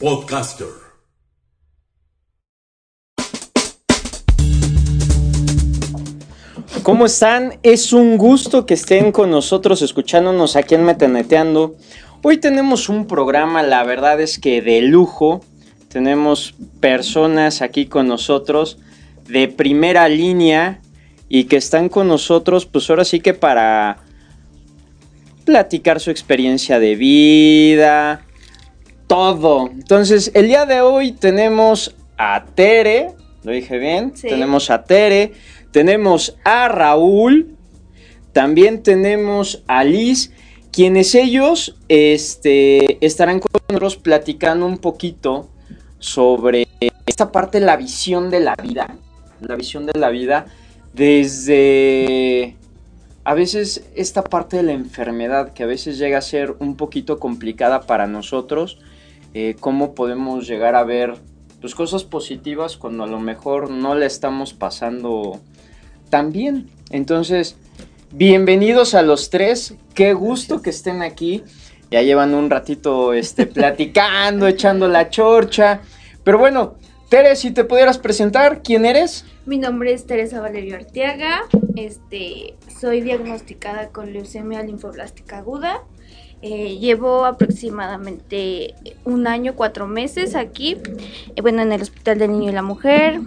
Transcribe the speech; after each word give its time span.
Podcaster. 0.00 0.68
¿Cómo 6.84 7.06
están? 7.06 7.58
Es 7.64 7.92
un 7.92 8.16
gusto 8.16 8.64
que 8.64 8.74
estén 8.74 9.10
con 9.10 9.32
nosotros 9.32 9.82
escuchándonos 9.82 10.54
aquí 10.54 10.76
en 10.76 10.84
Metaneteando. 10.84 11.74
Hoy 12.22 12.36
tenemos 12.36 12.88
un 12.88 13.08
programa, 13.08 13.64
la 13.64 13.82
verdad 13.82 14.20
es 14.20 14.38
que 14.38 14.62
de 14.62 14.82
lujo. 14.82 15.40
Tenemos 15.88 16.54
personas 16.78 17.60
aquí 17.60 17.86
con 17.86 18.06
nosotros 18.06 18.78
de 19.26 19.48
primera 19.48 20.08
línea 20.08 20.80
y 21.28 21.44
que 21.44 21.56
están 21.56 21.88
con 21.88 22.06
nosotros, 22.06 22.66
pues 22.66 22.88
ahora 22.88 23.04
sí 23.04 23.18
que 23.18 23.34
para 23.34 23.98
platicar 25.44 25.98
su 25.98 26.12
experiencia 26.12 26.78
de 26.78 26.94
vida, 26.94 28.27
todo. 29.08 29.68
Entonces, 29.72 30.30
el 30.34 30.46
día 30.46 30.66
de 30.66 30.80
hoy 30.80 31.10
tenemos 31.12 31.96
a 32.16 32.44
Tere, 32.54 33.10
lo 33.42 33.50
dije 33.50 33.78
bien, 33.78 34.12
Sí. 34.14 34.28
tenemos 34.28 34.70
a 34.70 34.84
Tere, 34.84 35.32
tenemos 35.72 36.36
a 36.44 36.68
Raúl, 36.68 37.56
también 38.32 38.82
tenemos 38.84 39.64
a 39.66 39.82
Liz, 39.82 40.32
quienes 40.70 41.14
ellos 41.16 41.76
este, 41.88 43.04
estarán 43.04 43.40
con 43.40 43.50
nosotros 43.68 43.96
platicando 43.96 44.66
un 44.66 44.78
poquito 44.78 45.48
sobre 45.98 46.68
esta 47.06 47.32
parte 47.32 47.58
la 47.58 47.76
visión 47.76 48.30
de 48.30 48.40
la 48.40 48.54
vida, 48.62 48.96
la 49.40 49.56
visión 49.56 49.86
de 49.86 49.98
la 49.98 50.10
vida 50.10 50.46
desde 50.92 52.56
a 53.24 53.34
veces 53.34 53.88
esta 53.94 54.22
parte 54.24 54.56
de 54.58 54.62
la 54.62 54.72
enfermedad 54.72 55.52
que 55.52 55.62
a 55.62 55.66
veces 55.66 55.98
llega 55.98 56.18
a 56.18 56.22
ser 56.22 56.54
un 56.60 56.76
poquito 56.76 57.18
complicada 57.18 57.82
para 57.82 58.06
nosotros, 58.06 58.78
eh, 59.34 59.56
cómo 59.58 59.94
podemos 59.94 60.46
llegar 60.46 60.74
a 60.74 60.84
ver 60.84 61.14
pues, 61.60 61.74
cosas 61.74 62.04
positivas 62.04 62.76
cuando 62.76 63.04
a 63.04 63.06
lo 63.06 63.20
mejor 63.20 63.70
no 63.70 63.94
la 63.94 64.06
estamos 64.06 64.54
pasando 64.54 65.40
tan 66.10 66.32
bien. 66.32 66.70
Entonces, 66.90 67.56
bienvenidos 68.12 68.94
a 68.94 69.02
los 69.02 69.30
tres, 69.30 69.74
qué 69.94 70.12
gusto 70.14 70.62
que 70.62 70.70
estén 70.70 71.02
aquí. 71.02 71.42
Ya 71.90 72.02
llevan 72.02 72.34
un 72.34 72.50
ratito 72.50 73.12
este, 73.12 73.46
platicando, 73.46 74.46
echando 74.46 74.88
la 74.88 75.10
chorcha. 75.10 75.80
Pero 76.24 76.38
bueno, 76.38 76.74
Tere, 77.08 77.36
si 77.36 77.52
te 77.52 77.64
pudieras 77.64 77.96
presentar, 77.96 78.62
¿quién 78.62 78.84
eres? 78.84 79.24
Mi 79.46 79.56
nombre 79.56 79.94
es 79.94 80.04
Teresa 80.06 80.42
Valerio 80.42 80.76
Arteaga. 80.76 81.40
Este, 81.74 82.54
soy 82.78 83.00
diagnosticada 83.00 83.88
con 83.88 84.12
leucemia 84.12 84.62
linfoblástica 84.62 85.38
aguda. 85.38 85.84
Eh, 86.40 86.78
llevo 86.78 87.24
aproximadamente 87.24 88.74
un 89.04 89.26
año, 89.26 89.54
cuatro 89.56 89.88
meses 89.88 90.36
aquí, 90.36 90.76
eh, 91.34 91.42
bueno, 91.42 91.62
en 91.62 91.72
el 91.72 91.82
Hospital 91.82 92.18
del 92.18 92.30
Niño 92.32 92.50
y 92.50 92.54
la 92.54 92.62
Mujer. 92.62 93.20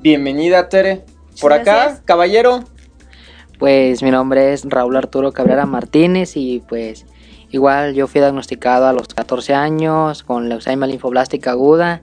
Bienvenida, 0.00 0.68
Tere. 0.68 1.04
Por 1.40 1.52
acá, 1.54 2.02
caballero. 2.04 2.64
Pues 3.58 4.02
mi 4.02 4.10
nombre 4.10 4.52
es 4.52 4.64
Raúl 4.64 4.96
Arturo 4.96 5.32
Cabrera 5.32 5.66
Martínez 5.66 6.36
y 6.36 6.62
pues 6.68 7.06
igual 7.50 7.94
yo 7.94 8.06
fui 8.06 8.20
diagnosticado 8.20 8.86
a 8.86 8.92
los 8.92 9.08
14 9.08 9.54
años 9.54 10.22
con 10.22 10.48
leucemia 10.48 10.86
linfoblástica 10.86 11.52
aguda 11.52 12.00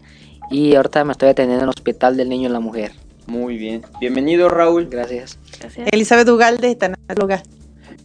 y 0.50 0.76
ahorita 0.76 1.04
me 1.04 1.12
estoy 1.12 1.30
atendiendo 1.30 1.64
en 1.64 1.70
el 1.70 1.70
Hospital 1.70 2.18
del 2.18 2.30
Niño 2.30 2.50
y 2.50 2.52
la 2.52 2.60
Mujer. 2.60 2.92
Muy 3.28 3.58
bien. 3.58 3.84
Bienvenido, 4.00 4.50
Raúl. 4.50 4.88
Gracias. 4.90 5.38
Gracias. 5.60 5.90
Elizabeth 5.92 6.30
Ugalde, 6.30 6.76
tanáloga. 6.76 7.44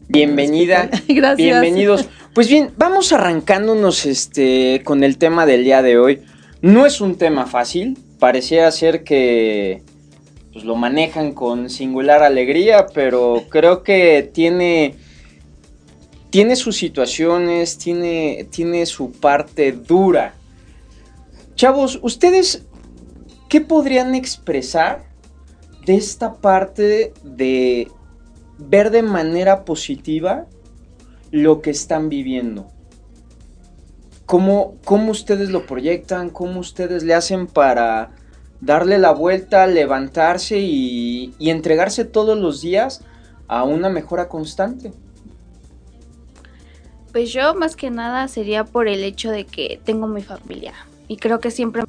Bienvenida. 0.09 0.91
Gracias. 1.09 1.37
Bienvenidos. 1.37 2.09
Pues 2.35 2.49
bien, 2.49 2.71
vamos 2.77 3.13
arrancándonos 3.13 4.07
este 4.07 4.83
con 4.85 5.05
el 5.05 5.19
tema 5.19 5.47
del 5.47 5.65
día 5.65 5.83
de 5.83 5.99
hoy. 5.99 6.23
No 6.61 6.87
es 6.87 7.01
un 7.01 7.17
tema 7.17 7.47
fácil. 7.47 7.99
Parecía 8.19 8.71
ser 8.71 9.05
que 9.05 9.83
pues, 10.53 10.65
lo 10.65 10.77
manejan 10.77 11.33
con 11.33 11.71
singular 11.71 12.23
alegría, 12.23 12.87
pero 12.95 13.45
creo 13.49 13.83
que 13.83 14.31
tiene 14.33 14.97
tiene 16.31 16.57
sus 16.57 16.77
situaciones, 16.77 17.79
tiene 17.79 18.47
tiene 18.51 18.87
su 18.87 19.13
parte 19.13 19.73
dura. 19.73 20.35
Chavos, 21.55 21.99
ustedes 22.03 22.65
¿qué 23.49 23.61
podrían 23.61 24.15
expresar 24.15 25.05
de 25.85 25.97
esta 25.97 26.35
parte 26.35 27.13
de 27.23 27.89
ver 28.69 28.91
de 28.91 29.03
manera 29.03 29.65
positiva 29.65 30.47
lo 31.31 31.63
que 31.63 31.71
están 31.71 32.09
viviendo. 32.09 32.69
¿Cómo, 34.27 34.77
cómo 34.85 35.11
ustedes 35.11 35.51
lo 35.51 35.67
proyectan? 35.67 36.31
¿Cómo 36.31 36.61
ustedes 36.61 37.03
le 37.03 37.15
hacen 37.15 37.47
para 37.47 38.11
darle 38.61 38.99
la 38.99 39.13
vuelta, 39.13 39.67
levantarse 39.67 40.59
y, 40.61 41.35
entregarse 41.41 42.05
todos 42.05 42.39
los 42.39 42.63
días 42.63 43.05
a 43.49 43.65
una 43.65 43.89
mejora 43.89 44.29
constante? 44.29 44.93
Pues 47.13 47.33
yo 47.33 47.55
más 47.55 47.77
que 47.77 47.91
nada 47.91 48.27
sería 48.29 48.65
por 48.65 48.89
el 48.89 49.05
hecho 49.05 49.31
de 49.31 49.45
que 49.45 49.81
tengo 49.85 50.07
mi 50.07 50.23
familia 50.23 50.73
y 51.09 51.19
creo 51.19 51.41
que 51.41 51.51
siempre 51.51 51.83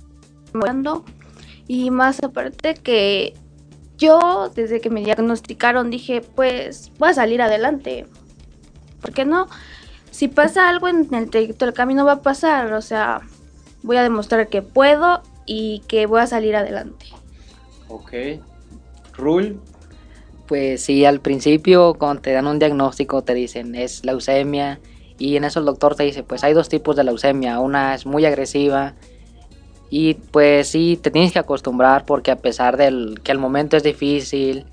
me 0.53 0.83
y 1.67 1.91
más 1.91 2.21
aparte 2.21 2.73
que 2.73 3.33
yo 4.03 4.51
desde 4.53 4.81
que 4.81 4.89
me 4.89 5.03
diagnosticaron 5.03 5.89
dije 5.89 6.21
pues 6.35 6.91
voy 6.99 7.09
a 7.09 7.13
salir 7.13 7.41
adelante. 7.41 8.05
¿Por 9.01 9.13
qué 9.13 9.25
no? 9.25 9.47
Si 10.11 10.27
pasa 10.27 10.69
algo 10.69 10.87
en 10.87 11.13
el 11.13 11.29
trayecto 11.29 11.65
del 11.65 11.73
camino 11.73 12.05
va 12.05 12.13
a 12.13 12.21
pasar, 12.21 12.73
o 12.73 12.81
sea, 12.81 13.21
voy 13.81 13.97
a 13.97 14.03
demostrar 14.03 14.47
que 14.47 14.61
puedo 14.61 15.21
y 15.45 15.81
que 15.87 16.05
voy 16.05 16.21
a 16.21 16.27
salir 16.27 16.55
adelante. 16.55 17.07
Ok. 17.89 18.13
Rule. 19.17 19.57
Pues 20.47 20.83
sí, 20.83 21.05
al 21.05 21.19
principio 21.19 21.95
cuando 21.95 22.21
te 22.21 22.31
dan 22.31 22.47
un 22.47 22.59
diagnóstico 22.59 23.23
te 23.23 23.33
dicen 23.33 23.75
es 23.75 24.05
leucemia 24.05 24.79
y 25.17 25.37
en 25.37 25.45
eso 25.45 25.59
el 25.59 25.65
doctor 25.65 25.95
te 25.95 26.03
dice 26.03 26.23
pues 26.23 26.43
hay 26.43 26.53
dos 26.53 26.69
tipos 26.69 26.95
de 26.95 27.03
leucemia, 27.03 27.59
una 27.59 27.95
es 27.95 28.05
muy 28.05 28.25
agresiva 28.25 28.93
y 29.95 30.15
pues 30.15 30.69
sí 30.69 30.97
te 30.99 31.11
tienes 31.11 31.31
que 31.33 31.37
acostumbrar 31.37 32.03
porque 32.03 32.31
a 32.31 32.37
pesar 32.37 32.77
del 32.77 33.21
que 33.21 33.31
el 33.31 33.37
momento 33.37 33.77
es 33.77 33.83
difícil, 33.83 34.65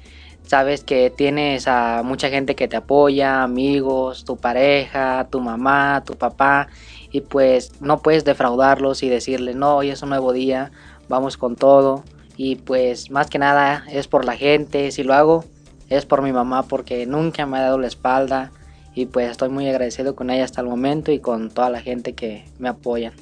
sabes 0.47 0.82
que 0.82 1.10
tienes 1.10 1.69
a 1.69 2.00
mucha 2.03 2.31
gente 2.31 2.54
que 2.54 2.69
te 2.69 2.76
apoya, 2.76 3.42
amigos, 3.42 4.25
tu 4.25 4.38
pareja, 4.38 5.28
tu 5.30 5.41
mamá, 5.41 6.03
tu 6.06 6.14
papá 6.14 6.69
y 7.12 7.20
pues 7.20 7.82
no 7.82 7.98
puedes 7.98 8.25
defraudarlos 8.25 9.03
y 9.03 9.10
decirles 9.10 9.56
no, 9.56 9.76
hoy 9.76 9.91
es 9.91 10.00
un 10.03 10.09
nuevo 10.09 10.32
día, 10.32 10.70
vamos 11.10 11.36
con 11.36 11.54
todo 11.54 12.03
y 12.38 12.56
pues 12.56 13.10
más 13.10 13.28
que 13.28 13.38
nada 13.38 13.84
es 13.91 14.09
por 14.09 14.25
la 14.25 14.38
gente, 14.38 14.91
si 14.91 15.03
lo 15.03 15.12
hago 15.12 15.44
es 15.91 16.06
por 16.06 16.22
mi 16.22 16.32
mamá 16.32 16.62
porque 16.62 17.04
nunca 17.04 17.44
me 17.44 17.59
ha 17.59 17.62
dado 17.64 17.78
la 17.78 17.88
espalda 17.88 18.53
y 18.94 19.04
pues 19.04 19.30
estoy 19.30 19.50
muy 19.50 19.69
agradecido 19.69 20.16
con 20.16 20.30
ella 20.30 20.44
hasta 20.44 20.62
el 20.62 20.66
momento 20.66 21.12
y 21.12 21.19
con 21.19 21.50
toda 21.50 21.68
la 21.68 21.83
gente 21.83 22.15
que 22.15 22.47
me 22.59 22.71
apoya. 22.71 23.12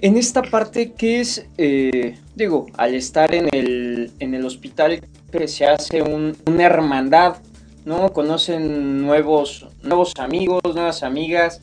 En 0.00 0.16
esta 0.16 0.42
parte 0.42 0.92
que 0.92 1.20
es, 1.20 1.46
eh, 1.56 2.18
digo, 2.36 2.66
al 2.76 2.94
estar 2.94 3.34
en 3.34 3.48
el, 3.52 4.12
en 4.20 4.34
el 4.34 4.44
hospital 4.44 5.00
que 5.32 5.48
se 5.48 5.66
hace 5.66 6.02
un- 6.02 6.36
una 6.46 6.64
hermandad, 6.64 7.38
¿no? 7.84 8.12
Conocen 8.12 9.02
nuevos, 9.02 9.66
nuevos 9.82 10.12
amigos, 10.18 10.62
nuevas 10.72 11.02
amigas 11.02 11.60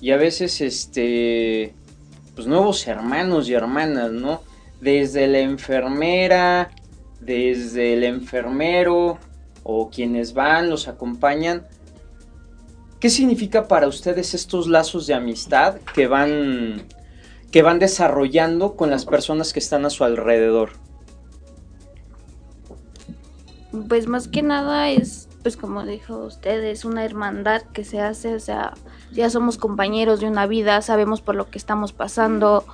y 0.00 0.12
a 0.12 0.16
veces, 0.16 0.60
este, 0.62 1.74
pues 2.34 2.46
nuevos 2.46 2.86
hermanos 2.86 3.48
y 3.50 3.54
hermanas, 3.54 4.12
¿no? 4.12 4.40
Desde 4.80 5.26
la 5.26 5.40
enfermera, 5.40 6.70
desde 7.20 7.92
el 7.94 8.04
enfermero 8.04 9.18
o 9.62 9.90
quienes 9.90 10.32
van, 10.32 10.70
los 10.70 10.88
acompañan. 10.88 11.66
¿Qué 12.98 13.10
significa 13.10 13.68
para 13.68 13.88
ustedes 13.88 14.32
estos 14.32 14.68
lazos 14.68 15.06
de 15.06 15.12
amistad 15.14 15.76
que 15.94 16.06
van 16.06 16.82
que 17.54 17.62
van 17.62 17.78
desarrollando 17.78 18.74
con 18.74 18.90
las 18.90 19.04
personas 19.04 19.52
que 19.52 19.60
están 19.60 19.84
a 19.84 19.90
su 19.90 20.02
alrededor? 20.02 20.70
Pues 23.88 24.08
más 24.08 24.26
que 24.26 24.42
nada 24.42 24.90
es, 24.90 25.28
pues 25.44 25.56
como 25.56 25.86
dijo 25.86 26.16
usted, 26.16 26.64
es 26.64 26.84
una 26.84 27.04
hermandad 27.04 27.62
que 27.72 27.84
se 27.84 28.00
hace, 28.00 28.34
o 28.34 28.40
sea, 28.40 28.74
ya 29.12 29.30
somos 29.30 29.56
compañeros 29.56 30.18
de 30.18 30.26
una 30.26 30.48
vida, 30.48 30.82
sabemos 30.82 31.20
por 31.20 31.36
lo 31.36 31.48
que 31.48 31.58
estamos 31.58 31.92
pasando, 31.92 32.64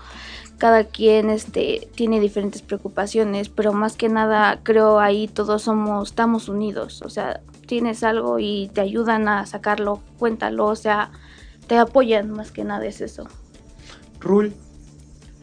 cada 0.56 0.84
quien 0.84 1.28
este, 1.28 1.90
tiene 1.94 2.18
diferentes 2.18 2.62
preocupaciones, 2.62 3.50
pero 3.50 3.74
más 3.74 3.96
que 3.96 4.08
nada 4.08 4.60
creo 4.62 4.98
ahí 4.98 5.28
todos 5.28 5.60
somos, 5.60 6.08
estamos 6.08 6.48
unidos, 6.48 7.02
o 7.02 7.10
sea, 7.10 7.42
tienes 7.66 8.02
algo 8.02 8.38
y 8.38 8.70
te 8.72 8.80
ayudan 8.80 9.28
a 9.28 9.44
sacarlo, 9.44 10.00
cuéntalo, 10.18 10.64
o 10.64 10.76
sea, 10.76 11.10
te 11.66 11.76
apoyan 11.76 12.30
más 12.30 12.50
que 12.50 12.64
nada 12.64 12.86
es 12.86 13.02
eso. 13.02 13.28
Rul. 14.20 14.54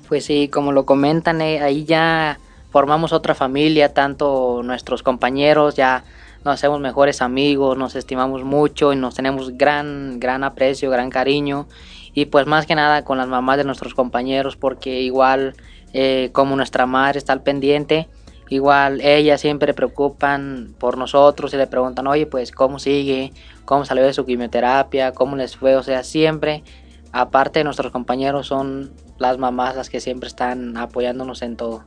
Pues 0.07 0.23
sí, 0.23 0.47
como 0.47 0.71
lo 0.71 0.85
comentan, 0.85 1.41
eh, 1.41 1.59
ahí 1.59 1.83
ya 1.83 2.39
formamos 2.71 3.11
otra 3.11 3.35
familia, 3.35 3.93
tanto 3.93 4.61
nuestros 4.63 5.03
compañeros 5.03 5.75
ya 5.75 6.05
nos 6.45 6.53
hacemos 6.53 6.79
mejores 6.79 7.21
amigos, 7.21 7.77
nos 7.77 7.93
estimamos 7.95 8.45
mucho 8.45 8.93
y 8.93 8.95
nos 8.95 9.15
tenemos 9.15 9.57
gran, 9.57 10.19
gran 10.21 10.45
aprecio, 10.45 10.89
gran 10.89 11.09
cariño. 11.09 11.67
Y 12.13 12.25
pues 12.25 12.47
más 12.47 12.65
que 12.65 12.73
nada 12.73 13.03
con 13.03 13.17
las 13.17 13.27
mamás 13.27 13.57
de 13.57 13.65
nuestros 13.65 13.93
compañeros, 13.93 14.55
porque 14.55 15.01
igual 15.01 15.55
eh, 15.91 16.29
como 16.31 16.55
nuestra 16.55 16.85
madre 16.85 17.17
está 17.19 17.33
al 17.33 17.43
pendiente, 17.43 18.07
igual 18.47 19.01
ellas 19.01 19.41
siempre 19.41 19.73
preocupan 19.73 20.73
por 20.79 20.97
nosotros 20.97 21.53
y 21.53 21.57
le 21.57 21.67
preguntan, 21.67 22.07
oye, 22.07 22.27
pues 22.27 22.51
cómo 22.51 22.79
sigue, 22.79 23.33
cómo 23.65 23.83
salió 23.83 24.05
de 24.05 24.13
su 24.13 24.25
quimioterapia, 24.25 25.11
cómo 25.11 25.35
les 25.35 25.57
fue, 25.57 25.75
o 25.75 25.83
sea, 25.83 26.03
siempre, 26.03 26.63
aparte 27.11 27.59
de 27.59 27.65
nuestros 27.65 27.91
compañeros, 27.91 28.47
son 28.47 28.89
las 29.19 29.37
mamás 29.37 29.75
las 29.75 29.89
que 29.89 29.99
siempre 29.99 30.27
están 30.27 30.77
apoyándonos 30.77 31.41
en 31.41 31.55
todo. 31.55 31.83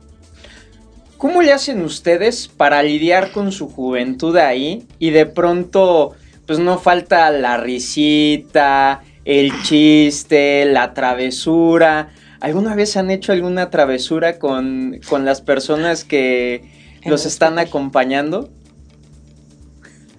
¿Cómo 1.17 1.41
le 1.41 1.53
hacen 1.53 1.83
ustedes 1.83 2.47
para 2.47 2.81
lidiar 2.81 3.31
con 3.31 3.51
su 3.51 3.69
juventud 3.69 4.35
ahí 4.37 4.87
y 4.97 5.11
de 5.11 5.27
pronto 5.27 6.13
pues 6.47 6.57
no 6.57 6.79
falta 6.79 7.29
la 7.29 7.57
risita, 7.57 9.03
el 9.23 9.51
chiste, 9.61 10.65
la 10.65 10.93
travesura? 10.93 12.09
¿Alguna 12.39 12.73
vez 12.73 12.97
han 12.97 13.11
hecho 13.11 13.33
alguna 13.33 13.69
travesura 13.69 14.39
con, 14.39 14.99
con 15.07 15.23
las 15.25 15.41
personas 15.41 16.03
que 16.03 16.63
los 17.05 17.27
están 17.27 17.59
acompañando? 17.59 18.49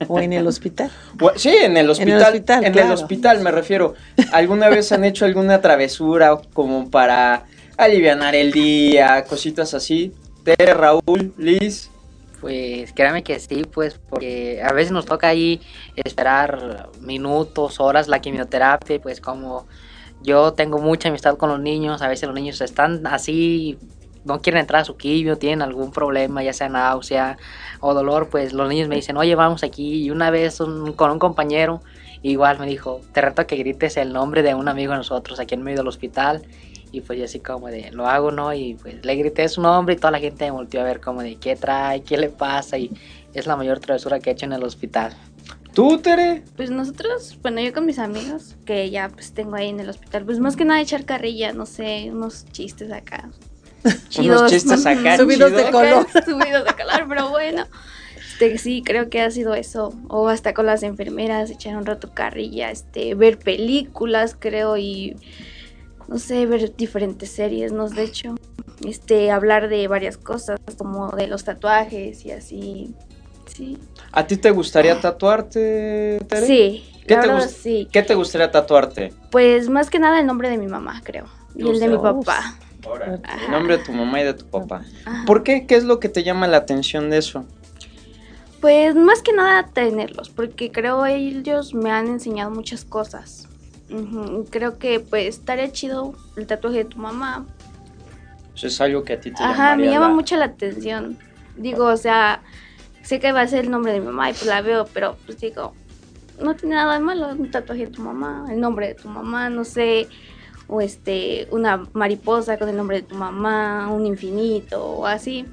¿O 0.08 0.20
en 0.20 0.32
el 0.32 0.46
hospital? 0.46 0.90
Sí, 1.36 1.50
en 1.50 1.76
el 1.76 1.90
hospital. 1.90 2.12
En 2.12 2.16
el 2.16 2.22
hospital, 2.22 2.64
en 2.64 2.78
el 2.78 2.90
hospital 2.90 3.40
me 3.40 3.50
refiero. 3.50 3.94
¿Alguna 4.32 4.68
vez 4.68 4.92
han 4.92 5.04
hecho 5.04 5.24
alguna 5.24 5.60
travesura 5.60 6.38
como 6.52 6.90
para 6.90 7.44
aliviar 7.76 8.34
el 8.34 8.52
día, 8.52 9.24
cositas 9.24 9.74
así? 9.74 10.12
Tere, 10.44 10.74
Raúl, 10.74 11.32
Liz. 11.36 11.90
Pues 12.40 12.92
créame 12.92 13.22
que 13.22 13.38
sí, 13.38 13.62
pues 13.72 14.00
porque 14.10 14.60
a 14.64 14.72
veces 14.72 14.90
nos 14.90 15.06
toca 15.06 15.28
ahí 15.28 15.60
esperar 15.94 16.88
minutos, 17.00 17.78
horas 17.78 18.08
la 18.08 18.20
quimioterapia, 18.20 19.00
pues 19.00 19.20
como 19.20 19.68
yo 20.22 20.52
tengo 20.52 20.78
mucha 20.78 21.08
amistad 21.08 21.36
con 21.36 21.50
los 21.50 21.60
niños, 21.60 22.02
a 22.02 22.08
veces 22.08 22.26
los 22.26 22.34
niños 22.34 22.60
están 22.60 23.06
así, 23.06 23.78
no 24.24 24.40
quieren 24.40 24.60
entrar 24.60 24.82
a 24.82 24.84
su 24.84 24.96
quimio, 24.96 25.36
tienen 25.36 25.62
algún 25.62 25.90
problema, 25.90 26.42
ya 26.42 26.52
sea 26.52 26.68
náusea 26.68 27.38
o 27.80 27.94
dolor, 27.94 28.28
pues 28.28 28.52
los 28.52 28.68
niños 28.68 28.88
me 28.88 28.96
dicen, 28.96 29.16
oye, 29.16 29.34
vamos 29.34 29.62
aquí. 29.62 30.04
Y 30.04 30.10
una 30.10 30.30
vez 30.30 30.58
con 30.96 31.10
un 31.10 31.18
compañero, 31.18 31.82
igual 32.22 32.58
me 32.58 32.66
dijo, 32.66 33.00
te 33.12 33.20
reto 33.20 33.42
a 33.42 33.46
que 33.46 33.56
grites 33.56 33.96
el 33.96 34.12
nombre 34.12 34.42
de 34.42 34.54
un 34.54 34.68
amigo 34.68 34.92
de 34.92 34.98
nosotros 34.98 35.40
aquí 35.40 35.54
en 35.54 35.62
medio 35.62 35.78
del 35.78 35.88
hospital. 35.88 36.42
Y 36.92 37.00
pues 37.00 37.18
yo 37.18 37.24
así 37.24 37.40
como 37.40 37.68
de, 37.68 37.90
lo 37.90 38.06
hago, 38.06 38.30
¿no? 38.30 38.52
Y 38.52 38.74
pues 38.74 39.04
le 39.04 39.16
grité 39.16 39.48
su 39.48 39.62
nombre 39.62 39.94
y 39.94 39.96
toda 39.96 40.10
la 40.10 40.20
gente 40.20 40.44
me 40.44 40.50
volvió 40.50 40.82
a 40.82 40.84
ver 40.84 41.00
como 41.00 41.22
de, 41.22 41.36
¿qué 41.36 41.56
trae? 41.56 42.02
¿Qué 42.02 42.18
le 42.18 42.28
pasa? 42.28 42.76
Y 42.76 42.90
es 43.32 43.46
la 43.46 43.56
mayor 43.56 43.80
travesura 43.80 44.20
que 44.20 44.28
he 44.28 44.32
hecho 44.34 44.44
en 44.44 44.52
el 44.52 44.62
hospital. 44.62 45.16
¿Tú, 45.74 45.98
Tere? 45.98 46.42
Pues 46.54 46.70
nosotros, 46.70 47.38
bueno, 47.40 47.62
yo 47.62 47.72
con 47.72 47.86
mis 47.86 47.98
amigos, 47.98 48.56
que 48.66 48.90
ya 48.90 49.08
pues 49.08 49.32
tengo 49.32 49.56
ahí 49.56 49.70
en 49.70 49.80
el 49.80 49.88
hospital, 49.88 50.26
pues 50.26 50.38
más 50.38 50.54
que 50.54 50.66
nada 50.66 50.82
echar 50.82 51.06
carrilla, 51.06 51.54
no 51.54 51.64
sé, 51.64 52.10
unos 52.12 52.44
chistes 52.52 52.92
acá. 52.92 53.30
Chidos. 54.08 54.40
unos 54.40 54.50
chistes 54.50 54.86
acá. 54.86 55.16
Subidos 55.16 55.52
de 55.52 55.70
color. 55.70 56.06
Subidos 56.24 56.64
de 56.64 56.72
color, 56.74 57.06
pero 57.08 57.28
bueno. 57.30 57.66
Este, 58.42 58.58
sí, 58.58 58.82
creo 58.84 59.08
que 59.08 59.20
ha 59.20 59.30
sido 59.30 59.54
eso. 59.54 59.94
O 60.08 60.28
hasta 60.28 60.54
con 60.54 60.66
las 60.66 60.82
enfermeras, 60.82 61.50
echar 61.50 61.76
un 61.76 61.86
rato 61.86 62.10
carrilla, 62.12 62.70
este, 62.70 63.14
ver 63.14 63.38
películas, 63.38 64.36
creo, 64.38 64.76
y 64.76 65.16
no 66.08 66.18
sé, 66.18 66.46
ver 66.46 66.74
diferentes 66.76 67.30
series, 67.30 67.72
¿no? 67.72 67.88
De 67.88 68.04
hecho, 68.04 68.34
este, 68.86 69.30
hablar 69.30 69.68
de 69.68 69.86
varias 69.88 70.16
cosas, 70.16 70.58
como 70.76 71.10
de 71.10 71.26
los 71.26 71.44
tatuajes 71.44 72.24
y 72.24 72.32
así, 72.32 72.94
sí. 73.46 73.78
¿A 74.12 74.26
ti 74.26 74.36
te 74.36 74.50
gustaría 74.50 75.00
tatuarte, 75.00 76.20
Tere? 76.28 76.46
Sí, 76.46 76.84
¿Qué 77.06 77.16
te 77.16 77.48
sí. 77.48 77.88
¿Qué 77.90 78.02
te 78.02 78.14
gustaría 78.14 78.50
tatuarte? 78.50 79.12
Pues 79.30 79.68
más 79.68 79.90
que 79.90 79.98
nada 79.98 80.20
el 80.20 80.26
nombre 80.26 80.48
de 80.50 80.58
mi 80.58 80.66
mamá, 80.66 81.00
creo, 81.04 81.26
y 81.54 81.68
el 81.68 81.78
de 81.78 81.88
mi 81.88 81.98
papá. 81.98 82.58
Ahora, 82.84 83.20
el 83.44 83.50
nombre 83.50 83.78
de 83.78 83.84
tu 83.84 83.92
mamá 83.92 84.20
y 84.20 84.24
de 84.24 84.34
tu 84.34 84.46
papá. 84.46 84.84
¿Por 85.26 85.42
qué? 85.42 85.66
¿Qué 85.66 85.76
es 85.76 85.84
lo 85.84 86.00
que 86.00 86.08
te 86.08 86.22
llama 86.22 86.48
la 86.48 86.58
atención 86.58 87.10
de 87.10 87.18
eso? 87.18 87.44
Pues 88.60 88.94
más 88.94 89.22
que 89.22 89.32
nada 89.32 89.66
tenerlos, 89.66 90.30
porque 90.30 90.70
creo 90.70 91.04
ellos 91.04 91.74
me 91.74 91.90
han 91.90 92.06
enseñado 92.06 92.50
muchas 92.50 92.84
cosas. 92.84 93.48
Creo 94.50 94.78
que 94.78 95.00
pues 95.00 95.38
estaría 95.38 95.70
chido 95.70 96.14
el 96.36 96.46
tatuaje 96.46 96.78
de 96.78 96.84
tu 96.84 96.98
mamá. 96.98 97.46
Eso 98.54 98.66
es 98.66 98.80
algo 98.80 99.02
que 99.04 99.14
a 99.14 99.20
ti 99.20 99.32
te 99.32 99.42
Ajá, 99.42 99.76
me 99.76 99.90
llama 99.90 100.08
mucho 100.08 100.36
la 100.36 100.46
atención. 100.46 101.18
Digo, 101.56 101.86
o 101.86 101.96
sea, 101.96 102.42
sé 103.02 103.18
que 103.18 103.32
va 103.32 103.42
a 103.42 103.46
ser 103.46 103.64
el 103.64 103.70
nombre 103.70 103.92
de 103.92 104.00
mi 104.00 104.06
mamá 104.06 104.30
y 104.30 104.32
pues 104.32 104.46
la 104.46 104.62
veo, 104.62 104.86
pero 104.92 105.16
pues 105.26 105.38
digo, 105.40 105.74
no 106.40 106.54
tiene 106.54 106.76
nada 106.76 106.94
de 106.94 107.00
malo 107.00 107.28
un 107.28 107.50
tatuaje 107.50 107.86
de 107.86 107.92
tu 107.92 108.02
mamá, 108.02 108.46
el 108.50 108.60
nombre 108.60 108.88
de 108.88 108.94
tu 108.94 109.08
mamá, 109.08 109.50
no 109.50 109.64
sé, 109.64 110.08
o 110.72 110.80
este, 110.80 111.48
una 111.50 111.86
mariposa 111.92 112.56
con 112.56 112.70
el 112.70 112.76
nombre 112.78 113.02
de 113.02 113.02
tu 113.02 113.14
mamá, 113.14 113.90
un 113.92 114.06
infinito 114.06 114.82
o 114.82 115.06
así. 115.06 115.44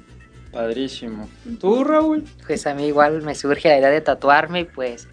Padrísimo. 0.50 1.28
¿Tú, 1.60 1.84
Raúl? 1.84 2.24
Pues 2.46 2.66
a 2.66 2.72
mí 2.72 2.86
igual 2.86 3.20
me 3.20 3.34
surge 3.34 3.68
la 3.68 3.78
idea 3.78 3.90
de 3.90 4.00
tatuarme 4.00 4.60
y 4.60 4.64
pues 4.64 5.08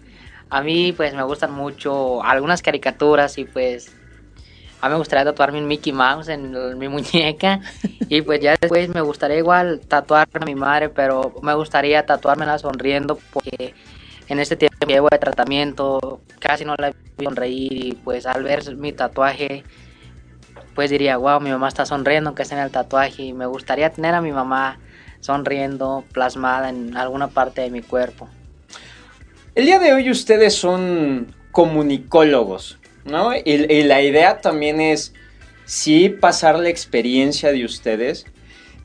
a 0.48 0.62
mí 0.62 0.94
pues 0.94 1.12
me 1.12 1.22
gustan 1.24 1.52
mucho 1.52 2.22
algunas 2.22 2.62
caricaturas 2.62 3.36
y 3.36 3.44
pues 3.44 3.94
a 4.80 4.88
mí 4.88 4.92
me 4.92 4.98
gustaría 4.98 5.26
tatuarme 5.26 5.58
un 5.58 5.66
Mickey 5.66 5.92
Mouse 5.92 6.28
en 6.28 6.78
mi 6.78 6.88
muñeca 6.88 7.60
y 8.08 8.22
pues 8.22 8.40
ya 8.40 8.56
después 8.58 8.88
me 8.88 9.02
gustaría 9.02 9.36
igual 9.36 9.80
tatuar 9.86 10.26
a 10.32 10.44
mi 10.46 10.54
madre, 10.54 10.88
pero 10.88 11.34
me 11.42 11.52
gustaría 11.52 12.06
tatuármela 12.06 12.58
sonriendo 12.58 13.18
porque 13.34 13.74
en 14.26 14.38
este 14.38 14.56
tiempo 14.56 14.78
que 14.80 14.94
llevo 14.94 15.08
de 15.10 15.18
tratamiento 15.18 16.22
casi 16.38 16.64
no 16.64 16.74
la 16.78 16.92
vi 16.92 17.24
sonreír 17.26 17.72
y 17.72 17.92
pues 17.92 18.24
al 18.24 18.42
ver 18.42 18.74
mi 18.74 18.94
tatuaje 18.94 19.64
pues 20.78 20.90
diría, 20.90 21.16
wow, 21.16 21.40
mi 21.40 21.50
mamá 21.50 21.66
está 21.66 21.84
sonriendo 21.86 22.36
que 22.36 22.42
está 22.42 22.54
en 22.54 22.62
el 22.62 22.70
tatuaje 22.70 23.24
y 23.24 23.32
me 23.32 23.46
gustaría 23.46 23.90
tener 23.90 24.14
a 24.14 24.20
mi 24.20 24.30
mamá 24.30 24.78
sonriendo 25.18 26.04
plasmada 26.12 26.68
en 26.68 26.96
alguna 26.96 27.26
parte 27.26 27.62
de 27.62 27.70
mi 27.70 27.82
cuerpo. 27.82 28.28
El 29.56 29.66
día 29.66 29.80
de 29.80 29.92
hoy 29.92 30.08
ustedes 30.08 30.54
son 30.54 31.34
comunicólogos, 31.50 32.78
¿no? 33.04 33.32
Y, 33.34 33.82
la 33.82 34.02
idea 34.02 34.40
también 34.40 34.80
es, 34.80 35.14
sí, 35.64 36.10
pasar 36.10 36.60
la 36.60 36.68
experiencia 36.68 37.50
de 37.50 37.64
ustedes, 37.64 38.24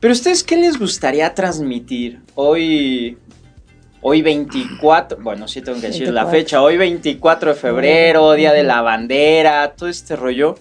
pero 0.00 0.14
ustedes, 0.14 0.42
¿qué 0.42 0.56
les 0.56 0.76
gustaría 0.76 1.32
transmitir? 1.32 2.22
Hoy, 2.34 3.18
hoy 4.02 4.20
24, 4.20 5.18
bueno, 5.20 5.46
sí 5.46 5.62
tengo 5.62 5.80
que 5.80 5.86
decir 5.86 6.12
la 6.12 6.26
fecha, 6.26 6.60
hoy 6.60 6.76
24 6.76 7.50
de 7.50 7.54
febrero, 7.54 8.32
Día 8.32 8.52
de 8.52 8.64
la 8.64 8.80
Bandera, 8.82 9.74
todo 9.76 9.88
este 9.88 10.16
rollo. 10.16 10.56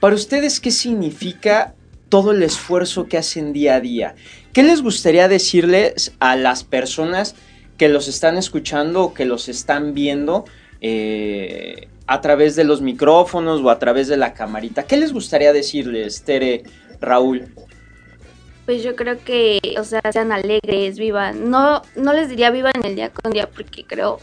Para 0.00 0.14
ustedes, 0.14 0.60
¿qué 0.60 0.70
significa 0.70 1.74
todo 2.08 2.32
el 2.32 2.42
esfuerzo 2.42 3.06
que 3.08 3.18
hacen 3.18 3.52
día 3.52 3.74
a 3.74 3.80
día? 3.80 4.14
¿Qué 4.52 4.62
les 4.62 4.82
gustaría 4.82 5.28
decirles 5.28 6.12
a 6.20 6.36
las 6.36 6.64
personas 6.64 7.34
que 7.76 7.88
los 7.88 8.08
están 8.08 8.36
escuchando 8.36 9.02
o 9.04 9.14
que 9.14 9.24
los 9.24 9.48
están 9.48 9.94
viendo 9.94 10.44
eh, 10.80 11.88
a 12.08 12.20
través 12.20 12.56
de 12.56 12.64
los 12.64 12.80
micrófonos 12.80 13.60
o 13.60 13.70
a 13.70 13.78
través 13.78 14.08
de 14.08 14.16
la 14.16 14.32
camarita. 14.32 14.84
¿Qué 14.84 14.96
les 14.96 15.12
gustaría 15.12 15.52
decirles, 15.52 16.22
Tere, 16.22 16.62
Raúl? 17.00 17.48
Pues 18.64 18.82
yo 18.82 18.96
creo 18.96 19.22
que, 19.22 19.60
o 19.78 19.84
sea, 19.84 20.00
sean 20.10 20.32
alegres, 20.32 20.98
vivan. 20.98 21.50
No, 21.50 21.82
no 21.96 22.12
les 22.14 22.28
diría 22.30 22.50
vivan 22.50 22.72
el 22.82 22.96
día 22.96 23.10
con 23.10 23.32
día 23.32 23.48
porque 23.48 23.84
creo, 23.84 24.20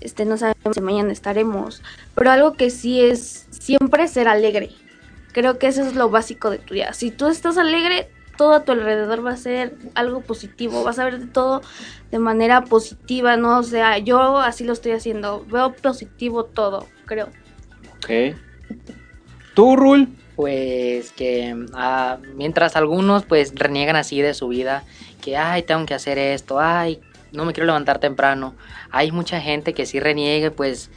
este, 0.00 0.24
no 0.24 0.36
sabemos 0.36 0.74
si 0.74 0.80
mañana 0.80 1.12
estaremos. 1.12 1.80
Pero 2.14 2.30
algo 2.30 2.54
que 2.54 2.70
sí 2.70 3.00
es 3.00 3.46
siempre 3.50 4.08
ser 4.08 4.26
alegre. 4.26 4.70
Creo 5.38 5.56
que 5.56 5.68
eso 5.68 5.82
es 5.82 5.94
lo 5.94 6.10
básico 6.10 6.50
de 6.50 6.58
tu 6.58 6.74
día. 6.74 6.92
Si 6.94 7.12
tú 7.12 7.28
estás 7.28 7.58
alegre, 7.58 8.10
todo 8.36 8.54
a 8.54 8.64
tu 8.64 8.72
alrededor 8.72 9.24
va 9.24 9.34
a 9.34 9.36
ser 9.36 9.72
algo 9.94 10.20
positivo, 10.20 10.82
vas 10.82 10.98
a 10.98 11.04
ver 11.04 11.30
todo 11.30 11.62
de 12.10 12.18
manera 12.18 12.64
positiva, 12.64 13.36
¿no? 13.36 13.60
O 13.60 13.62
sea, 13.62 13.98
yo 13.98 14.38
así 14.38 14.64
lo 14.64 14.72
estoy 14.72 14.90
haciendo, 14.90 15.46
veo 15.46 15.74
positivo 15.74 16.44
todo, 16.44 16.88
creo. 17.06 17.28
Ok. 17.98 18.36
¿Tú, 19.54 19.76
Rul? 19.76 20.08
Pues 20.34 21.12
que 21.12 21.54
ah, 21.72 22.18
mientras 22.34 22.74
algunos 22.74 23.24
pues 23.24 23.52
reniegan 23.54 23.94
así 23.94 24.20
de 24.20 24.34
su 24.34 24.48
vida, 24.48 24.82
que, 25.22 25.36
ay, 25.36 25.62
tengo 25.62 25.86
que 25.86 25.94
hacer 25.94 26.18
esto, 26.18 26.58
ay, 26.58 27.00
no 27.30 27.44
me 27.44 27.52
quiero 27.52 27.66
levantar 27.66 28.00
temprano, 28.00 28.56
hay 28.90 29.12
mucha 29.12 29.40
gente 29.40 29.72
que 29.72 29.86
sí 29.86 30.00
reniegue, 30.00 30.50
pues 30.50 30.90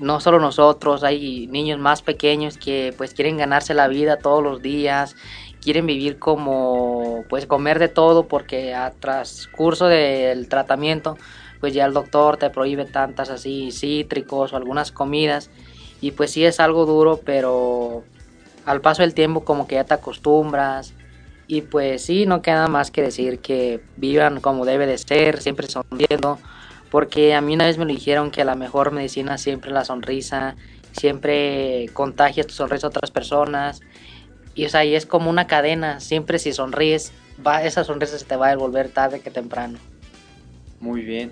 no 0.00 0.20
solo 0.20 0.40
nosotros, 0.40 1.04
hay 1.04 1.46
niños 1.46 1.78
más 1.78 2.02
pequeños 2.02 2.58
que 2.58 2.94
pues 2.96 3.14
quieren 3.14 3.36
ganarse 3.36 3.74
la 3.74 3.86
vida 3.86 4.16
todos 4.16 4.42
los 4.42 4.62
días, 4.62 5.14
quieren 5.60 5.86
vivir 5.86 6.18
como 6.18 7.24
pues 7.28 7.46
comer 7.46 7.78
de 7.78 7.88
todo 7.88 8.26
porque 8.26 8.74
a 8.74 8.90
transcurso 8.90 9.86
del 9.86 10.48
tratamiento 10.48 11.16
pues 11.60 11.74
ya 11.74 11.84
el 11.84 11.92
doctor 11.92 12.38
te 12.38 12.50
prohíbe 12.50 12.86
tantas 12.86 13.28
así 13.28 13.70
cítricos 13.70 14.52
o 14.52 14.56
algunas 14.56 14.90
comidas. 14.90 15.50
Y 16.00 16.12
pues 16.12 16.30
sí 16.30 16.44
es 16.44 16.58
algo 16.58 16.86
duro 16.86 17.20
pero 17.24 18.02
al 18.64 18.80
paso 18.80 19.02
del 19.02 19.12
tiempo 19.14 19.44
como 19.44 19.66
que 19.66 19.74
ya 19.76 19.84
te 19.84 19.94
acostumbras. 19.94 20.94
Y 21.46 21.62
pues 21.62 22.02
sí 22.02 22.26
no 22.26 22.42
queda 22.42 22.68
más 22.68 22.90
que 22.90 23.02
decir 23.02 23.40
que 23.40 23.82
vivan 23.96 24.40
como 24.40 24.64
debe 24.64 24.86
de 24.86 24.96
ser 24.96 25.42
siempre 25.42 25.68
sonriendo 25.68 26.38
porque 26.90 27.34
a 27.34 27.40
mí 27.40 27.54
una 27.54 27.66
vez 27.66 27.78
me 27.78 27.86
dijeron 27.86 28.30
que 28.30 28.44
la 28.44 28.56
mejor 28.56 28.90
medicina 28.90 29.38
siempre 29.38 29.70
la 29.70 29.84
sonrisa, 29.84 30.56
siempre 30.92 31.88
contagias 31.92 32.46
tu 32.46 32.54
sonrisa 32.54 32.88
a 32.88 32.90
otras 32.90 33.10
personas. 33.10 33.80
Y 34.54 34.64
o 34.64 34.68
sea, 34.68 34.84
y 34.84 34.94
es 34.94 35.06
como 35.06 35.30
una 35.30 35.46
cadena, 35.46 36.00
siempre 36.00 36.38
si 36.38 36.52
sonríes, 36.52 37.12
va, 37.46 37.62
esa 37.64 37.84
sonrisa 37.84 38.18
se 38.18 38.24
te 38.24 38.36
va 38.36 38.48
a 38.48 38.50
devolver 38.50 38.88
tarde 38.88 39.20
que 39.20 39.30
temprano. 39.30 39.78
Muy 40.80 41.02
bien. 41.02 41.30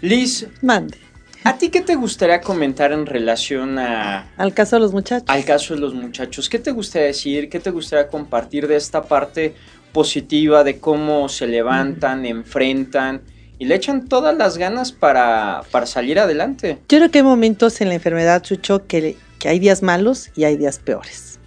Liz, 0.00 0.48
Mande. 0.62 0.98
¿a 1.44 1.56
ti 1.56 1.68
qué 1.68 1.80
te 1.80 1.94
gustaría 1.94 2.40
comentar 2.40 2.92
en 2.92 3.06
relación 3.06 3.78
a, 3.78 4.32
Al 4.36 4.52
caso 4.52 4.76
de 4.76 4.80
los 4.80 4.92
muchachos. 4.92 5.28
al 5.28 5.44
caso 5.44 5.74
de 5.74 5.80
los 5.80 5.94
muchachos? 5.94 6.48
¿Qué 6.48 6.58
te 6.58 6.72
gustaría 6.72 7.06
decir? 7.06 7.48
¿Qué 7.48 7.60
te 7.60 7.70
gustaría 7.70 8.08
compartir 8.08 8.66
de 8.66 8.74
esta 8.74 9.04
parte 9.04 9.54
positiva 9.92 10.64
de 10.64 10.80
cómo 10.80 11.28
se 11.28 11.46
levantan, 11.46 12.26
enfrentan 12.26 13.22
y 13.58 13.66
le 13.66 13.74
echan 13.74 14.08
todas 14.08 14.36
las 14.36 14.58
ganas 14.58 14.92
para, 14.92 15.62
para 15.70 15.86
salir 15.86 16.18
adelante? 16.18 16.78
Yo 16.88 16.98
creo 16.98 17.10
que 17.10 17.18
hay 17.18 17.24
momentos 17.24 17.80
en 17.80 17.88
la 17.88 17.94
enfermedad, 17.94 18.42
Chucho, 18.42 18.86
que, 18.86 19.16
que 19.38 19.48
hay 19.48 19.58
días 19.58 19.82
malos 19.82 20.30
y 20.36 20.44
hay 20.44 20.56
días 20.56 20.78
peores. 20.78 21.38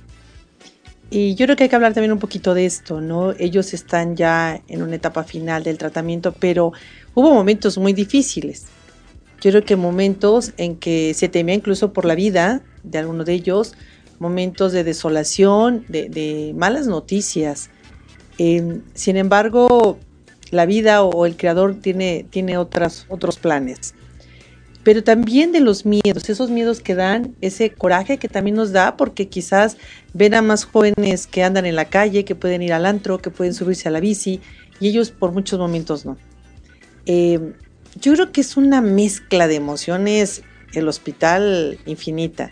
Y 1.12 1.36
yo 1.36 1.46
creo 1.46 1.56
que 1.56 1.64
hay 1.64 1.70
que 1.70 1.76
hablar 1.76 1.94
también 1.94 2.12
un 2.12 2.20
poquito 2.20 2.54
de 2.54 2.66
esto, 2.66 3.02
¿no? 3.02 3.32
Ellos 3.40 3.74
están 3.74 4.16
ya 4.16 4.62
en 4.68 4.84
una 4.84 4.96
etapa 4.96 5.24
final 5.24 5.64
del 5.64 5.78
tratamiento, 5.78 6.34
pero 6.40 6.72
hubo 7.16 7.34
momentos 7.34 7.78
muy 7.80 7.94
difíciles. 7.94 8.68
Yo 9.42 9.52
creo 9.52 9.64
que 9.64 9.76
momentos 9.76 10.54
en 10.58 10.76
que 10.76 11.14
se 11.16 11.30
temía 11.30 11.56
incluso 11.56 11.94
por 11.94 12.06
la 12.06 12.14
vida 12.14 12.62
de 12.84 13.00
alguno 13.00 13.24
de 13.24 13.34
ellos, 13.34 13.74
momentos 14.20 14.72
de 14.72 14.84
desolación, 14.84 15.86
de, 15.88 16.10
de 16.10 16.54
malas 16.56 16.88
noticias. 16.88 17.70
Eh, 18.38 18.82
sin 18.94 19.18
embargo, 19.18 19.98
la 20.52 20.66
vida 20.66 21.04
o 21.04 21.26
el 21.26 21.38
creador 21.38 21.76
tiene, 21.76 22.26
tiene 22.30 22.58
otras, 22.58 23.06
otros 23.10 23.38
planes. 23.38 23.94
Pero 24.84 25.04
también 25.04 25.52
de 25.52 25.60
los 25.60 25.86
miedos, 25.86 26.30
esos 26.30 26.50
miedos 26.50 26.80
que 26.80 26.96
dan, 26.96 27.36
ese 27.42 27.70
coraje 27.70 28.18
que 28.18 28.30
también 28.30 28.56
nos 28.56 28.72
da, 28.72 28.96
porque 28.98 29.28
quizás 29.28 29.78
ven 30.14 30.34
a 30.34 30.42
más 30.42 30.64
jóvenes 30.64 31.28
que 31.28 31.44
andan 31.44 31.66
en 31.66 31.76
la 31.76 31.86
calle, 31.86 32.26
que 32.26 32.36
pueden 32.36 32.62
ir 32.62 32.74
al 32.74 32.86
antro, 32.86 33.20
que 33.20 33.30
pueden 33.30 33.54
subirse 33.54 33.90
a 33.90 33.92
la 33.92 34.00
bici, 34.00 34.42
y 34.80 34.88
ellos 34.88 35.12
por 35.12 35.32
muchos 35.34 35.60
momentos 35.60 36.06
no. 36.06 36.18
Eh, 37.06 37.54
yo 38.00 38.14
creo 38.14 38.32
que 38.32 38.42
es 38.42 38.56
una 38.56 38.82
mezcla 38.82 39.48
de 39.48 39.56
emociones, 39.56 40.44
el 40.74 40.88
hospital 40.88 41.78
infinita, 41.86 42.52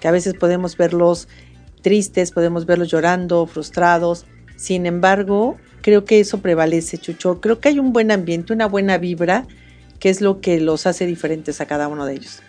que 0.00 0.08
a 0.08 0.10
veces 0.10 0.34
podemos 0.34 0.76
verlos 0.76 1.28
tristes, 1.82 2.32
podemos 2.32 2.66
verlos 2.66 2.90
llorando, 2.90 3.46
frustrados. 3.46 4.26
Sin 4.56 4.86
embargo, 4.86 5.58
creo 5.82 6.04
que 6.04 6.20
eso 6.20 6.40
prevalece, 6.40 6.98
Chucho. 6.98 7.40
Creo 7.40 7.60
que 7.60 7.68
hay 7.68 7.78
un 7.78 7.92
buen 7.92 8.10
ambiente, 8.10 8.52
una 8.52 8.66
buena 8.66 8.98
vibra, 8.98 9.46
que 9.98 10.08
es 10.08 10.20
lo 10.20 10.40
que 10.40 10.60
los 10.60 10.86
hace 10.86 11.06
diferentes 11.06 11.60
a 11.60 11.66
cada 11.66 11.88
uno 11.88 12.06
de 12.06 12.14
ellos. 12.14 12.42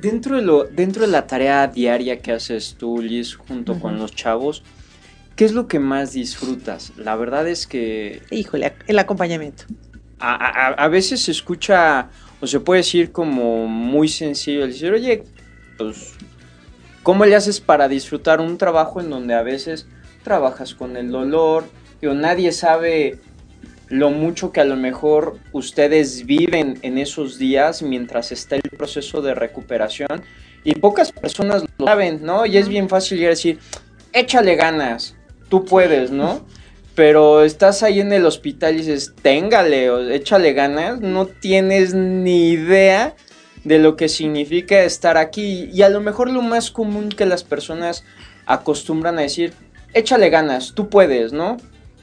Dentro 0.00 0.36
de, 0.36 0.42
lo, 0.42 0.64
dentro 0.64 1.02
de 1.02 1.08
la 1.08 1.26
tarea 1.26 1.66
diaria 1.66 2.20
que 2.20 2.32
haces 2.32 2.76
tú, 2.78 3.02
Liz, 3.02 3.34
junto 3.34 3.80
con 3.80 3.98
los 3.98 4.14
chavos, 4.14 4.62
¿qué 5.34 5.44
es 5.44 5.52
lo 5.52 5.66
que 5.66 5.80
más 5.80 6.12
disfrutas? 6.12 6.92
La 6.96 7.16
verdad 7.16 7.48
es 7.48 7.66
que 7.66 8.22
Híjole, 8.30 8.74
el 8.86 8.98
acompañamiento. 8.98 9.64
a, 10.20 10.34
a- 10.34 10.74
a 10.74 10.88
veces 10.88 11.22
se 11.22 11.32
escucha 11.32 12.10
o 12.40 12.46
se 12.46 12.60
puede 12.60 12.80
decir 12.80 13.10
como 13.10 13.66
muy 13.66 14.08
sencillo 14.08 14.62
el 14.64 14.70
decir, 14.72 14.92
oye, 14.92 15.24
pues, 15.76 16.14
¿cómo 17.02 17.24
le 17.24 17.34
haces 17.34 17.60
para 17.60 17.88
disfrutar 17.88 18.40
un 18.40 18.56
trabajo 18.56 19.00
en 19.00 19.10
donde 19.10 19.34
a 19.34 19.42
veces 19.42 19.86
trabajas 20.22 20.74
con 20.74 20.96
el 20.96 21.10
dolor? 21.10 21.64
Digo, 22.00 22.14
nadie 22.14 22.52
sabe 22.52 23.18
lo 23.88 24.10
mucho 24.10 24.52
que 24.52 24.60
a 24.60 24.64
lo 24.64 24.76
mejor 24.76 25.38
ustedes 25.52 26.26
viven 26.26 26.78
en 26.82 26.98
esos 26.98 27.38
días 27.38 27.82
mientras 27.82 28.32
está 28.32 28.56
el 28.56 28.62
proceso 28.62 29.22
de 29.22 29.34
recuperación 29.34 30.22
y 30.64 30.74
pocas 30.74 31.12
personas 31.12 31.64
lo 31.78 31.86
saben, 31.86 32.20
¿no? 32.22 32.44
Y 32.44 32.58
es 32.58 32.68
bien 32.68 32.88
fácil 32.88 33.18
llegar 33.18 33.30
a 33.30 33.36
decir, 33.36 33.58
échale 34.12 34.56
ganas, 34.56 35.16
tú 35.48 35.64
puedes, 35.64 36.10
¿no? 36.10 36.46
Pero 36.94 37.44
estás 37.44 37.82
ahí 37.82 38.00
en 38.00 38.12
el 38.12 38.26
hospital 38.26 38.74
y 38.74 38.78
dices, 38.78 39.14
téngale, 39.22 39.88
o 39.90 40.08
échale 40.10 40.52
ganas, 40.52 41.00
no 41.00 41.26
tienes 41.26 41.94
ni 41.94 42.50
idea 42.50 43.14
de 43.64 43.78
lo 43.78 43.96
que 43.96 44.08
significa 44.08 44.82
estar 44.82 45.16
aquí. 45.16 45.70
Y 45.72 45.82
a 45.82 45.88
lo 45.88 46.00
mejor 46.00 46.30
lo 46.30 46.42
más 46.42 46.70
común 46.70 47.08
que 47.08 47.24
las 47.24 47.44
personas 47.44 48.04
acostumbran 48.46 49.18
a 49.18 49.22
decir, 49.22 49.54
échale 49.94 50.28
ganas, 50.28 50.74
tú 50.74 50.88
puedes, 50.88 51.32
¿no? 51.32 51.56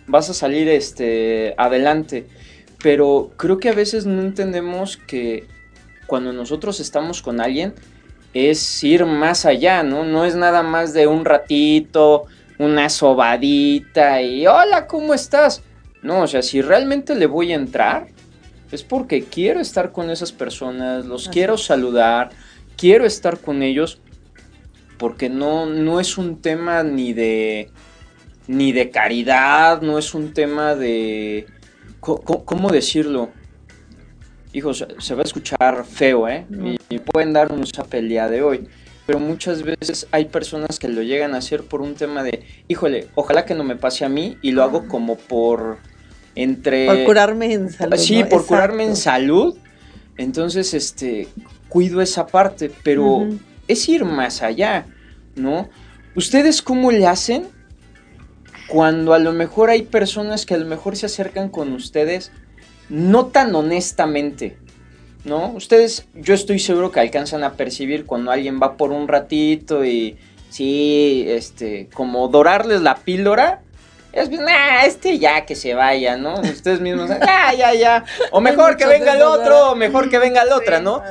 Vas 0.08 0.30
a 0.30 0.34
salir 0.34 0.68
este, 0.70 1.56
adelante. 1.58 2.28
Pero 2.82 3.32
creo 3.38 3.58
que 3.58 3.70
a 3.70 3.74
veces 3.74 4.06
no 4.06 4.22
entendemos 4.22 4.98
que 4.98 5.48
cuando 6.08 6.34
nosotros 6.34 6.80
estamos 6.80 7.22
con 7.22 7.42
alguien 7.42 7.74
es 8.34 8.84
ir 8.84 9.06
más 9.06 9.46
allá, 9.46 9.82
¿no? 9.82 10.04
No 10.04 10.26
es 10.26 10.36
nada 10.36 10.62
más 10.62 10.94
de 10.94 11.08
un 11.08 11.26
ratito, 11.26 12.26
una 12.60 12.90
sobadita 12.90 14.22
y 14.22 14.46
hola, 14.46 14.88
¿cómo 14.88 15.14
estás? 15.14 15.64
No, 16.02 16.22
o 16.22 16.28
sea, 16.28 16.42
si 16.42 16.62
realmente 16.62 17.16
le 17.16 17.26
voy 17.26 17.52
a 17.54 17.56
entrar, 17.56 18.08
es 18.72 18.84
porque 18.84 19.24
quiero 19.24 19.60
estar 19.60 19.92
con 19.92 20.10
esas 20.10 20.32
personas, 20.32 21.06
los 21.06 21.24
Así 21.24 21.32
quiero 21.32 21.58
saludar, 21.58 22.30
quiero 22.78 23.06
estar 23.06 23.40
con 23.40 23.64
ellos, 23.64 24.00
porque 24.98 25.30
no, 25.30 25.66
no 25.66 26.00
es 26.00 26.18
un 26.18 26.42
tema 26.42 26.84
ni 26.84 27.14
de 27.14 27.72
ni 28.48 28.72
de 28.72 28.90
caridad, 28.90 29.82
no 29.82 29.98
es 29.98 30.14
un 30.14 30.34
tema 30.34 30.76
de 30.76 31.48
¿cómo 32.00 32.70
decirlo? 32.70 33.30
Hijos, 34.54 34.86
se 35.00 35.16
va 35.16 35.22
a 35.22 35.26
escuchar 35.26 35.86
feo, 35.86 36.28
¿eh? 36.30 36.46
Y, 36.50 36.96
y 36.96 37.00
pueden 37.00 37.34
darnos 37.34 37.72
esa 37.74 37.84
pelea 37.84 38.30
de 38.30 38.42
hoy. 38.42 38.68
Pero 39.06 39.20
muchas 39.20 39.64
veces 39.64 40.08
hay 40.12 40.26
personas 40.26 40.80
que 40.80 40.88
lo 40.88 41.02
llegan 41.02 41.36
a 41.36 41.38
hacer 41.38 41.64
por 41.64 41.82
un 41.82 41.96
tema 41.96 42.24
de, 42.24 42.44
híjole, 42.68 43.08
ojalá 43.16 43.46
que 43.46 43.54
no 43.54 43.64
me 43.64 43.76
pase 43.76 44.06
a 44.06 44.10
mí 44.10 44.38
y 44.42 44.52
lo 44.52 44.64
hago 44.64 44.88
como 44.88 45.18
por 45.18 45.78
entre... 46.34 46.88
Por 46.88 47.04
curarme 47.04 47.54
en 47.54 47.70
salud. 47.70 47.98
Sí, 47.98 48.24
¿no? 48.24 48.30
por 48.30 48.46
curarme 48.46 48.84
en 48.84 48.96
salud. 48.96 49.58
Entonces, 50.18 50.74
este, 50.74 51.28
cuido 51.70 52.02
esa 52.02 52.26
parte, 52.26 52.72
pero 52.84 53.28
es 53.68 53.90
ir 53.90 54.06
más 54.06 54.42
allá, 54.42 54.86
¿no? 55.36 55.70
¿Ustedes 56.16 56.62
cómo 56.62 56.92
le 56.92 57.06
hacen 57.06 57.48
cuando 58.68 59.14
a 59.14 59.20
lo 59.20 59.32
mejor 59.34 59.70
hay 59.70 59.84
personas 59.84 60.46
que 60.46 60.54
a 60.54 60.58
lo 60.58 60.66
mejor 60.66 60.96
se 60.96 61.06
acercan 61.06 61.50
con 61.50 61.74
ustedes 61.74 62.32
no 62.90 63.28
tan 63.28 63.54
honestamente? 63.56 64.58
¿No? 65.24 65.50
Ustedes, 65.50 66.06
yo 66.14 66.36
estoy 66.36 66.60
seguro 66.60 66.92
que 66.92 67.00
alcanzan 67.00 67.44
a 67.44 67.54
percibir 67.54 68.06
cuando 68.06 68.32
alguien 68.32 68.60
va 68.62 68.78
por 68.78 68.92
un 68.92 69.08
ratito 69.08 69.84
y 69.84 70.18
sí, 70.50 71.26
este, 71.28 71.90
como 71.94 72.28
dorarles 72.28 72.82
la 72.82 72.96
píldora. 72.98 73.62
Es 74.14 74.30
bien, 74.30 74.46
"Ah, 74.48 74.86
este 74.86 75.18
ya 75.18 75.46
que 75.46 75.56
se 75.56 75.74
vaya, 75.74 76.16
¿no? 76.16 76.40
Ustedes 76.42 76.80
mismos, 76.80 77.10
ya, 77.10 77.54
ya, 77.58 77.74
ya. 77.74 78.06
O 78.32 78.40
mejor 78.42 78.78
que 78.78 78.86
venga 78.86 79.14
el 79.14 79.24
otro, 79.24 79.72
o 79.72 79.76
mejor 79.76 80.10
que 80.10 80.20
venga 80.20 80.44
el 80.44 80.54
otro, 80.54 80.80
¿no? 80.80 81.02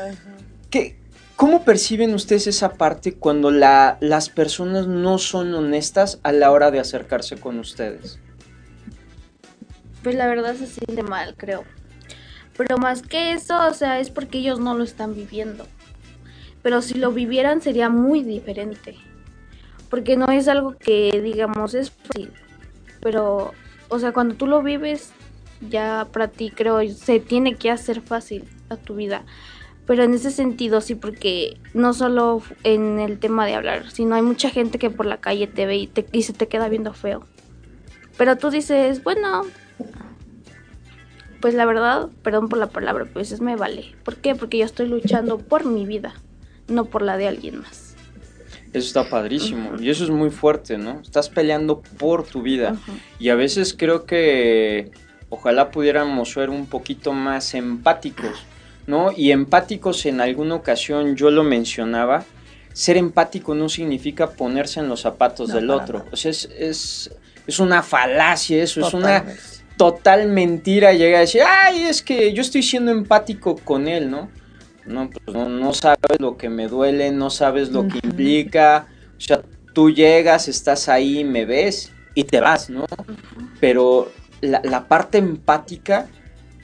¿Qué, 0.71 0.97
¿Cómo 1.37 1.65
perciben 1.65 2.15
ustedes 2.15 2.47
esa 2.47 2.75
parte 2.75 3.15
cuando 3.15 3.51
la- 3.51 3.99
las 4.01 4.29
personas 4.29 4.87
no 4.87 5.19
son 5.19 5.53
honestas 5.55 6.21
a 6.23 6.33
la 6.33 6.51
hora 6.53 6.71
de 6.71 6.79
acercarse 6.79 7.37
con 7.37 7.59
ustedes? 7.59 8.21
Pues 10.03 10.15
la 10.15 10.27
verdad 10.27 10.55
se 10.55 10.67
siente 10.67 11.03
mal, 11.03 11.35
creo. 11.37 11.65
Pero 12.57 12.79
más 12.79 13.03
que 13.03 13.33
eso, 13.33 13.67
o 13.67 13.75
sea, 13.75 13.99
es 13.99 14.11
porque 14.11 14.39
ellos 14.39 14.61
no 14.61 14.75
lo 14.77 14.85
están 14.85 15.15
viviendo. 15.15 15.67
Pero 16.63 16.83
si 16.83 16.95
lo 16.95 17.11
vivieran 17.11 17.61
sería 17.61 17.89
muy 17.89 18.23
diferente. 18.23 18.97
Porque 19.91 20.17
no 20.17 20.27
es 20.31 20.47
algo 20.47 20.77
que, 20.79 21.21
digamos, 21.23 21.75
es 21.75 21.91
fácil. 21.91 22.33
Pero, 23.01 23.53
o 23.89 23.99
sea, 23.99 24.13
cuando 24.13 24.35
tú 24.37 24.47
lo 24.47 24.63
vives, 24.63 25.11
ya 25.69 26.07
para 26.13 26.29
ti 26.29 26.51
creo 26.51 26.87
se 26.89 27.19
tiene 27.19 27.57
que 27.57 27.71
hacer 27.71 28.01
fácil 28.03 28.45
a 28.69 28.77
tu 28.77 28.95
vida. 28.95 29.25
Pero 29.87 30.03
en 30.03 30.15
ese 30.15 30.31
sentido 30.31 30.81
sí, 30.81 30.95
porque 30.95 31.59
no 31.75 31.93
solo 31.93 32.43
en 32.63 33.01
el 33.01 33.19
tema 33.19 33.47
de 33.47 33.55
hablar, 33.55 33.91
sino 33.91 34.15
hay 34.15 34.23
mucha 34.23 34.49
gente 34.51 34.79
que 34.79 34.91
por 34.91 35.07
la 35.07 35.19
calle 35.19 35.47
te 35.47 35.67
ve 35.67 35.77
y, 35.77 35.87
te, 35.87 36.07
y 36.13 36.23
se 36.23 36.33
te 36.33 36.49
queda 36.49 36.69
viendo 36.69 36.95
feo. 36.95 37.27
Pero 38.17 38.37
tú 38.37 38.51
dices, 38.51 39.03
bueno, 39.03 39.43
pues 41.41 41.55
la 41.55 41.67
verdad, 41.67 42.09
perdón 42.23 42.49
por 42.49 42.59
la 42.59 42.69
palabra, 42.69 43.07
pues 43.13 43.31
es 43.33 43.41
me 43.43 43.57
vale. 43.57 43.95
¿Por 44.05 44.17
qué? 44.17 44.35
Porque 44.35 44.57
yo 44.59 44.65
estoy 44.65 44.89
luchando 44.89 45.39
por 45.39 45.67
mi 45.67 45.85
vida. 45.85 46.15
no 46.69 46.87
por 46.87 47.03
la 47.03 47.19
de 47.19 47.29
alguien 47.29 47.61
más. 47.61 47.95
Eso 48.73 48.87
está 48.87 49.09
padrísimo 49.09 49.73
y 49.79 49.89
eso 49.89 50.03
es 50.05 50.11
muy 50.11 50.31
fuerte, 50.31 50.79
¿no? 50.79 51.01
Estás 51.01 51.29
peleando 51.29 51.81
por 51.81 52.27
tu 52.27 52.43
vida 52.43 52.77
y 53.21 53.29
a 53.29 53.37
veces 53.37 53.73
creo 53.73 54.05
que 54.05 54.91
ojalá 55.29 55.71
pudiéramos 55.71 56.33
ser 56.33 56.51
un 56.51 56.67
poquito 56.67 57.13
más 57.13 57.55
empáticos, 57.55 58.45
¿no? 58.87 59.13
Y 59.13 59.33
empáticos 59.33 60.07
en 60.07 60.21
alguna 60.21 60.55
ocasión 60.55 61.17
yo 61.17 61.31
lo 61.31 61.45
mencionaba, 61.45 62.25
ser 62.73 62.97
empático 62.97 63.55
no 63.55 63.69
significa 63.69 64.31
ponerse 64.31 64.81
en 64.81 64.89
los 64.89 65.01
zapatos 65.01 65.53
del 65.53 65.71
otro, 65.71 66.05
o 66.11 66.17
sea, 66.17 66.31
es, 66.31 66.49
es, 66.59 67.11
es, 67.47 67.59
una 67.61 67.83
falacia 67.83 68.63
eso, 68.63 68.87
es 68.87 68.93
una 68.93 69.25
total 69.77 70.29
mentira 70.29 70.93
llegar 70.93 71.19
a 71.19 71.21
decir, 71.21 71.43
ay, 71.47 71.85
es 71.85 72.03
que 72.03 72.33
yo 72.33 72.43
estoy 72.43 72.63
siendo 72.63 72.91
empático 72.91 73.57
con 73.57 73.89
él, 73.89 74.11
¿no? 74.11 74.29
No, 74.87 75.09
pues 75.09 75.37
no, 75.49 75.73
sabes 75.73 76.21
lo 76.21 76.37
que 76.37 76.49
me 76.49 76.69
duele, 76.69 77.11
no 77.11 77.31
sabes 77.31 77.71
lo 77.71 77.89
que 77.89 78.01
implica. 78.05 78.87
O 79.17 79.21
sea, 79.21 79.41
tú 79.73 79.91
llegas, 79.91 80.47
estás 80.49 80.89
ahí, 80.89 81.25
me 81.25 81.47
ves 81.47 81.93
y 82.15 82.25
te 82.25 82.41
vas, 82.41 82.69
¿no? 82.69 82.85
Pero 83.61 84.13
la, 84.43 84.61
la, 84.63 84.87
parte 84.87 85.19
empática 85.19 86.09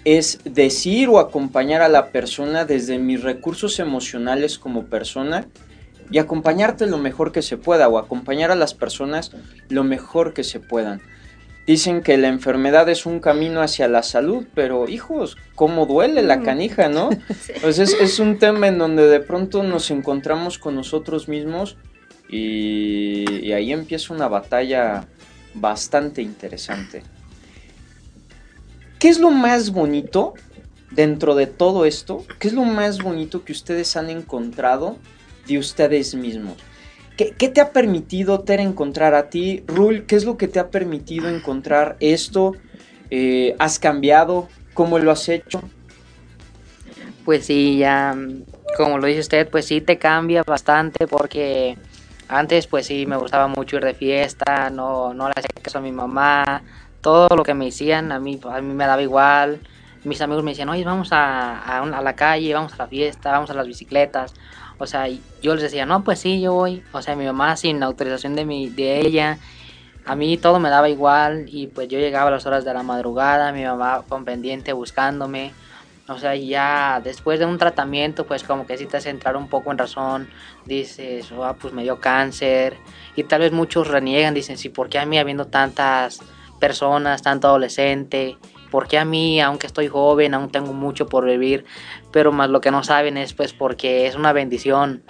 es 0.05 0.41
decir 0.45 1.09
o 1.09 1.19
acompañar 1.19 1.83
a 1.83 1.89
la 1.89 2.11
persona 2.11 2.65
desde 2.65 2.99
mis 2.99 3.23
recursos 3.23 3.79
emocionales 3.79 4.59
como 4.59 4.87
persona 4.87 5.47
y 6.11 6.19
acompañarte 6.19 6.87
lo 6.87 6.99
mejor 6.99 7.33
que 7.33 7.43
se 7.43 7.57
pueda 7.57 7.89
o 7.89 7.99
acompañar 7.99 8.51
a 8.51 8.57
las 8.57 8.75
personas 8.75 9.33
lo 9.69 9.85
mejor 9.85 10.35
que 10.35 10.45
se 10.45 10.61
puedan. 10.61 11.01
Dicen 11.67 12.03
que 12.03 12.17
la 12.17 12.29
enfermedad 12.29 12.89
es 12.89 13.07
un 13.07 13.21
camino 13.21 13.63
hacia 13.63 13.87
la 13.87 14.03
salud, 14.03 14.45
pero 14.55 14.89
hijos, 14.89 15.37
¿cómo 15.55 15.87
duele 15.87 16.23
la 16.23 16.41
canija, 16.41 16.89
no? 16.89 17.11
Pues 17.61 17.79
es, 17.79 18.19
un 18.19 18.39
tema 18.39 18.67
en 18.67 18.79
donde 18.79 19.07
de 19.07 19.21
pronto 19.21 19.63
nos 19.63 19.91
encontramos 19.91 20.59
con 20.59 20.75
nosotros 20.75 21.29
mismos 21.29 21.77
y, 22.29 23.53
ahí 23.53 23.73
empieza 23.73 24.15
una 24.15 24.27
batalla 24.27 25.07
bastante 25.55 26.23
interesante. 26.23 27.03
¿Qué 29.01 29.09
es 29.09 29.19
lo 29.19 29.31
más 29.31 29.71
bonito 29.71 30.35
dentro 30.91 31.35
de 31.35 31.47
todo 31.47 31.87
esto? 31.87 32.27
¿Qué 32.39 32.49
es 32.49 32.55
lo 32.55 32.65
más 32.65 33.03
bonito 33.03 33.47
que 33.47 33.53
ustedes 33.53 33.97
han 33.97 34.11
encontrado 34.11 34.99
de 35.47 35.57
ustedes 35.57 36.15
mismos? 36.15 36.59
¿Qué, 37.17 37.49
te 37.49 37.63
ha 37.63 37.73
permitido, 37.73 38.41
Ter, 38.41 38.61
encontrar 38.61 39.15
a 39.15 39.31
ti? 39.31 39.65
Rul, 39.67 40.05
¿qué 40.05 40.17
es 40.17 40.27
lo 40.27 40.37
que 40.37 40.49
te 40.49 40.59
ha 40.59 40.69
permitido 40.69 41.31
encontrar 41.31 41.97
esto? 42.01 42.53
Eh, 43.11 43.57
¿Has 43.59 43.79
cambiado? 43.79 44.49
¿Cómo 44.75 44.99
lo 44.99 45.11
has 45.11 45.31
hecho? 45.31 45.63
Pues 47.25 47.47
sí, 47.47 47.79
ya, 47.79 48.15
como 48.77 48.99
lo 48.99 49.07
dice 49.07 49.21
usted, 49.21 49.49
pues 49.49 49.65
sí 49.65 49.81
te 49.81 49.97
cambia 49.97 50.43
bastante 50.47 51.07
porque 51.07 51.79
antes 52.29 52.67
pues 52.67 52.87
sí 52.87 53.07
me 53.07 53.17
gustaba 53.17 53.49
mucho 53.49 53.77
ir 53.77 53.85
de 53.85 53.95
fiesta, 53.95 54.69
no, 54.69 55.15
no 55.15 55.27
le 55.29 55.33
hacía 55.37 55.63
caso 55.63 55.79
a 55.79 55.83
mi 55.83 55.91
mamá, 55.91 56.63
todo 57.01 57.29
lo 57.37 57.43
que 57.43 57.55
me 57.55 57.67
decían 57.67 58.13
a 58.13 58.21
mí, 58.21 58.41
a 58.51 58.61
mí 58.61 58.75
me 58.75 58.87
daba 58.87 59.03
igual. 59.03 59.61
Mis 60.05 60.21
amigos 60.21 60.43
me 60.43 60.53
decían, 60.53 60.69
oye, 60.69 60.85
vamos 60.85 61.13
a, 61.13 61.79
a 61.79 62.03
la 62.03 62.15
calle, 62.15 62.55
vamos 62.55 62.73
a 62.75 62.77
la 62.77 62.87
fiesta, 62.87 63.33
vamos 63.33 63.51
a 63.51 63.55
las 63.55 63.67
bicicletas. 63.67 64.35
O 64.79 64.87
sea, 64.87 65.09
yo 65.43 65.55
les 65.55 65.63
decía, 65.63 65.85
no, 65.85 66.03
pues 66.05 66.21
sí, 66.21 66.41
yo 66.41 66.55
voy. 66.55 66.83
O 66.93 67.03
sea, 67.03 67.15
mi 67.15 67.27
mamá 67.27 67.57
sin 67.57 67.83
autorización 67.83 68.35
de, 68.35 68.47
mi, 68.47 68.71
de 68.71 69.01
ella. 69.01 69.39
A 70.07 70.17
mí 70.17 70.39
todo 70.39 70.59
me 70.59 70.71
daba 70.71 70.89
igual 70.89 71.45
y 71.49 71.67
pues 71.67 71.89
yo 71.89 71.99
llegaba 71.99 72.29
a 72.29 72.31
las 72.31 72.47
horas 72.47 72.65
de 72.65 72.73
la 72.73 72.83
madrugada, 72.83 73.53
mi 73.53 73.63
mamá 73.63 74.03
con 74.09 74.25
pendiente 74.25 74.73
buscándome. 74.73 75.53
O 76.09 76.19
sea, 76.19 76.35
ya 76.35 77.01
después 77.05 77.39
de 77.39 77.45
un 77.45 77.59
tratamiento, 77.59 78.27
pues 78.27 78.43
como 78.43 78.67
que 78.67 78.79
sí 78.79 78.87
te 78.87 78.97
hace 78.97 79.11
entrar 79.11 79.37
un 79.37 79.49
poco 79.49 79.71
en 79.71 79.77
razón. 79.77 80.31
Dices, 80.65 81.31
oh, 81.31 81.55
pues 81.61 81.75
me 81.75 81.83
dio 81.83 82.01
cáncer. 82.01 82.79
Y 83.17 83.25
tal 83.25 83.43
vez 83.43 83.53
muchos 83.53 83.87
reniegan, 83.87 84.33
dicen, 84.33 84.57
sí, 84.57 84.71
¿por 84.71 84.89
qué 84.89 84.99
a 84.99 85.05
mí 85.05 85.19
habiendo 85.19 85.47
tantas 85.47 86.21
personas, 86.61 87.23
tanto 87.23 87.49
adolescente? 87.49 88.39
porque 88.71 88.99
a 88.99 89.05
mí, 89.05 89.41
aunque 89.41 89.67
estoy 89.67 89.89
joven, 89.89 90.35
aún 90.35 90.51
tengo 90.51 90.73
mucho 90.73 91.07
por 91.07 91.27
vivir, 91.27 91.65
pero 92.13 92.33
más 92.33 92.51
lo 92.51 92.61
que 92.61 92.71
no 92.71 92.83
saben 92.83 93.17
es 93.17 93.35
pues 93.35 93.53
porque 93.53 94.07
es 94.07 94.15
una 94.15 94.33
bendición, 94.33 95.03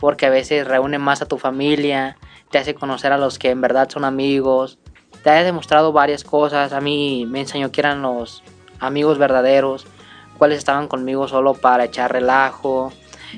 porque 0.00 0.26
a 0.26 0.30
veces 0.30 0.66
reúne 0.66 0.98
más 0.98 1.20
a 1.20 1.26
tu 1.26 1.38
familia, 1.38 2.16
te 2.50 2.58
hace 2.58 2.74
conocer 2.74 3.12
a 3.12 3.18
los 3.18 3.38
que 3.38 3.50
en 3.50 3.60
verdad 3.60 3.88
son 3.90 4.04
amigos, 4.04 4.78
te 5.22 5.30
ha 5.30 5.42
demostrado 5.42 5.92
varias 5.92 6.24
cosas, 6.24 6.72
a 6.72 6.80
mí 6.80 7.26
me 7.28 7.40
enseñó 7.40 7.72
que 7.72 7.80
eran 7.80 8.02
los 8.02 8.42
amigos 8.78 9.18
verdaderos, 9.18 9.86
cuáles 10.38 10.58
estaban 10.58 10.86
conmigo 10.86 11.26
solo 11.26 11.54
para 11.54 11.84
echar 11.84 12.12
relajo, 12.12 12.92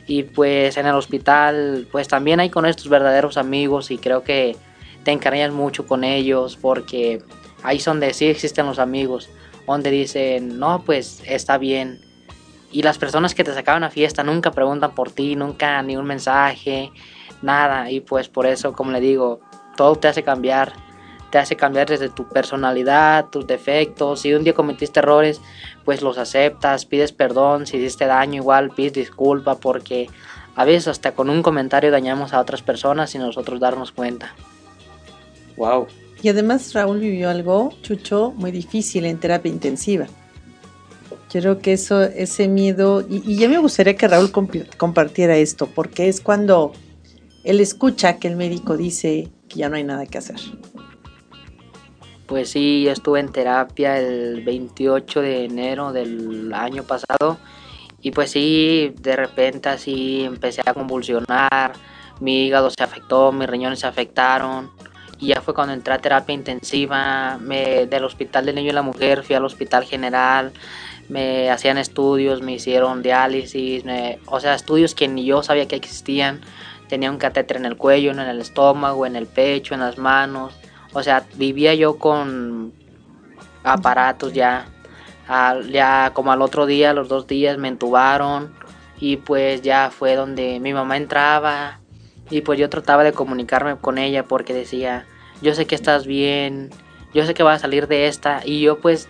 y 0.06 0.24
pues 0.24 0.76
en 0.76 0.87
el 0.87 0.94
hospital 0.94 1.88
pues 1.90 2.06
también 2.06 2.38
hay 2.38 2.50
con 2.50 2.66
estos 2.66 2.88
verdaderos 2.88 3.37
amigos 3.37 3.90
y 3.90 3.98
creo 3.98 4.22
que 4.22 4.56
te 5.02 5.11
encariñas 5.11 5.50
mucho 5.50 5.87
con 5.87 6.04
ellos 6.04 6.56
porque 6.61 7.22
ahí 7.62 7.80
son 7.80 8.00
de 8.00 8.14
sí 8.14 8.26
existen 8.26 8.66
los 8.66 8.78
amigos 8.78 9.30
donde 9.66 9.90
dicen, 9.90 10.58
no, 10.58 10.82
pues 10.84 11.22
está 11.26 11.58
bien. 11.58 12.00
Y 12.72 12.82
las 12.82 12.98
personas 12.98 13.34
que 13.34 13.44
te 13.44 13.54
sacaban 13.54 13.84
a 13.84 13.90
fiesta 13.90 14.22
nunca 14.22 14.50
preguntan 14.50 14.94
por 14.94 15.10
ti, 15.10 15.36
nunca 15.36 15.82
ni 15.82 15.96
un 15.96 16.06
mensaje, 16.06 16.92
nada. 17.42 17.90
Y 17.90 18.00
pues 18.00 18.28
por 18.28 18.46
eso, 18.46 18.72
como 18.72 18.90
le 18.90 19.00
digo, 19.00 19.40
todo 19.76 19.96
te 19.96 20.08
hace 20.08 20.22
cambiar. 20.22 20.72
Te 21.30 21.38
hace 21.38 21.56
cambiar 21.56 21.88
desde 21.88 22.08
tu 22.08 22.28
personalidad, 22.28 23.26
tus 23.26 23.46
defectos. 23.46 24.20
Si 24.20 24.34
un 24.34 24.42
día 24.42 24.54
cometiste 24.54 24.98
errores, 24.98 25.40
pues 25.84 26.02
los 26.02 26.18
aceptas, 26.18 26.86
pides 26.86 27.12
perdón. 27.12 27.66
Si 27.66 27.76
hiciste 27.76 28.06
daño, 28.06 28.36
igual 28.36 28.70
pides 28.70 28.92
disculpa 28.92 29.54
porque 29.56 30.08
a 30.56 30.64
veces 30.64 30.88
hasta 30.88 31.12
con 31.12 31.30
un 31.30 31.42
comentario 31.42 31.92
dañamos 31.92 32.32
a 32.32 32.40
otras 32.40 32.62
personas 32.62 33.10
sin 33.10 33.20
nosotros 33.20 33.60
darnos 33.60 33.92
cuenta. 33.92 34.34
Wow, 35.56 35.86
y 36.22 36.28
además 36.28 36.72
Raúl 36.74 37.00
vivió 37.00 37.30
algo, 37.30 37.72
Chucho, 37.83 38.33
muy 38.37 38.50
difícil 38.50 39.06
en 39.06 39.18
terapia 39.18 39.50
intensiva. 39.50 40.06
Yo 41.30 41.40
creo 41.40 41.59
que 41.59 41.74
eso, 41.74 42.02
ese 42.02 42.48
miedo, 42.48 43.06
y, 43.09 43.37
ya 43.37 43.48
me 43.48 43.59
gustaría 43.59 43.96
que 43.96 44.09
Raúl 44.09 44.33
compartiera 44.76 45.37
esto, 45.37 45.66
porque 45.66 46.09
es 46.09 46.20
cuando 46.20 46.72
él 47.44 47.61
escucha 47.61 48.18
que 48.18 48.28
el 48.28 48.37
médico 48.37 48.76
dice 48.76 49.28
que 49.48 49.61
ya 49.61 49.68
no 49.68 49.76
hay 49.76 49.85
nada 49.85 50.06
que 50.06 50.18
hacer. 50.18 50.40
Pues 52.26 52.50
sí, 52.50 52.83
yo 52.85 52.92
estuve 52.92 53.20
en 53.20 53.33
terapia 53.33 53.98
el 53.98 54.44
28 54.44 55.20
de 55.20 55.44
enero 55.44 55.92
del 55.92 56.52
año 56.52 56.85
pasado 56.85 57.38
y 58.02 58.12
pues 58.12 58.30
sí, 58.30 58.94
de 59.00 59.16
repente 59.16 59.68
así 59.68 60.22
empecé 60.22 60.62
a 60.64 60.72
convulsionar, 60.72 61.72
mi 62.20 62.46
hígado 62.46 62.70
se 62.70 62.83
afectó, 62.83 63.33
mis 63.33 63.48
riñones 63.48 63.80
se 63.80 63.87
afectaron, 63.87 64.70
y 65.20 65.28
ya 65.28 65.42
fue 65.42 65.52
cuando 65.54 65.74
entré 65.74 65.92
a 65.92 65.98
terapia 65.98 66.35
intensiva, 66.35 67.38
me, 67.38 67.87
del 67.87 68.04
hospital 68.04 68.46
del 68.46 68.54
niño 68.54 68.70
y 68.70 68.72
la 68.72 68.83
mujer 68.83 69.22
fui 69.22 69.37
al 69.37 69.44
hospital 69.44 69.85
general, 69.85 70.52
me 71.11 71.50
hacían 71.50 71.76
estudios, 71.76 72.40
me 72.40 72.52
hicieron 72.52 73.02
diálisis, 73.02 73.85
o 74.26 74.40
sea, 74.40 74.54
estudios 74.54 74.94
que 74.94 75.09
ni 75.09 75.24
yo 75.24 75.42
sabía 75.42 75.68
que 75.68 75.76
existían. 75.76 76.40
Tenía 76.88 77.11
un 77.11 77.18
catéter 77.18 77.56
en 77.56 77.66
el 77.66 77.76
cuello, 77.76 78.11
en 78.11 78.18
el 78.18 78.40
estómago, 78.40 79.06
en 79.06 79.14
el 79.14 79.26
pecho, 79.26 79.74
en 79.74 79.80
las 79.80 79.98
manos. 79.98 80.54
O 80.92 81.02
sea, 81.02 81.24
vivía 81.35 81.74
yo 81.74 81.98
con 81.98 82.72
aparatos 83.62 84.33
ya. 84.33 84.66
ya 85.70 86.11
como 86.14 86.33
al 86.33 86.42
otro 86.42 86.66
día, 86.66 86.92
los 86.92 87.09
dos 87.09 87.26
días 87.26 87.59
me 87.59 87.68
entubaron 87.68 88.52
y 89.00 89.16
pues 89.16 89.62
ya 89.62 89.90
fue 89.90 90.14
donde 90.14 90.61
mi 90.61 90.72
mamá 90.74 90.96
entraba 90.96 91.80
y 92.30 92.42
pues 92.42 92.59
yo 92.59 92.68
trataba 92.68 93.02
de 93.02 93.12
comunicarme 93.12 93.76
con 93.76 93.98
ella 93.98 94.24
porque 94.24 94.54
decía, 94.54 95.06
yo 95.42 95.55
sé 95.55 95.66
que 95.66 95.74
estás 95.74 96.07
bien, 96.07 96.70
yo 97.14 97.24
sé 97.26 97.35
que 97.35 97.42
vas 97.42 97.57
a 97.57 97.61
salir 97.61 97.88
de 97.88 98.07
esta. 98.07 98.42
Y 98.44 98.61
yo 98.61 98.79
pues 98.81 99.09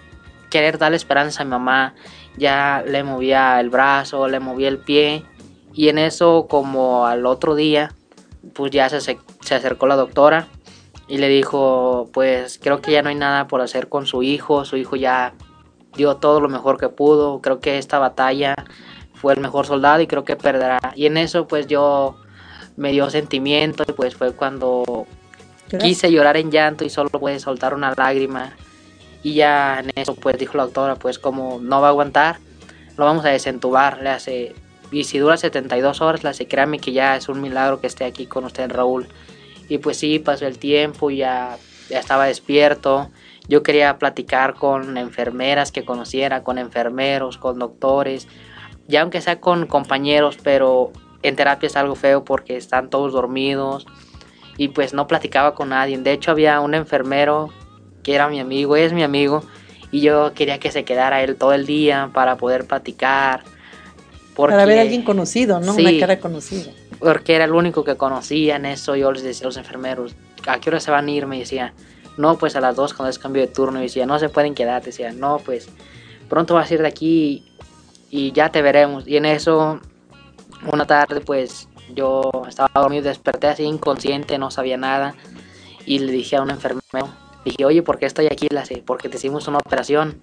querer 0.50 0.78
darle 0.78 0.96
esperanza 0.96 1.42
a 1.42 1.44
mi 1.44 1.50
mamá, 1.50 1.94
ya 2.36 2.82
le 2.86 3.02
movía 3.04 3.60
el 3.60 3.70
brazo, 3.70 4.28
le 4.28 4.40
movía 4.40 4.68
el 4.68 4.78
pie. 4.78 5.24
Y 5.72 5.88
en 5.88 5.98
eso 5.98 6.46
como 6.48 7.06
al 7.06 7.26
otro 7.26 7.54
día, 7.54 7.94
pues 8.54 8.70
ya 8.72 8.88
se, 8.88 9.00
se 9.00 9.54
acercó 9.54 9.86
la 9.86 9.96
doctora 9.96 10.48
y 11.08 11.18
le 11.18 11.28
dijo, 11.28 12.08
pues 12.12 12.58
creo 12.62 12.80
que 12.80 12.92
ya 12.92 13.02
no 13.02 13.08
hay 13.08 13.14
nada 13.16 13.46
por 13.48 13.60
hacer 13.60 13.88
con 13.88 14.06
su 14.06 14.22
hijo, 14.22 14.64
su 14.64 14.76
hijo 14.76 14.96
ya 14.96 15.34
dio 15.96 16.16
todo 16.16 16.40
lo 16.40 16.48
mejor 16.48 16.78
que 16.78 16.88
pudo, 16.88 17.40
creo 17.40 17.60
que 17.60 17.78
esta 17.78 17.98
batalla 17.98 18.54
fue 19.14 19.34
el 19.34 19.40
mejor 19.40 19.66
soldado 19.66 20.00
y 20.00 20.06
creo 20.06 20.24
que 20.24 20.36
perderá. 20.36 20.78
Y 20.94 21.06
en 21.06 21.16
eso 21.16 21.46
pues 21.46 21.66
yo 21.66 22.16
me 22.76 22.92
dio 22.92 23.10
sentimiento 23.10 23.84
y 23.86 23.92
pues 23.92 24.14
fue 24.14 24.32
cuando 24.32 25.06
quise 25.78 26.10
llorar 26.10 26.36
en 26.36 26.50
llanto 26.50 26.84
y 26.84 26.90
solo 26.90 27.10
pude 27.10 27.38
soltar 27.38 27.74
una 27.74 27.94
lágrima. 27.96 28.56
Y 29.22 29.34
ya 29.34 29.80
en 29.80 29.90
eso 29.94 30.14
pues 30.14 30.38
dijo 30.38 30.56
la 30.56 30.64
doctora 30.64 30.96
pues 30.96 31.18
como 31.18 31.58
no 31.60 31.80
va 31.80 31.88
a 31.88 31.90
aguantar, 31.90 32.38
lo 32.96 33.04
vamos 33.04 33.24
a 33.24 33.28
desentubar, 33.28 34.02
le 34.02 34.10
hace... 34.10 34.54
Y 34.92 35.04
si 35.04 35.18
dura 35.18 35.36
72 35.36 36.00
horas, 36.00 36.24
le 36.24 36.30
hace, 36.30 36.48
créame 36.48 36.80
que 36.80 36.92
ya 36.92 37.14
es 37.16 37.28
un 37.28 37.40
milagro 37.40 37.80
que 37.80 37.86
esté 37.86 38.04
aquí 38.04 38.26
con 38.26 38.44
usted 38.44 38.68
Raúl. 38.70 39.06
Y 39.68 39.78
pues 39.78 39.98
sí, 39.98 40.18
pasó 40.18 40.46
el 40.46 40.58
tiempo, 40.58 41.10
ya, 41.10 41.56
ya 41.88 42.00
estaba 42.00 42.26
despierto. 42.26 43.08
Yo 43.46 43.62
quería 43.62 43.98
platicar 43.98 44.54
con 44.54 44.96
enfermeras 44.96 45.70
que 45.70 45.84
conociera, 45.84 46.42
con 46.42 46.58
enfermeros, 46.58 47.38
con 47.38 47.60
doctores, 47.60 48.26
ya 48.88 49.02
aunque 49.02 49.20
sea 49.20 49.40
con 49.40 49.66
compañeros, 49.66 50.38
pero 50.42 50.92
en 51.22 51.36
terapia 51.36 51.68
es 51.68 51.76
algo 51.76 51.94
feo 51.94 52.24
porque 52.24 52.56
están 52.56 52.90
todos 52.90 53.12
dormidos 53.12 53.86
y 54.60 54.68
pues 54.68 54.92
no 54.92 55.06
platicaba 55.06 55.54
con 55.54 55.70
nadie. 55.70 55.96
De 55.96 56.12
hecho 56.12 56.32
había 56.32 56.60
un 56.60 56.74
enfermero 56.74 57.48
que 58.02 58.14
era 58.14 58.28
mi 58.28 58.40
amigo, 58.40 58.76
es 58.76 58.92
mi 58.92 59.02
amigo, 59.02 59.42
y 59.90 60.02
yo 60.02 60.34
quería 60.34 60.60
que 60.60 60.70
se 60.70 60.84
quedara 60.84 61.22
él 61.22 61.36
todo 61.36 61.54
el 61.54 61.64
día 61.64 62.10
para 62.12 62.36
poder 62.36 62.66
platicar. 62.66 63.42
para 64.36 64.66
ver 64.66 64.78
a 64.78 64.82
alguien 64.82 65.02
conocido, 65.02 65.60
¿no? 65.60 65.74
Una 65.74 65.98
cara 65.98 66.20
conocida. 66.20 66.72
Porque 66.98 67.36
era 67.36 67.46
el 67.46 67.52
único 67.52 67.84
que 67.84 67.96
conocía 67.96 68.56
en 68.56 68.66
eso. 68.66 68.96
Yo 68.96 69.10
les 69.12 69.22
decía 69.22 69.44
a 69.44 69.48
los 69.48 69.56
enfermeros, 69.56 70.14
¿a 70.46 70.60
qué 70.60 70.68
hora 70.68 70.78
se 70.78 70.90
van 70.90 71.06
a 71.06 71.10
ir? 71.10 71.24
Me 71.24 71.38
decía, 71.38 71.72
no, 72.18 72.36
pues 72.36 72.54
a 72.54 72.60
las 72.60 72.76
dos 72.76 72.92
cuando 72.92 73.08
es 73.08 73.18
cambio 73.18 73.40
de 73.40 73.48
turno. 73.48 73.78
Y 73.78 73.84
decía, 73.84 74.04
no 74.04 74.18
se 74.18 74.28
pueden 74.28 74.54
quedar. 74.54 74.84
Decía, 74.84 75.10
no, 75.10 75.38
pues 75.38 75.70
pronto 76.28 76.52
vas 76.52 76.70
a 76.70 76.74
ir 76.74 76.82
de 76.82 76.88
aquí 76.88 77.50
y 78.10 78.32
ya 78.32 78.52
te 78.52 78.60
veremos. 78.60 79.08
Y 79.08 79.16
en 79.16 79.24
eso, 79.24 79.80
una 80.70 80.86
tarde, 80.86 81.22
pues 81.22 81.66
yo 81.94 82.30
estaba 82.48 82.70
dormido, 82.74 83.04
desperté 83.04 83.48
así 83.48 83.62
inconsciente, 83.64 84.38
no 84.38 84.50
sabía 84.50 84.76
nada. 84.76 85.14
Y 85.86 85.98
le 86.00 86.12
dije 86.12 86.36
a 86.36 86.42
un 86.42 86.50
enfermero, 86.50 87.08
dije, 87.44 87.64
oye, 87.64 87.82
¿por 87.82 87.98
qué 87.98 88.06
estoy 88.06 88.26
aquí? 88.26 88.48
La 88.50 88.64
sé, 88.64 88.82
porque 88.84 89.08
te 89.08 89.16
hicimos 89.16 89.48
una 89.48 89.58
operación. 89.58 90.20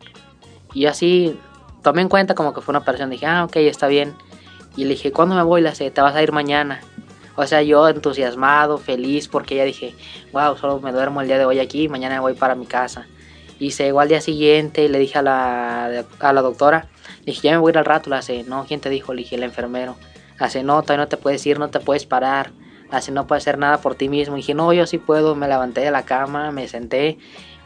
Y 0.74 0.86
así 0.86 1.38
tomé 1.84 2.02
en 2.02 2.10
cuenta 2.10 2.36
como 2.36 2.54
que 2.54 2.62
fue 2.62 2.72
una 2.72 2.80
operación. 2.80 3.10
Dije, 3.10 3.26
ah, 3.26 3.46
ok, 3.46 3.56
está 3.58 3.88
bien. 3.88 4.16
Y 4.76 4.84
le 4.84 4.92
dije, 4.92 5.12
¿cuándo 5.12 5.36
me 5.36 5.44
voy? 5.44 5.62
La 5.62 5.74
sé, 5.74 5.90
te 5.92 6.02
vas 6.02 6.16
a 6.16 6.22
ir 6.22 6.32
mañana. 6.32 6.82
O 7.36 7.46
sea, 7.46 7.62
yo 7.62 7.88
entusiasmado, 7.88 8.78
feliz, 8.78 9.28
porque 9.28 9.56
ya 9.56 9.64
dije, 9.64 9.94
wow, 10.34 10.58
solo 10.58 10.80
me 10.80 10.92
duermo 10.92 11.22
el 11.22 11.28
día 11.28 11.38
de 11.38 11.46
hoy 11.46 11.60
aquí, 11.60 11.88
mañana 11.88 12.20
voy 12.20 12.34
para 12.34 12.56
mi 12.56 12.66
casa. 12.66 13.08
Y 13.60 13.72
se 13.72 13.86
llegó 13.86 14.00
al 14.00 14.08
día 14.08 14.22
siguiente 14.22 14.84
y 14.84 14.88
le 14.88 15.00
dije 15.00 15.20
a 15.20 15.22
la, 15.22 16.06
a 16.20 16.34
la 16.34 16.42
doctora, 16.42 16.88
dije, 17.26 17.42
ya 17.48 17.52
me 17.52 17.58
voy 17.58 17.70
a 17.70 17.74
ir 17.74 17.78
al 17.78 17.86
rato, 17.86 18.10
la 18.10 18.22
sé, 18.22 18.44
no, 18.44 18.66
¿quién 18.68 18.80
te 18.80 18.90
dijo? 18.90 19.14
Le 19.14 19.22
dije, 19.22 19.36
el 19.36 19.44
enfermero. 19.44 19.96
Hace, 20.40 20.64
no, 20.64 20.82
todavía 20.82 21.06
no 21.06 21.08
te 21.08 21.18
puedes 21.18 21.46
ir, 21.46 21.60
no 21.60 21.70
te 21.70 21.80
puedes 21.80 22.06
parar. 22.06 22.52
Hace, 22.92 23.12
no 23.12 23.28
puedes 23.28 23.44
hacer 23.44 23.58
nada 23.58 23.82
por 23.82 23.96
ti 23.96 24.08
mismo. 24.10 24.38
Y 24.38 24.42
dije, 24.42 24.54
no, 24.54 24.72
yo 24.74 24.86
sí 24.86 24.98
puedo. 24.98 25.36
Me 25.36 25.48
levanté 25.48 25.82
de 25.82 25.92
la 25.92 26.04
cama, 26.04 26.52
me 26.52 26.68
senté 26.68 27.18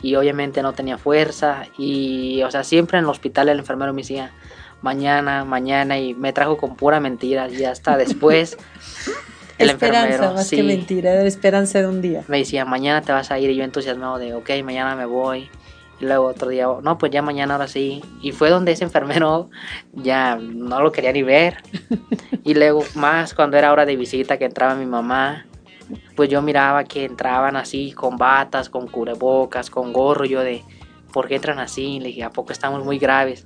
y 0.02 0.16
obviamente 0.16 0.62
no 0.62 0.74
tenía 0.74 0.98
fuerza. 0.98 1.64
Y, 1.78 2.42
o 2.44 2.52
sea, 2.52 2.64
siempre 2.64 2.98
en 2.98 3.06
el 3.06 3.10
hospital 3.10 3.50
el 3.50 3.60
enfermero 3.60 3.94
me 3.94 4.02
decía, 4.02 4.32
mañana, 4.82 5.46
mañana. 5.46 6.00
Y 6.00 6.14
me 6.14 6.34
trajo 6.34 6.58
con 6.58 6.76
pura 6.76 7.00
mentira. 7.00 7.50
Y 7.50 7.64
hasta 7.66 7.98
después. 7.98 8.58
el 9.58 9.70
esperanza, 9.70 10.08
enfermero, 10.08 10.34
más 10.34 10.50
que 10.50 10.64
mentira, 10.64 11.14
era 11.14 11.24
esperanza 11.24 11.80
de 11.80 11.88
un 11.88 12.02
día. 12.02 12.24
Me 12.28 12.40
decía, 12.40 12.66
mañana 12.66 13.02
te 13.02 13.12
vas 13.12 13.32
a 13.32 13.38
ir. 13.38 13.50
Y 13.52 13.56
yo 13.56 13.64
entusiasmado 13.64 14.18
de, 14.18 14.34
ok, 14.34 14.50
mañana 14.64 14.96
me 14.96 15.06
voy. 15.06 15.50
Y 16.02 16.06
luego 16.06 16.26
otro 16.26 16.50
día, 16.50 16.68
no, 16.82 16.98
pues 16.98 17.12
ya 17.12 17.22
mañana 17.22 17.54
ahora 17.54 17.68
sí. 17.68 18.02
Y 18.22 18.32
fue 18.32 18.50
donde 18.50 18.72
ese 18.72 18.84
enfermero 18.84 19.52
ya 19.94 20.36
no 20.36 20.82
lo 20.82 20.92
quería 20.92 21.14
ni 21.14 21.24
ver. 21.24 21.58
Y 22.44 22.56
luego 22.56 22.84
más 22.96 23.36
cuando 23.36 23.56
era 23.56 23.72
hora 23.72 23.86
de 23.86 23.96
visita 23.96 24.40
que 24.40 24.46
entraba 24.46 24.74
mi 24.74 24.88
mamá, 24.88 25.46
pues 26.16 26.28
yo 26.28 26.42
miraba 26.42 26.86
que 26.86 27.06
entraban 27.06 27.56
así 27.56 27.92
con 27.92 28.18
batas, 28.18 28.68
con 28.68 28.88
cubrebocas, 28.88 29.70
con 29.70 29.94
gorro. 29.94 30.26
Yo 30.26 30.42
de, 30.42 30.64
¿por 31.14 31.28
qué 31.28 31.36
entran 31.36 31.60
así? 31.60 32.00
Le 32.00 32.08
dije, 32.08 32.24
¿a 32.24 32.32
poco 32.32 32.52
estamos 32.52 32.84
muy 32.84 32.98
graves? 32.98 33.46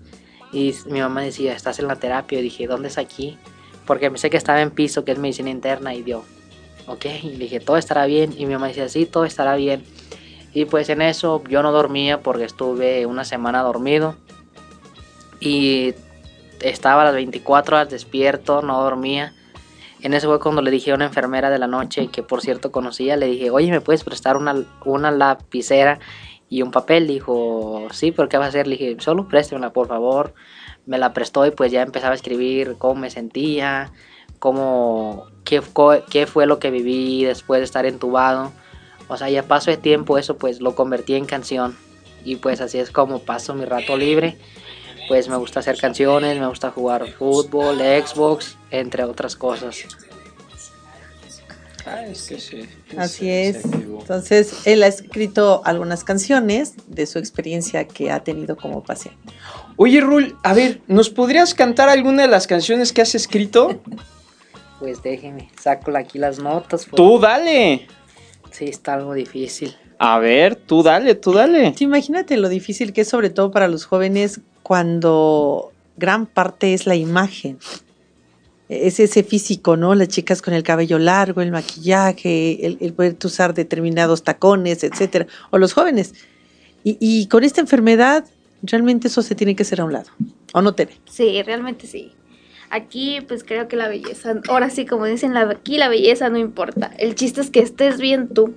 Y 0.53 0.73
mi 0.85 1.01
mamá 1.01 1.23
decía, 1.23 1.53
¿estás 1.53 1.79
en 1.79 1.89
la 1.89 1.97
terapia? 1.97 2.39
Y 2.39 2.43
dije, 2.43 2.67
¿dónde 2.67 2.87
es 2.87 2.97
aquí? 2.97 3.37
Porque 3.85 4.09
pensé 4.09 4.29
que 4.29 4.37
estaba 4.37 4.61
en 4.61 4.71
piso, 4.71 5.03
que 5.03 5.11
es 5.11 5.19
medicina 5.19 5.49
interna. 5.49 5.93
Y 5.93 6.03
dio, 6.03 6.23
ok. 6.87 7.05
Y 7.21 7.31
le 7.31 7.37
dije, 7.39 7.59
todo 7.59 7.75
estará 7.75 8.05
bien. 8.05 8.33
Y 8.37 8.45
mi 8.45 8.53
mamá 8.53 8.69
decía, 8.69 8.87
sí, 8.87 9.05
todo 9.05 9.25
estará 9.25 9.57
bien. 9.57 9.83
Y 10.55 10.63
pues 10.63 10.87
en 10.87 11.01
eso 11.01 11.43
yo 11.49 11.61
no 11.61 11.73
dormía 11.73 12.21
porque 12.21 12.45
estuve 12.45 13.05
una 13.05 13.25
semana 13.25 13.61
dormido. 13.61 14.15
Y 15.41 15.93
estaba 16.61 17.01
a 17.01 17.05
las 17.05 17.13
24 17.13 17.75
horas 17.75 17.89
despierto, 17.89 18.61
no 18.61 18.81
dormía. 18.81 19.33
En 20.01 20.13
eso 20.13 20.29
fue 20.29 20.39
cuando 20.39 20.61
le 20.61 20.71
dije 20.71 20.91
a 20.91 20.95
una 20.95 21.07
enfermera 21.07 21.49
de 21.49 21.59
la 21.59 21.67
noche, 21.67 22.07
que 22.07 22.23
por 22.23 22.39
cierto 22.39 22.71
conocía, 22.71 23.17
le 23.17 23.25
dije, 23.25 23.49
oye, 23.49 23.69
¿me 23.69 23.81
puedes 23.81 24.05
prestar 24.05 24.37
una, 24.37 24.55
una 24.85 25.11
lapicera 25.11 25.99
y 26.47 26.61
un 26.61 26.71
papel? 26.71 27.05
Dijo, 27.05 27.89
sí, 27.91 28.13
pero 28.13 28.29
¿qué 28.29 28.37
vas 28.37 28.45
a 28.45 28.49
hacer? 28.49 28.65
Le 28.65 28.77
dije, 28.77 28.95
solo 28.99 29.27
préstemela, 29.27 29.73
por 29.73 29.89
favor. 29.89 30.33
Me 30.85 30.97
la 30.97 31.11
prestó 31.11 31.45
y 31.45 31.51
pues 31.51 31.73
ya 31.73 31.81
empezaba 31.81 32.13
a 32.13 32.15
escribir 32.15 32.75
cómo 32.77 32.95
me 32.95 33.09
sentía, 33.09 33.91
cómo, 34.39 35.25
qué, 35.43 35.61
qué 36.09 36.27
fue 36.27 36.45
lo 36.45 36.59
que 36.59 36.71
viví 36.71 37.25
después 37.25 37.59
de 37.59 37.65
estar 37.65 37.85
entubado 37.85 38.53
o 39.07 39.17
sea, 39.17 39.29
ya 39.29 39.43
paso 39.43 39.71
de 39.71 39.77
tiempo 39.77 40.17
eso 40.17 40.37
pues 40.37 40.61
lo 40.61 40.75
convertí 40.75 41.15
en 41.15 41.25
canción. 41.25 41.77
Y 42.23 42.37
pues 42.37 42.61
así 42.61 42.79
es 42.79 42.91
como 42.91 43.19
paso 43.19 43.53
mi 43.53 43.65
rato 43.65 43.97
libre. 43.97 44.37
Pues 45.07 45.29
me 45.29 45.37
gusta 45.37 45.59
hacer 45.59 45.77
canciones, 45.77 46.39
me 46.39 46.47
gusta 46.47 46.71
jugar 46.71 47.07
fútbol, 47.11 47.77
Xbox, 47.77 48.57
entre 48.71 49.03
otras 49.03 49.35
cosas. 49.35 49.85
Ah, 51.85 52.03
es 52.07 52.23
que 52.23 52.39
sí. 52.39 52.67
Así 52.97 53.29
es. 53.29 53.63
Entonces, 53.63 54.65
él 54.65 54.81
ha 54.81 54.87
escrito 54.87 55.61
algunas 55.65 56.03
canciones 56.03 56.73
de 56.87 57.05
su 57.05 57.19
experiencia 57.19 57.87
que 57.87 58.09
ha 58.09 58.23
tenido 58.23 58.57
como 58.57 58.83
paciente. 58.83 59.19
Oye, 59.75 60.01
Rul, 60.01 60.35
a 60.41 60.55
ver, 60.55 60.81
¿nos 60.87 61.11
podrías 61.11 61.53
cantar 61.53 61.89
alguna 61.89 62.23
de 62.23 62.29
las 62.29 62.47
canciones 62.47 62.91
que 62.91 63.03
has 63.03 63.13
escrito? 63.13 63.79
Pues 64.79 65.03
déjeme, 65.03 65.51
saco 65.61 65.95
aquí 65.95 66.17
las 66.17 66.39
notas. 66.39 66.85
Pues. 66.85 66.95
Tú 66.95 67.19
dale. 67.19 67.87
Sí, 68.55 68.65
está 68.65 68.93
algo 68.93 69.13
difícil. 69.13 69.75
A 69.99 70.17
ver, 70.17 70.55
tú 70.55 70.81
dale, 70.81 71.15
tú 71.15 71.33
dale. 71.33 71.73
Sí, 71.75 71.83
imagínate 71.83 72.37
lo 72.37 72.47
difícil 72.47 72.93
que 72.93 73.01
es 73.01 73.09
sobre 73.09 73.29
todo 73.29 73.51
para 73.51 73.67
los 73.67 73.83
jóvenes 73.83 74.39
cuando 74.63 75.73
gran 75.97 76.25
parte 76.25 76.73
es 76.73 76.87
la 76.87 76.95
imagen. 76.95 77.59
Es 78.69 79.01
ese 79.01 79.23
físico, 79.23 79.75
¿no? 79.75 79.93
Las 79.93 80.07
chicas 80.07 80.41
con 80.41 80.53
el 80.53 80.63
cabello 80.63 80.99
largo, 80.99 81.41
el 81.41 81.51
maquillaje, 81.51 82.65
el, 82.65 82.93
poder 82.93 83.17
usar 83.25 83.53
determinados 83.53 84.23
tacones, 84.23 84.85
etcétera. 84.85 85.27
O 85.49 85.57
los 85.57 85.73
jóvenes. 85.73 86.13
Y, 86.85 86.95
y, 87.01 87.27
con 87.27 87.43
esta 87.43 87.59
enfermedad, 87.59 88.23
realmente 88.61 89.09
eso 89.09 89.21
se 89.21 89.35
tiene 89.35 89.53
que 89.53 89.63
hacer 89.63 89.81
a 89.81 89.83
un 89.83 89.91
lado. 89.91 90.11
¿O 90.53 90.61
no 90.61 90.73
te 90.73 90.85
ve? 90.85 90.93
Sí, 91.11 91.43
realmente 91.43 91.87
sí. 91.87 92.13
Aquí 92.69 93.21
pues 93.27 93.43
creo 93.43 93.67
que 93.67 93.75
la 93.75 93.87
belleza, 93.87 94.41
ahora 94.49 94.69
sí 94.69 94.85
como 94.85 95.05
dicen 95.05 95.35
aquí 95.37 95.77
la 95.77 95.89
belleza 95.89 96.29
no 96.29 96.37
importa, 96.37 96.91
el 96.97 97.15
chiste 97.15 97.41
es 97.41 97.49
que 97.49 97.59
estés 97.59 97.99
bien 97.99 98.29
tú. 98.29 98.55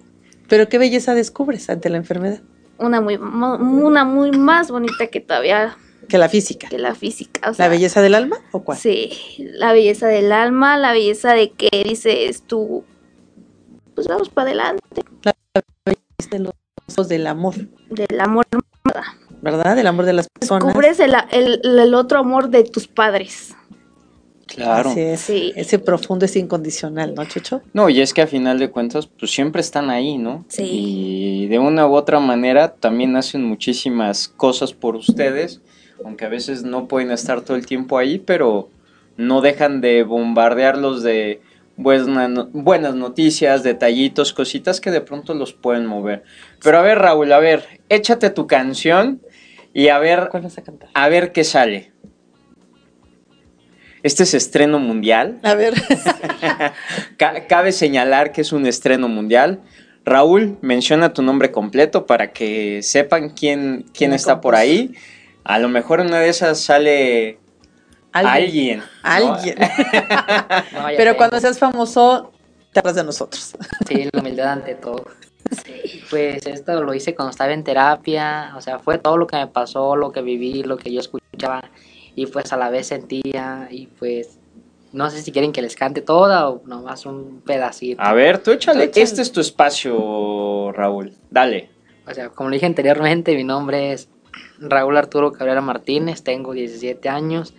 Pero 0.48 0.68
qué 0.68 0.78
belleza 0.78 1.14
descubres 1.14 1.68
ante 1.70 1.90
la 1.90 1.98
enfermedad. 1.98 2.40
Una 2.78 3.00
muy, 3.00 3.16
una 3.16 4.04
muy 4.04 4.30
más 4.30 4.70
bonita 4.70 5.08
que 5.08 5.20
todavía 5.20 5.76
que 6.08 6.16
la 6.16 6.28
física. 6.28 6.68
Que 6.68 6.78
la 6.78 6.94
física. 6.94 7.52
¿La 7.58 7.68
belleza 7.68 8.00
del 8.00 8.14
alma 8.14 8.38
o 8.52 8.62
cuál? 8.64 8.78
Sí, 8.78 9.36
la 9.38 9.72
belleza 9.72 10.06
del 10.06 10.32
alma, 10.32 10.78
la 10.78 10.92
belleza 10.92 11.34
de 11.34 11.50
que 11.50 11.68
dices 11.84 12.42
tú, 12.46 12.84
pues 13.94 14.08
vamos 14.08 14.30
para 14.30 14.48
adelante. 14.48 15.02
La 15.22 15.34
belleza 15.84 16.30
de 16.30 16.38
los 16.38 17.08
del 17.08 17.26
amor. 17.26 17.54
Del 17.90 18.20
amor. 18.20 18.46
¿Verdad? 19.42 19.76
Del 19.76 19.86
amor 19.86 20.06
de 20.06 20.14
las 20.14 20.28
personas. 20.28 20.64
Descubres 20.64 20.98
el, 20.98 21.14
el, 21.30 21.60
el 21.62 21.94
otro 21.94 22.18
amor 22.18 22.48
de 22.48 22.64
tus 22.64 22.88
padres. 22.88 23.54
Claro. 24.48 24.92
Sí. 25.16 25.52
Ese 25.54 25.78
profundo 25.78 26.24
es 26.24 26.34
incondicional, 26.36 27.14
¿no, 27.14 27.24
Chucho? 27.26 27.62
No, 27.74 27.88
y 27.88 28.00
es 28.00 28.14
que 28.14 28.22
a 28.22 28.26
final 28.26 28.58
de 28.58 28.70
cuentas, 28.70 29.06
pues 29.06 29.30
siempre 29.30 29.60
están 29.60 29.90
ahí, 29.90 30.18
¿no? 30.18 30.44
Sí. 30.48 30.64
Y 30.64 31.46
de 31.48 31.58
una 31.58 31.86
u 31.86 31.94
otra 31.94 32.18
manera 32.18 32.72
también 32.74 33.14
hacen 33.16 33.44
muchísimas 33.44 34.28
cosas 34.28 34.72
por 34.72 34.96
ustedes, 34.96 35.60
aunque 36.04 36.24
a 36.24 36.28
veces 36.28 36.64
no 36.64 36.88
pueden 36.88 37.10
estar 37.10 37.42
todo 37.42 37.56
el 37.56 37.66
tiempo 37.66 37.98
ahí, 37.98 38.18
pero 38.18 38.70
no 39.16 39.40
dejan 39.40 39.80
de 39.80 40.02
bombardearlos 40.02 41.02
de 41.02 41.40
buenas, 41.76 42.48
buenas 42.52 42.94
noticias, 42.94 43.62
detallitos, 43.62 44.32
cositas 44.32 44.80
que 44.80 44.90
de 44.90 45.00
pronto 45.00 45.34
los 45.34 45.52
pueden 45.52 45.86
mover. 45.86 46.24
Pero 46.62 46.78
a 46.78 46.82
ver, 46.82 46.98
Raúl, 46.98 47.32
a 47.32 47.38
ver, 47.38 47.80
échate 47.88 48.30
tu 48.30 48.46
canción 48.46 49.20
y 49.74 49.88
a 49.88 49.98
ver, 49.98 50.28
¿Cuál 50.30 50.44
vas 50.44 50.58
a, 50.58 50.62
cantar? 50.62 50.90
a 50.94 51.08
ver 51.08 51.32
qué 51.32 51.44
sale. 51.44 51.92
Este 54.02 54.22
es 54.22 54.34
estreno 54.34 54.78
mundial. 54.78 55.38
A 55.42 55.54
ver. 55.54 55.74
Cabe 57.48 57.72
señalar 57.72 58.32
que 58.32 58.42
es 58.42 58.52
un 58.52 58.66
estreno 58.66 59.08
mundial. 59.08 59.60
Raúl, 60.04 60.56
menciona 60.62 61.12
tu 61.12 61.22
nombre 61.22 61.52
completo 61.52 62.06
para 62.06 62.32
que 62.32 62.82
sepan 62.82 63.30
quién, 63.30 63.86
quién 63.92 64.12
está 64.12 64.40
por 64.40 64.54
ahí. 64.54 64.94
A 65.44 65.58
lo 65.58 65.68
mejor 65.68 66.00
una 66.00 66.18
de 66.18 66.28
esas 66.28 66.60
sale 66.60 67.38
alguien. 68.12 68.82
Alguien. 69.02 69.56
Pero 70.96 71.16
cuando 71.16 71.38
seas 71.40 71.58
famoso, 71.58 72.32
te 72.72 72.80
hablas 72.80 72.94
de 72.96 73.04
nosotros. 73.04 73.54
Sí, 73.86 74.08
la 74.10 74.20
humildad 74.20 74.52
ante 74.52 74.74
todo. 74.74 75.04
Pues 76.10 76.46
esto 76.46 76.82
lo 76.82 76.94
hice 76.94 77.14
cuando 77.14 77.30
estaba 77.30 77.52
en 77.52 77.64
terapia, 77.64 78.52
o 78.56 78.60
sea, 78.60 78.78
fue 78.78 78.98
todo 78.98 79.16
lo 79.16 79.26
que 79.26 79.36
me 79.36 79.46
pasó, 79.46 79.96
lo 79.96 80.12
que 80.12 80.20
viví, 80.20 80.62
lo 80.62 80.76
que 80.76 80.92
yo 80.92 81.00
escuchaba 81.00 81.62
y 82.18 82.26
pues 82.26 82.52
a 82.52 82.56
la 82.56 82.68
vez 82.68 82.88
sentía 82.88 83.68
y 83.70 83.86
pues 83.86 84.40
no 84.92 85.08
sé 85.08 85.22
si 85.22 85.30
quieren 85.30 85.52
que 85.52 85.62
les 85.62 85.76
cante 85.76 86.00
toda 86.00 86.48
o 86.48 86.62
nomás 86.66 87.06
un 87.06 87.42
pedacito. 87.46 88.02
A 88.02 88.12
ver, 88.12 88.38
tú 88.38 88.50
échale. 88.50 88.90
Este 88.92 89.22
es 89.22 89.30
tu 89.30 89.40
espacio, 89.40 90.72
Raúl. 90.72 91.12
Dale. 91.30 91.70
O 92.08 92.12
sea, 92.12 92.30
como 92.30 92.50
dije 92.50 92.66
anteriormente, 92.66 93.36
mi 93.36 93.44
nombre 93.44 93.92
es 93.92 94.08
Raúl 94.58 94.96
Arturo 94.96 95.30
Cabrera 95.30 95.60
Martínez, 95.60 96.22
tengo 96.24 96.52
17 96.52 97.08
años 97.08 97.54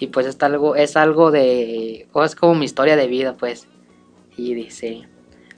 Y 0.00 0.08
pues 0.08 0.26
es 0.26 0.42
algo, 0.42 0.74
es 0.74 0.96
algo 0.96 1.30
de, 1.30 2.08
o 2.12 2.24
es 2.24 2.34
como 2.34 2.56
mi 2.56 2.64
historia 2.64 2.96
de 2.96 3.06
vida, 3.06 3.36
pues. 3.38 3.68
Y 4.36 4.54
dice, 4.54 5.02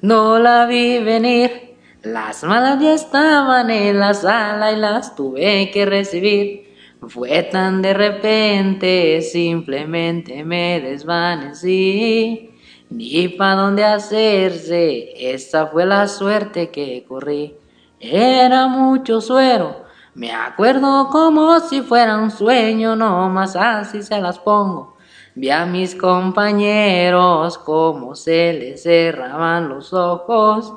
no 0.03 0.39
la 0.39 0.67
vi 0.67 0.99
venir, 0.99 1.77
las 2.03 2.45
malas 2.45 2.79
ya 2.83 2.93
estaban 2.93 3.71
en 3.71 3.99
la 4.01 4.13
sala 4.13 4.73
y 4.73 4.77
las 4.77 5.17
tuve 5.17 5.71
que 5.71 5.87
recibir. 5.87 6.64
Fue 7.09 7.43
tan 7.45 7.83
de 7.83 7.95
repente, 7.95 9.21
simplemente 9.23 10.45
me 10.45 10.81
desvanecí. 10.81 12.51
Ni 12.91 13.29
pa' 13.29 13.55
dónde 13.55 13.85
hacerse, 13.85 15.33
esa 15.33 15.67
fue 15.67 15.87
la 15.87 16.07
suerte 16.07 16.71
que 16.71 17.05
corrí. 17.09 17.57
Era 17.99 18.69
mucho 18.69 19.21
suero, 19.21 19.85
me 20.15 20.31
acuerdo 20.31 21.09
como 21.11 21.59
si 21.59 21.83
fuera 21.83 22.19
un 22.19 22.31
sueño, 22.31 22.95
no 22.95 23.29
más 23.31 23.57
así 23.57 24.03
se 24.03 24.21
las 24.21 24.39
pongo. 24.39 24.95
Vi 25.35 25.51
a 25.51 25.67
mis 25.67 25.97
compañeros 25.97 27.59
como 27.59 28.15
se 28.15 28.53
les 28.53 28.85
cerraban 28.85 29.69
los 29.69 29.93
ojos. 29.93 30.73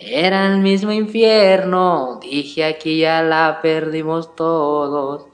Era 0.00 0.46
el 0.48 0.58
mismo 0.58 0.90
infierno, 0.90 2.18
dije 2.20 2.64
aquí 2.64 2.98
ya 2.98 3.22
la 3.22 3.60
perdimos 3.62 4.34
todos. 4.34 5.29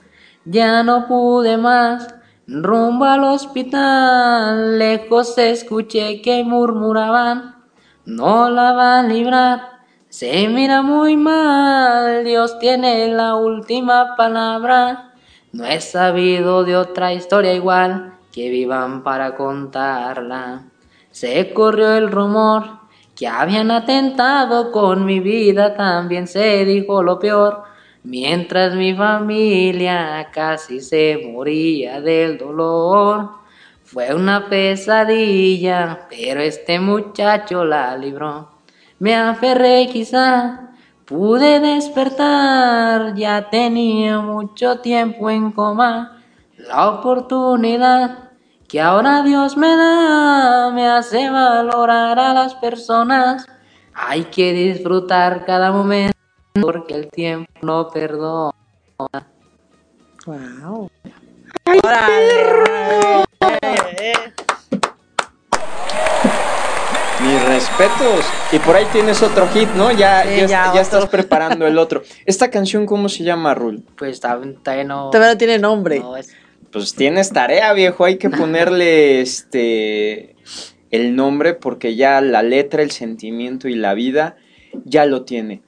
Ya 0.49 0.85
no 0.85 1.09
pude 1.09 1.57
más, 1.57 2.15
rumbo 2.47 3.05
al 3.05 3.25
hospital, 3.25 4.79
lejos 4.79 5.37
escuché 5.39 6.23
que 6.23 6.45
murmuraban, 6.45 7.57
no 8.05 8.49
la 8.49 8.73
van 8.73 9.07
a 9.07 9.09
librar. 9.09 9.61
Se 10.09 10.47
mira 10.47 10.83
muy 10.83 11.17
mal, 11.17 12.23
Dios 12.25 12.61
tiene 12.61 13.09
la 13.09 13.35
última 13.35 14.15
palabra. 14.15 15.15
No 15.51 15.65
he 15.65 15.81
sabido 15.81 16.63
de 16.63 16.77
otra 16.77 17.13
historia 17.13 17.53
igual 17.53 18.15
que 18.31 18.49
vivan 18.49 19.03
para 19.03 19.35
contarla. 19.35 20.67
Se 21.11 21.53
corrió 21.55 21.93
el 21.97 22.09
rumor 22.13 22.87
que 23.17 23.27
habían 23.27 23.73
atentado 23.73 24.71
con 24.71 25.05
mi 25.05 25.19
vida, 25.19 25.75
también 25.75 26.29
se 26.29 26.65
dijo 26.65 27.03
lo 27.03 27.19
peor. 27.19 27.65
Mientras 28.07 28.73
mi 28.77 28.95
familia 28.95 30.29
casi 30.33 30.81
se 30.81 31.29
moría 31.33 32.01
del 32.01 32.39
dolor. 32.39 33.31
Fue 33.83 34.15
una 34.15 34.49
pesadilla, 34.49 36.07
pero 36.09 36.41
este 36.41 36.79
muchacho 36.79 37.65
la 37.65 37.97
libró. 37.97 38.49
Me 39.01 39.17
aferré 39.17 39.89
quizá, 39.93 40.71
pude 41.05 41.59
despertar, 41.59 43.17
ya 43.17 43.51
tenía 43.51 44.21
mucho 44.21 44.79
tiempo 44.79 45.29
en 45.29 45.51
coma. 45.51 46.23
La 46.59 46.89
oportunidad 46.91 48.31
que 48.69 48.81
ahora 48.81 49.25
Dios 49.25 49.57
me 49.57 49.75
da 49.75 50.71
me 50.73 50.87
hace 50.87 51.29
valorar 51.29 52.21
a 52.21 52.33
las 52.33 52.55
personas. 52.55 53.47
Hay 53.95 54.23
que 54.27 54.53
disfrutar 54.53 55.45
cada 55.45 55.73
momento 55.73 56.16
porque 56.61 56.95
el 56.95 57.09
tiempo 57.09 57.51
no 57.63 57.89
perdona. 57.89 58.53
Wow. 60.27 60.91
Mis 67.23 67.43
respetos. 67.45 68.25
Y 68.53 68.59
por 68.59 68.77
ahí 68.77 68.85
tienes 68.93 69.23
otro 69.23 69.49
hit, 69.49 69.69
¿no? 69.71 69.91
Ya, 69.91 70.23
Sí, 70.25 70.47
ya, 70.47 70.73
ya 70.75 70.81
estás 70.81 71.07
preparando 71.09 71.67
el 71.67 71.79
otro. 71.79 72.03
¿Esta 72.27 72.51
canción 72.51 72.87
cómo 72.87 73.09
se 73.09 73.25
llama, 73.25 73.55
Rul? 73.55 73.83
Pues 73.97 74.13
está 74.13 74.39
todavía 74.63 74.85
no. 74.85 75.11
Todavía 75.11 75.33
no 75.35 75.39
tiene 75.39 75.59
nombre. 75.59 76.01
no, 76.01 76.17
es- 76.17 76.35
Pues 76.71 76.95
tienes 76.95 77.31
tarea, 77.31 77.73
viejo. 77.73 78.05
Hay 78.05 78.19
que 78.19 78.29
ponerle 78.31 79.21
este 79.23 80.37
el 80.91 81.17
nombre 81.17 81.55
porque 81.55 81.97
ya 81.97 82.21
la 82.21 82.43
letra, 82.43 82.83
el 82.83 82.91
sentimiento 82.91 83.67
y 83.69 83.75
la 83.75 83.95
vida 83.95 84.37
ya 84.85 85.05
lo 85.07 85.25
tiene. 85.25 85.63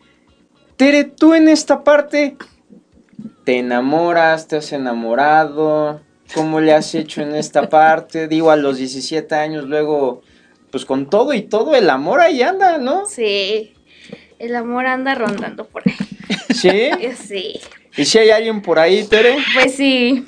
Tere, 0.78 1.02
tú 1.02 1.34
en 1.34 1.48
esta 1.48 1.82
parte 1.82 2.36
te 3.44 3.58
enamoras, 3.58 4.46
te 4.46 4.56
has 4.56 4.72
enamorado. 4.72 6.00
¿Cómo 6.34 6.60
le 6.60 6.72
has 6.72 6.94
hecho 6.94 7.20
en 7.20 7.34
esta 7.34 7.68
parte? 7.68 8.28
Digo, 8.28 8.52
a 8.52 8.56
los 8.56 8.78
17 8.78 9.34
años, 9.34 9.64
luego, 9.64 10.22
pues 10.70 10.84
con 10.84 11.10
todo 11.10 11.34
y 11.34 11.42
todo, 11.42 11.74
el 11.74 11.90
amor 11.90 12.20
ahí 12.20 12.42
anda, 12.42 12.78
¿no? 12.78 13.06
Sí, 13.06 13.74
el 14.38 14.54
amor 14.54 14.86
anda 14.86 15.16
rondando 15.16 15.66
por 15.66 15.82
ahí. 15.84 15.96
Sí. 16.54 16.90
Sí, 17.26 17.60
¿Y 17.96 18.04
si 18.04 18.18
hay 18.18 18.30
alguien 18.30 18.62
por 18.62 18.78
ahí, 18.78 19.02
Tere? 19.02 19.36
pues 19.54 19.74
sí. 19.74 20.24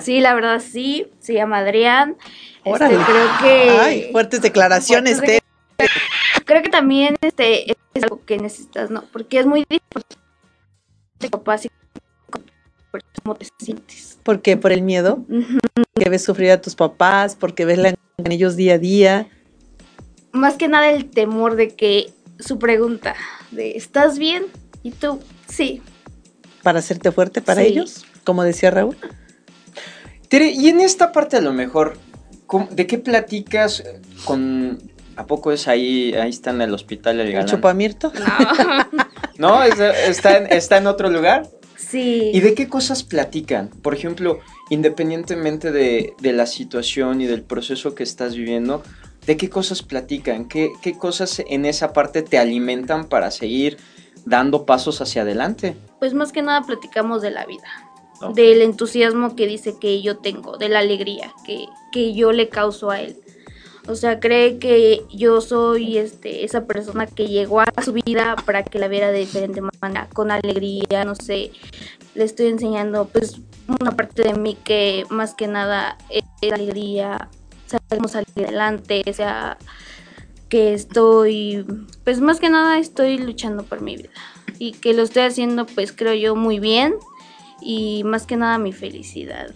Sí, 0.00 0.20
la 0.20 0.34
verdad 0.34 0.60
sí. 0.60 1.08
Se 1.20 1.34
llama 1.34 1.58
Adrián. 1.58 2.16
Este, 2.64 2.86
creo 2.86 3.28
que. 3.42 3.70
Ay, 3.78 4.08
fuertes 4.12 4.40
declaraciones, 4.40 5.18
Fuertes 5.18 5.40
Tere. 5.40 5.47
Creo 6.44 6.62
que 6.62 6.68
también 6.70 7.16
este, 7.20 7.70
es 7.94 8.02
algo 8.02 8.24
que 8.24 8.38
necesitas, 8.38 8.90
¿no? 8.90 9.04
Porque 9.12 9.38
es 9.38 9.46
muy 9.46 9.60
difícil. 9.68 10.18
Papá, 11.30 11.58
sí, 11.58 11.68
¿Cómo 13.22 13.34
te 13.36 13.46
sientes? 13.60 14.18
¿Por 14.22 14.40
qué? 14.40 14.56
¿Por 14.56 14.72
el 14.72 14.82
miedo? 14.82 15.24
Que 15.94 16.08
ves 16.08 16.24
sufrir 16.24 16.50
a 16.52 16.60
tus 16.60 16.74
papás, 16.74 17.36
porque 17.38 17.64
ves 17.64 17.78
la 17.78 17.88
en 17.90 18.32
ellos 18.32 18.56
día 18.56 18.74
a 18.74 18.78
día. 18.78 19.28
Más 20.32 20.54
que 20.54 20.68
nada 20.68 20.90
el 20.90 21.10
temor 21.10 21.54
de 21.56 21.74
que 21.74 22.12
su 22.38 22.58
pregunta 22.58 23.14
de 23.50 23.76
¿estás 23.76 24.18
bien? 24.18 24.44
Y 24.82 24.92
tú, 24.92 25.20
sí. 25.48 25.82
para 26.62 26.78
hacerte 26.78 27.12
fuerte 27.12 27.40
para 27.42 27.62
Sí. 27.62 27.68
ellos, 27.68 28.04
como 28.24 28.42
decía 28.42 28.70
Raúl. 28.70 28.96
Tere, 30.28 30.50
y 30.50 30.68
en 30.68 30.80
esta 30.80 31.12
parte 31.12 31.36
a 31.36 31.40
lo 31.40 31.52
mejor, 31.52 31.96
¿cómo- 32.46 32.68
¿de 32.70 32.86
qué 32.86 32.98
platicas 32.98 33.82
con... 34.24 34.78
¿A 35.18 35.26
poco 35.26 35.50
es 35.52 35.66
ahí, 35.68 36.14
ahí 36.14 36.30
está 36.30 36.50
en 36.50 36.62
el 36.62 36.72
hospital 36.72 37.18
el 37.20 37.26
El 37.26 37.32
galán? 37.32 37.48
chupamirto. 37.48 38.12
No. 38.14 39.04
¿No? 39.38 39.62
¿Es- 39.62 39.80
¿Está 39.80 40.36
en, 40.38 40.52
¿Está 40.52 40.78
en 40.78 40.86
otro 40.86 41.10
lugar? 41.10 41.48
sí. 41.76 42.30
¿Y 42.34 42.40
de 42.40 42.54
qué 42.54 42.68
cosas 42.68 43.02
platican? 43.02 43.68
Por 43.82 43.94
ejemplo, 43.94 44.38
independientemente 44.70 45.72
de, 45.72 46.12
de 46.20 46.32
la 46.32 46.46
situación 46.46 47.20
y 47.20 47.26
del 47.26 47.42
proceso 47.42 47.94
que 47.94 48.02
estás 48.02 48.34
viviendo, 48.36 48.82
¿de 49.26 49.36
qué 49.36 49.48
cosas 49.50 49.82
platican? 49.82 50.46
¿Qué, 50.48 50.70
¿Qué 50.82 50.96
cosas 50.96 51.42
en 51.46 51.64
esa 51.66 51.92
parte 51.92 52.22
te 52.22 52.38
alimentan 52.38 53.08
para 53.08 53.30
seguir 53.30 53.76
dando 54.24 54.66
pasos 54.66 55.00
hacia 55.00 55.22
adelante? 55.22 55.76
Pues 55.98 56.14
más 56.14 56.30
que 56.32 56.42
nada 56.42 56.62
platicamos 56.62 57.22
de 57.22 57.30
la 57.30 57.44
vida. 57.46 57.68
Del 58.34 58.62
entusiasmo 58.62 59.36
que 59.36 59.46
dice 59.46 59.74
que 59.80 60.02
yo 60.02 60.18
tengo, 60.18 60.56
de 60.58 60.68
la 60.68 60.80
alegría 60.80 61.32
que, 61.46 61.66
que 61.92 62.14
yo 62.14 62.32
le 62.32 62.48
causo 62.48 62.90
a 62.90 63.00
él. 63.00 63.16
O 63.88 63.94
sea, 63.94 64.20
cree 64.20 64.58
que 64.58 65.02
yo 65.10 65.40
soy 65.40 65.96
este, 65.96 66.44
esa 66.44 66.66
persona 66.66 67.06
que 67.06 67.26
llegó 67.26 67.60
a 67.60 67.72
su 67.82 67.94
vida 67.94 68.36
para 68.44 68.62
que 68.62 68.78
la 68.78 68.86
viera 68.86 69.10
de 69.10 69.20
diferente 69.20 69.62
manera, 69.80 70.08
con 70.12 70.30
alegría, 70.30 71.04
no 71.06 71.14
sé. 71.14 71.52
Le 72.14 72.24
estoy 72.24 72.48
enseñando 72.48 73.08
pues 73.08 73.40
una 73.80 73.92
parte 73.92 74.24
de 74.24 74.34
mí 74.34 74.58
que 74.62 75.04
más 75.08 75.34
que 75.34 75.46
nada 75.46 75.96
es 76.10 76.24
alegría, 76.52 77.30
sabemos 77.66 78.12
salir 78.12 78.28
adelante, 78.36 79.02
o 79.08 79.12
sea, 79.12 79.56
que 80.50 80.74
estoy, 80.74 81.64
pues 82.04 82.20
más 82.20 82.40
que 82.40 82.50
nada 82.50 82.78
estoy 82.78 83.16
luchando 83.18 83.62
por 83.64 83.80
mi 83.80 83.96
vida 83.96 84.10
y 84.58 84.72
que 84.72 84.92
lo 84.92 85.02
estoy 85.02 85.22
haciendo 85.22 85.66
pues 85.66 85.92
creo 85.92 86.14
yo 86.14 86.36
muy 86.36 86.58
bien 86.58 86.94
y 87.60 88.04
más 88.04 88.26
que 88.26 88.36
nada 88.36 88.58
mi 88.58 88.72
felicidad. 88.72 89.54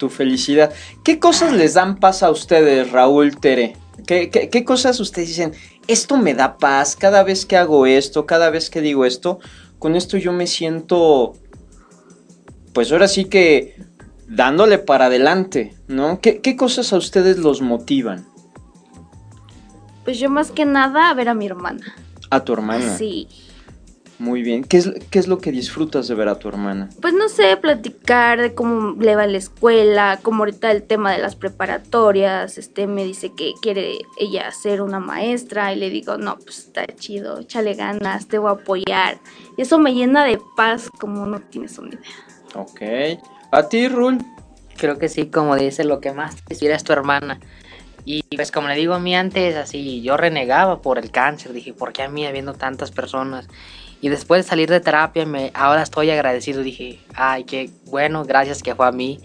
Tu 0.00 0.08
felicidad. 0.08 0.72
¿Qué 1.04 1.18
cosas 1.18 1.52
les 1.52 1.74
dan 1.74 2.00
paz 2.00 2.22
a 2.22 2.30
ustedes, 2.30 2.90
Raúl 2.90 3.38
Tere? 3.38 3.76
¿Qué, 4.06 4.30
qué, 4.30 4.48
qué 4.48 4.64
cosas 4.64 4.98
ustedes 4.98 5.28
dicen? 5.28 5.52
Esto 5.88 6.16
me 6.16 6.32
da 6.32 6.56
paz 6.56 6.96
cada 6.96 7.22
vez 7.22 7.44
que 7.44 7.58
hago 7.58 7.84
esto, 7.84 8.24
cada 8.24 8.48
vez 8.48 8.70
que 8.70 8.80
digo 8.80 9.04
esto. 9.04 9.40
Con 9.78 9.96
esto 9.96 10.16
yo 10.16 10.32
me 10.32 10.46
siento, 10.46 11.34
pues 12.72 12.90
ahora 12.92 13.08
sí 13.08 13.26
que 13.26 13.76
dándole 14.26 14.78
para 14.78 15.06
adelante, 15.06 15.74
¿no? 15.86 16.22
¿Qué, 16.22 16.40
qué 16.40 16.56
cosas 16.56 16.94
a 16.94 16.96
ustedes 16.96 17.36
los 17.36 17.60
motivan? 17.60 18.26
Pues 20.06 20.18
yo 20.18 20.30
más 20.30 20.50
que 20.50 20.64
nada 20.64 21.10
a 21.10 21.14
ver 21.14 21.28
a 21.28 21.34
mi 21.34 21.44
hermana. 21.44 21.94
A 22.30 22.42
tu 22.42 22.54
hermana. 22.54 22.96
Sí. 22.96 23.28
Muy 24.20 24.42
bien. 24.42 24.64
¿Qué 24.64 24.76
es, 24.76 24.90
¿Qué 25.10 25.18
es 25.18 25.28
lo 25.28 25.38
que 25.38 25.50
disfrutas 25.50 26.06
de 26.06 26.14
ver 26.14 26.28
a 26.28 26.38
tu 26.38 26.46
hermana? 26.46 26.90
Pues 27.00 27.14
no 27.14 27.30
sé, 27.30 27.56
platicar 27.56 28.38
de 28.38 28.54
cómo 28.54 28.94
le 29.00 29.16
va 29.16 29.24
en 29.24 29.32
la 29.32 29.38
escuela, 29.38 30.18
como 30.20 30.40
ahorita 30.40 30.70
el 30.70 30.82
tema 30.82 31.10
de 31.12 31.20
las 31.20 31.36
preparatorias, 31.36 32.58
este 32.58 32.86
me 32.86 33.02
dice 33.02 33.32
que 33.32 33.54
quiere 33.62 33.96
ella 34.18 34.50
ser 34.52 34.82
una 34.82 35.00
maestra 35.00 35.72
y 35.72 35.76
le 35.76 35.88
digo, 35.88 36.18
no, 36.18 36.36
pues 36.36 36.58
está 36.58 36.86
chido, 36.86 37.40
échale 37.40 37.72
ganas, 37.72 38.28
te 38.28 38.36
voy 38.36 38.50
a 38.50 38.60
apoyar. 38.60 39.18
Y 39.56 39.62
eso 39.62 39.78
me 39.78 39.94
llena 39.94 40.26
de 40.26 40.38
paz 40.54 40.90
como 41.00 41.24
no 41.24 41.40
tienes 41.40 41.78
una 41.78 41.88
idea. 41.88 42.00
Ok. 42.56 43.22
¿A 43.52 43.70
ti, 43.70 43.88
Rul? 43.88 44.18
Creo 44.76 44.98
que 44.98 45.08
sí, 45.08 45.28
como 45.28 45.56
dice, 45.56 45.84
lo 45.84 46.00
que 46.00 46.12
más 46.12 46.36
te 46.36 46.52
inspira 46.52 46.76
es 46.76 46.84
tu 46.84 46.92
hermana. 46.92 47.40
Y 48.04 48.22
pues 48.36 48.50
como 48.52 48.68
le 48.68 48.74
digo 48.74 48.92
a 48.92 48.98
mí 48.98 49.14
antes, 49.14 49.56
así 49.56 50.02
yo 50.02 50.18
renegaba 50.18 50.82
por 50.82 50.98
el 50.98 51.10
cáncer, 51.10 51.54
dije, 51.54 51.72
¿por 51.72 51.94
qué 51.94 52.02
a 52.02 52.08
mí 52.08 52.26
habiendo 52.26 52.52
tantas 52.52 52.90
personas? 52.90 53.48
Y 54.00 54.08
después 54.08 54.44
de 54.44 54.48
salir 54.48 54.70
de 54.70 54.80
terapia, 54.80 55.26
me, 55.26 55.50
ahora 55.54 55.82
estoy 55.82 56.10
agradecido, 56.10 56.62
dije, 56.62 57.00
ay, 57.14 57.44
qué 57.44 57.70
bueno, 57.86 58.24
gracias 58.24 58.62
que 58.62 58.74
fue 58.74 58.86
a 58.86 58.92
mí, 58.92 59.18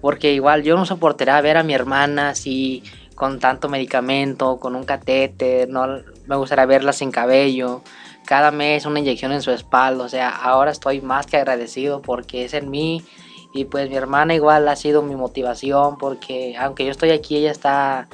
porque 0.00 0.32
igual 0.32 0.62
yo 0.62 0.76
no 0.76 0.86
soportaría 0.86 1.40
ver 1.40 1.58
a 1.58 1.62
mi 1.62 1.74
hermana 1.74 2.30
así 2.30 2.82
con 3.14 3.38
tanto 3.38 3.68
medicamento, 3.68 4.58
con 4.58 4.74
un 4.74 4.84
catete, 4.84 5.66
no 5.68 6.00
me 6.26 6.36
gustaría 6.36 6.64
verla 6.64 6.92
sin 6.92 7.10
cabello, 7.10 7.82
cada 8.24 8.50
mes 8.50 8.86
una 8.86 9.00
inyección 9.00 9.32
en 9.32 9.42
su 9.42 9.50
espalda, 9.50 10.04
o 10.04 10.08
sea, 10.08 10.30
ahora 10.30 10.70
estoy 10.70 11.00
más 11.00 11.26
que 11.26 11.36
agradecido 11.36 12.00
porque 12.00 12.44
es 12.44 12.54
en 12.54 12.70
mí 12.70 13.04
y 13.52 13.66
pues 13.66 13.90
mi 13.90 13.96
hermana 13.96 14.34
igual 14.34 14.66
ha 14.68 14.76
sido 14.76 15.02
mi 15.02 15.14
motivación 15.14 15.98
porque 15.98 16.56
aunque 16.56 16.84
yo 16.84 16.90
estoy 16.90 17.10
aquí, 17.10 17.36
ella 17.36 17.50
está 17.50 18.08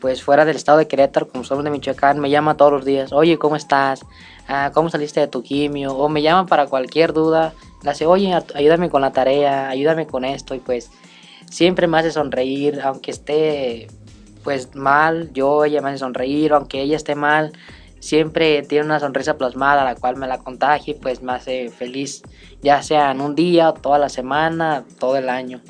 pues 0.00 0.22
fuera 0.22 0.44
del 0.44 0.56
estado 0.56 0.78
de 0.78 0.86
Querétaro, 0.86 1.28
como 1.28 1.42
somos 1.42 1.64
de 1.64 1.70
Michoacán, 1.70 2.20
me 2.20 2.30
llama 2.30 2.56
todos 2.56 2.72
los 2.72 2.84
días, 2.84 3.12
oye, 3.12 3.38
¿cómo 3.38 3.56
estás? 3.56 4.04
Ah, 4.48 4.70
¿Cómo 4.72 4.90
saliste 4.90 5.20
de 5.20 5.28
tu 5.28 5.42
quimio? 5.42 5.94
O 5.96 6.08
me 6.08 6.22
llama 6.22 6.46
para 6.46 6.66
cualquier 6.66 7.12
duda, 7.12 7.54
le 7.82 7.90
hace, 7.90 8.06
oye, 8.06 8.32
ayúdame 8.54 8.90
con 8.90 9.00
la 9.00 9.12
tarea, 9.12 9.68
ayúdame 9.68 10.06
con 10.06 10.24
esto 10.24 10.54
y 10.54 10.60
pues 10.60 10.90
siempre 11.50 11.86
me 11.86 11.98
hace 11.98 12.12
sonreír, 12.12 12.80
aunque 12.82 13.10
esté 13.10 13.88
pues 14.44 14.76
mal, 14.76 15.32
yo 15.32 15.64
ella 15.64 15.82
me 15.82 15.88
hace 15.88 15.98
sonreír, 15.98 16.52
aunque 16.52 16.80
ella 16.80 16.96
esté 16.96 17.16
mal, 17.16 17.52
siempre 17.98 18.62
tiene 18.62 18.84
una 18.84 19.00
sonrisa 19.00 19.36
plasmada, 19.36 19.82
la 19.82 19.96
cual 19.96 20.16
me 20.16 20.28
la 20.28 20.38
contagie, 20.38 20.94
pues 20.94 21.20
me 21.22 21.32
hace 21.32 21.68
feliz, 21.70 22.22
ya 22.62 22.80
sea 22.82 23.10
en 23.10 23.20
un 23.20 23.34
día, 23.34 23.72
toda 23.72 23.98
la 23.98 24.08
semana, 24.08 24.84
todo 25.00 25.16
el 25.16 25.28
año. 25.28 25.60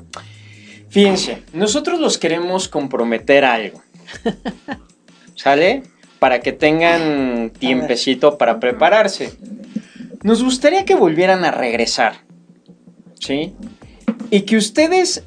Fíjense, 0.91 1.43
nosotros 1.55 1.99
los 2.01 2.19
queremos 2.19 2.69
comprometer 2.69 3.47
a 3.47 3.55
algo. 3.55 3.83
¿Sale? 5.35 5.83
Para 6.19 6.41
que 6.41 6.53
tengan 6.53 7.51
tiempecito 7.51 8.39
para 8.39 8.59
prepararse. 8.61 9.33
Nos 10.23 10.43
gustaría 10.43 10.85
que 10.85 10.95
volvieran 10.95 11.45
a 11.45 11.51
regresar. 11.51 12.25
¿Sí? 13.21 13.55
Y 14.31 14.43
que 14.43 14.57
ustedes 14.57 15.25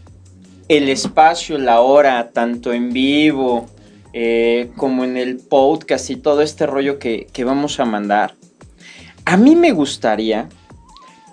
el 0.68 0.90
espacio, 0.90 1.58
la 1.58 1.82
hora, 1.82 2.30
tanto 2.32 2.74
en 2.74 2.92
vivo 2.92 3.68
eh, 4.14 4.72
como 4.78 5.04
en 5.04 5.18
el 5.18 5.38
podcast 5.38 6.10
y 6.10 6.16
todo 6.16 6.42
este 6.42 6.66
rollo 6.66 7.00
que, 7.00 7.28
que 7.32 7.44
vamos 7.44 7.80
a 7.80 7.86
mandar. 7.86 8.36
A 9.26 9.38
mí 9.38 9.56
me 9.56 9.72
gustaría 9.72 10.50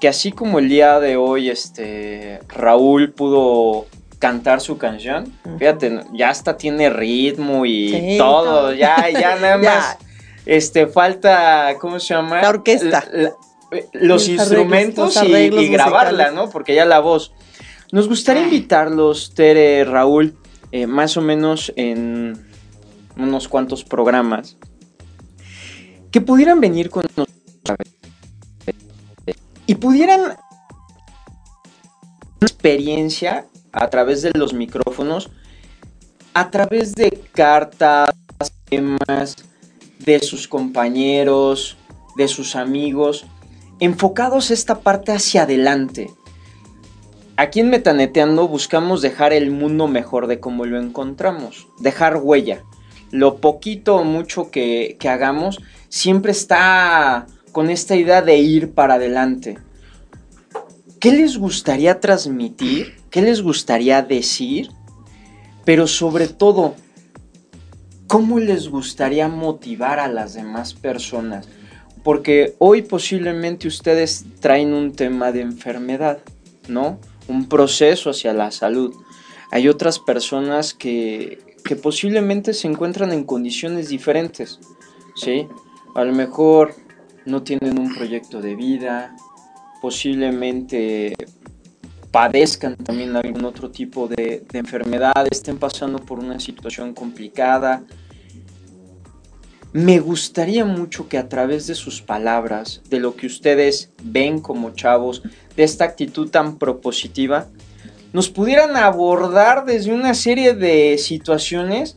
que 0.00 0.08
así 0.08 0.32
como 0.32 0.58
el 0.58 0.68
día 0.68 1.00
de 1.00 1.16
hoy 1.16 1.48
este, 1.48 2.40
Raúl 2.48 3.12
pudo 3.12 3.86
cantar 4.26 4.60
su 4.60 4.76
canción. 4.76 5.32
Fíjate, 5.58 6.00
ya 6.12 6.30
hasta 6.30 6.56
tiene 6.56 6.90
ritmo 6.90 7.64
y 7.64 8.16
todo, 8.18 8.72
ya, 8.72 9.08
ya 9.08 9.36
nada 9.40 9.58
más. 9.58 9.98
Este, 10.44 10.86
falta, 10.86 11.76
¿cómo 11.80 12.00
se 12.00 12.14
llama? 12.14 12.42
La 12.42 12.48
orquesta. 12.50 13.04
los, 13.92 14.28
instrumentos 14.28 15.20
y, 15.22 15.68
grabarla, 15.68 16.30
¿no? 16.30 16.50
Porque 16.50 16.74
ya 16.74 16.84
la 16.84 17.00
voz. 17.00 17.32
Nos 17.92 18.08
gustaría 18.08 18.42
invitarlos, 18.42 19.32
Tere, 19.34 19.84
Raúl, 19.84 20.36
eh, 20.72 20.88
más 20.88 21.16
o 21.16 21.20
menos 21.20 21.72
en 21.76 22.46
unos 23.16 23.46
cuantos 23.46 23.84
programas, 23.84 24.56
que 26.10 26.20
pudieran 26.20 26.60
venir 26.60 26.90
con 26.90 27.04
nosotros 27.16 27.36
y 29.66 29.74
pudieran 29.76 30.20
una 30.20 30.36
experiencia 32.40 33.46
a 33.76 33.88
través 33.90 34.22
de 34.22 34.32
los 34.34 34.54
micrófonos, 34.54 35.30
a 36.32 36.50
través 36.50 36.94
de 36.94 37.10
cartas, 37.32 38.10
temas, 38.68 39.36
de 39.98 40.18
sus 40.20 40.48
compañeros, 40.48 41.76
de 42.16 42.26
sus 42.26 42.56
amigos, 42.56 43.26
enfocados 43.78 44.50
esta 44.50 44.80
parte 44.80 45.12
hacia 45.12 45.42
adelante. 45.42 46.10
Aquí 47.36 47.60
en 47.60 47.68
Metaneteando 47.68 48.48
buscamos 48.48 49.02
dejar 49.02 49.34
el 49.34 49.50
mundo 49.50 49.88
mejor 49.88 50.26
de 50.26 50.40
como 50.40 50.64
lo 50.64 50.80
encontramos, 50.80 51.68
dejar 51.78 52.16
huella. 52.16 52.62
Lo 53.10 53.36
poquito 53.36 53.96
o 53.96 54.04
mucho 54.04 54.50
que, 54.50 54.96
que 54.98 55.10
hagamos 55.10 55.60
siempre 55.90 56.32
está 56.32 57.26
con 57.52 57.68
esta 57.68 57.94
idea 57.94 58.22
de 58.22 58.38
ir 58.38 58.72
para 58.72 58.94
adelante. 58.94 59.58
¿Qué 60.98 61.12
les 61.12 61.36
gustaría 61.36 62.00
transmitir? 62.00 63.05
¿Qué 63.16 63.22
les 63.22 63.40
gustaría 63.40 64.02
decir? 64.02 64.68
Pero 65.64 65.86
sobre 65.86 66.28
todo, 66.28 66.74
¿cómo 68.06 68.38
les 68.38 68.68
gustaría 68.68 69.26
motivar 69.26 70.00
a 70.00 70.06
las 70.06 70.34
demás 70.34 70.74
personas? 70.74 71.48
Porque 72.04 72.56
hoy 72.58 72.82
posiblemente 72.82 73.68
ustedes 73.68 74.26
traen 74.40 74.74
un 74.74 74.92
tema 74.92 75.32
de 75.32 75.40
enfermedad, 75.40 76.18
¿no? 76.68 76.98
Un 77.26 77.48
proceso 77.48 78.10
hacia 78.10 78.34
la 78.34 78.50
salud. 78.50 78.94
Hay 79.50 79.66
otras 79.66 79.98
personas 79.98 80.74
que, 80.74 81.38
que 81.64 81.74
posiblemente 81.74 82.52
se 82.52 82.68
encuentran 82.68 83.12
en 83.12 83.24
condiciones 83.24 83.88
diferentes, 83.88 84.60
¿sí? 85.14 85.48
A 85.94 86.04
lo 86.04 86.12
mejor 86.12 86.74
no 87.24 87.42
tienen 87.42 87.78
un 87.78 87.94
proyecto 87.94 88.42
de 88.42 88.56
vida, 88.56 89.16
posiblemente 89.80 91.14
padezcan 92.16 92.76
también 92.76 93.14
algún 93.14 93.44
otro 93.44 93.70
tipo 93.70 94.08
de, 94.08 94.42
enfermedad, 94.54 95.26
estén 95.30 95.58
pasando 95.58 95.98
por 95.98 96.18
una 96.18 96.40
situación 96.40 96.94
complicada. 96.94 97.82
Me 99.74 100.00
gustaría 100.00 100.64
mucho 100.64 101.10
que 101.10 101.18
a 101.18 101.28
través 101.28 101.66
de 101.66 101.74
sus 101.74 102.00
palabras, 102.00 102.80
de 102.88 103.00
lo 103.00 103.16
que 103.16 103.26
ustedes 103.26 103.90
ven 104.02 104.40
como 104.40 104.70
chavos, 104.70 105.24
de 105.56 105.62
esta 105.62 105.84
actitud 105.84 106.30
tan 106.30 106.56
propositiva, 106.56 107.48
nos 108.14 108.30
pudieran 108.30 108.78
abordar 108.78 109.66
desde 109.66 109.92
una 109.92 110.14
serie 110.14 110.54
de 110.54 110.96
situaciones 110.96 111.96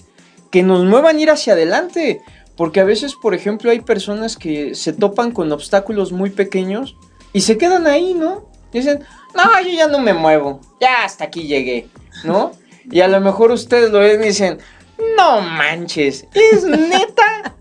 que 0.51 0.63
nos 0.63 0.83
muevan 0.83 1.15
a 1.15 1.21
ir 1.21 1.29
hacia 1.29 1.53
adelante. 1.53 2.19
Porque 2.57 2.81
a 2.81 2.83
veces, 2.83 3.13
por 3.15 3.33
ejemplo, 3.33 3.71
hay 3.71 3.79
personas 3.79 4.35
que 4.35 4.75
se 4.75 4.91
topan 4.91 5.31
con 5.31 5.49
obstáculos 5.53 6.11
muy 6.11 6.29
pequeños 6.29 6.97
y 7.31 7.39
se 7.39 7.57
quedan 7.57 7.87
ahí, 7.87 8.13
¿no? 8.13 8.49
Dicen, 8.73 8.99
no, 9.35 9.61
yo 9.61 9.69
ya 9.69 9.87
no 9.87 9.99
me 9.99 10.13
muevo, 10.13 10.59
ya 10.79 11.03
hasta 11.03 11.25
aquí 11.25 11.43
llegué, 11.47 11.89
¿no? 12.23 12.51
Y 12.91 13.01
a 13.01 13.07
lo 13.07 13.19
mejor 13.21 13.51
ustedes 13.51 13.91
lo 13.91 13.99
ven 13.99 14.21
y 14.23 14.27
dicen, 14.27 14.59
no 15.17 15.41
manches, 15.41 16.25
es 16.33 16.63
neta. 16.63 17.55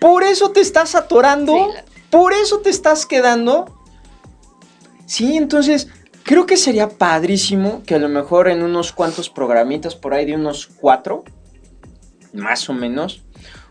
Por 0.00 0.22
eso 0.22 0.50
te 0.50 0.60
estás 0.60 0.94
atorando, 0.94 1.70
por 2.10 2.32
eso 2.32 2.60
te 2.60 2.70
estás 2.70 3.06
quedando. 3.06 3.80
Sí, 5.06 5.36
entonces 5.36 5.88
creo 6.22 6.46
que 6.46 6.56
sería 6.56 6.88
padrísimo 6.88 7.82
que 7.84 7.94
a 7.94 7.98
lo 7.98 8.08
mejor 8.08 8.48
en 8.48 8.62
unos 8.62 8.92
cuantos 8.92 9.28
programitas, 9.30 9.94
por 9.94 10.14
ahí 10.14 10.24
de 10.24 10.34
unos 10.34 10.66
cuatro, 10.66 11.24
más 12.32 12.68
o 12.68 12.72
menos, 12.72 13.22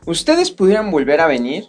ustedes 0.05 0.51
pudieran 0.51 0.91
volver 0.91 1.21
a 1.21 1.27
venir 1.27 1.67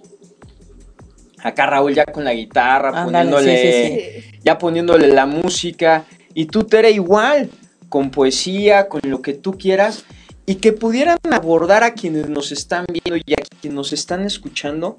Acá 1.45 1.67
Raúl 1.67 1.95
ya 1.95 2.07
con 2.07 2.25
la 2.25 2.33
guitarra, 2.33 3.05
poniéndole, 3.05 4.25
ya 4.43 4.57
poniéndole 4.57 5.09
la 5.09 5.27
música. 5.27 6.07
Y 6.33 6.47
tú, 6.47 6.65
Tere, 6.65 6.91
igual, 6.91 7.51
con 7.91 8.11
poesía, 8.11 8.89
con 8.89 9.03
lo 9.05 9.21
que 9.21 9.35
tú 9.35 9.53
quieras. 9.53 10.05
Y 10.47 10.55
que 10.57 10.73
pudieran 10.73 11.19
abordar 11.31 11.85
a 11.85 11.93
quienes 11.93 12.31
nos 12.31 12.51
están 12.51 12.87
viendo 12.89 13.23
y 13.27 13.35
a 13.35 13.45
quienes 13.61 13.77
nos 13.77 13.93
están 13.93 14.25
escuchando 14.25 14.99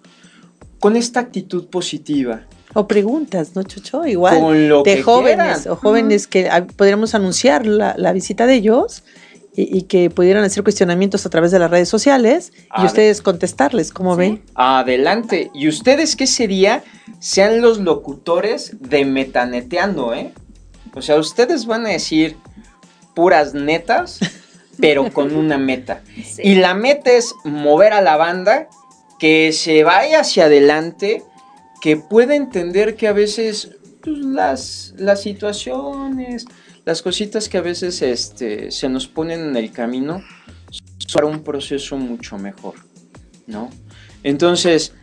con 0.79 0.95
esta 0.95 1.19
actitud 1.19 1.65
positiva. 1.67 2.43
O 2.75 2.87
preguntas, 2.87 3.55
¿no, 3.55 3.63
Chucho? 3.63 4.05
Igual. 4.05 4.83
de 4.83 5.01
jóvenes 5.01 5.65
o 5.65 5.75
jóvenes 5.75 6.27
que 6.27 6.47
podríamos 6.77 7.15
anunciar 7.15 7.65
la, 7.65 7.95
la 7.97 8.13
visita 8.13 8.45
de 8.45 8.53
ellos 8.53 9.03
y, 9.57 9.83
que 9.83 10.09
pudieran 10.09 10.43
hacer 10.43 10.63
cuestionamientos 10.63 11.25
a 11.25 11.29
través 11.29 11.51
de 11.51 11.59
las 11.59 11.71
redes 11.71 11.87
sociales 11.87 12.51
y 12.77 12.85
ustedes 12.85 13.21
contestarles, 13.21 13.91
¿cómo 13.91 14.15
ven? 14.15 14.41
Adelante. 14.53 15.49
Y 15.53 15.67
ustedes 15.67 16.15
que 16.15 16.27
sería 16.27 16.83
sean 17.19 17.61
los 17.61 17.79
locutores 17.79 18.75
de 18.79 19.05
Metaneteando, 19.05 20.13
¿eh? 20.13 20.33
O 20.93 21.01
sea, 21.01 21.17
ustedes 21.17 21.65
van 21.65 21.85
a 21.85 21.89
decir 21.89 22.37
puras 23.13 23.53
netas, 23.53 24.19
pero 24.79 25.11
con 25.11 25.35
una 25.35 25.57
meta. 25.57 26.01
Y 26.37 26.55
la 26.55 26.73
meta 26.73 27.11
es 27.11 27.33
mover 27.43 27.93
a 27.93 28.01
la 28.01 28.17
banda 28.17 28.67
que 29.19 29.53
se 29.53 29.83
vaya 29.83 30.21
hacia 30.21 30.45
adelante, 30.45 31.23
que 31.81 31.95
pueda 31.97 32.35
entender 32.35 32.95
que 32.95 33.07
a 33.07 33.13
veces 33.13 33.71
pues, 34.03 34.17
las, 34.17 34.93
las 34.97 35.21
situaciones, 35.21 36.45
las 36.85 37.01
cositas 37.01 37.49
que 37.49 37.57
a 37.57 37.61
veces 37.61 38.01
este, 38.01 38.71
se 38.71 38.87
nos 38.87 39.07
ponen 39.07 39.41
en 39.41 39.55
el 39.57 39.71
camino 39.71 40.23
para 41.13 41.25
un 41.25 41.43
proceso 41.43 41.97
mucho 41.97 42.37
mejor, 42.37 42.75
¿no? 43.47 43.69
Entonces, 44.23 44.93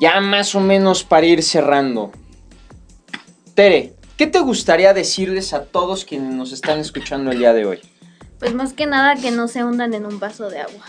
ya 0.00 0.20
más 0.20 0.54
o 0.54 0.60
menos 0.60 1.04
para 1.04 1.26
ir 1.26 1.42
cerrando. 1.42 2.12
Tere, 3.54 3.94
¿qué 4.16 4.26
te 4.26 4.40
gustaría 4.40 4.94
decirles 4.94 5.52
a 5.52 5.64
todos 5.64 6.04
quienes 6.04 6.34
nos 6.34 6.52
están 6.52 6.78
escuchando 6.80 7.30
el 7.30 7.38
día 7.38 7.52
de 7.52 7.66
hoy? 7.66 7.80
Pues 8.38 8.54
más 8.54 8.72
que 8.72 8.86
nada 8.86 9.16
que 9.16 9.30
no 9.30 9.48
se 9.48 9.64
hundan 9.64 9.94
en 9.94 10.06
un 10.06 10.18
vaso 10.20 10.48
de 10.48 10.60
agua. 10.60 10.84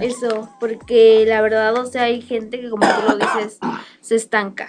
Eso, 0.00 0.48
porque 0.60 1.24
la 1.26 1.40
verdad, 1.40 1.76
o 1.76 1.86
sea, 1.86 2.04
hay 2.04 2.20
gente 2.22 2.60
que 2.60 2.70
como 2.70 2.86
tú 2.86 3.02
lo 3.08 3.16
dices, 3.16 3.58
se 4.00 4.14
estanca. 4.14 4.68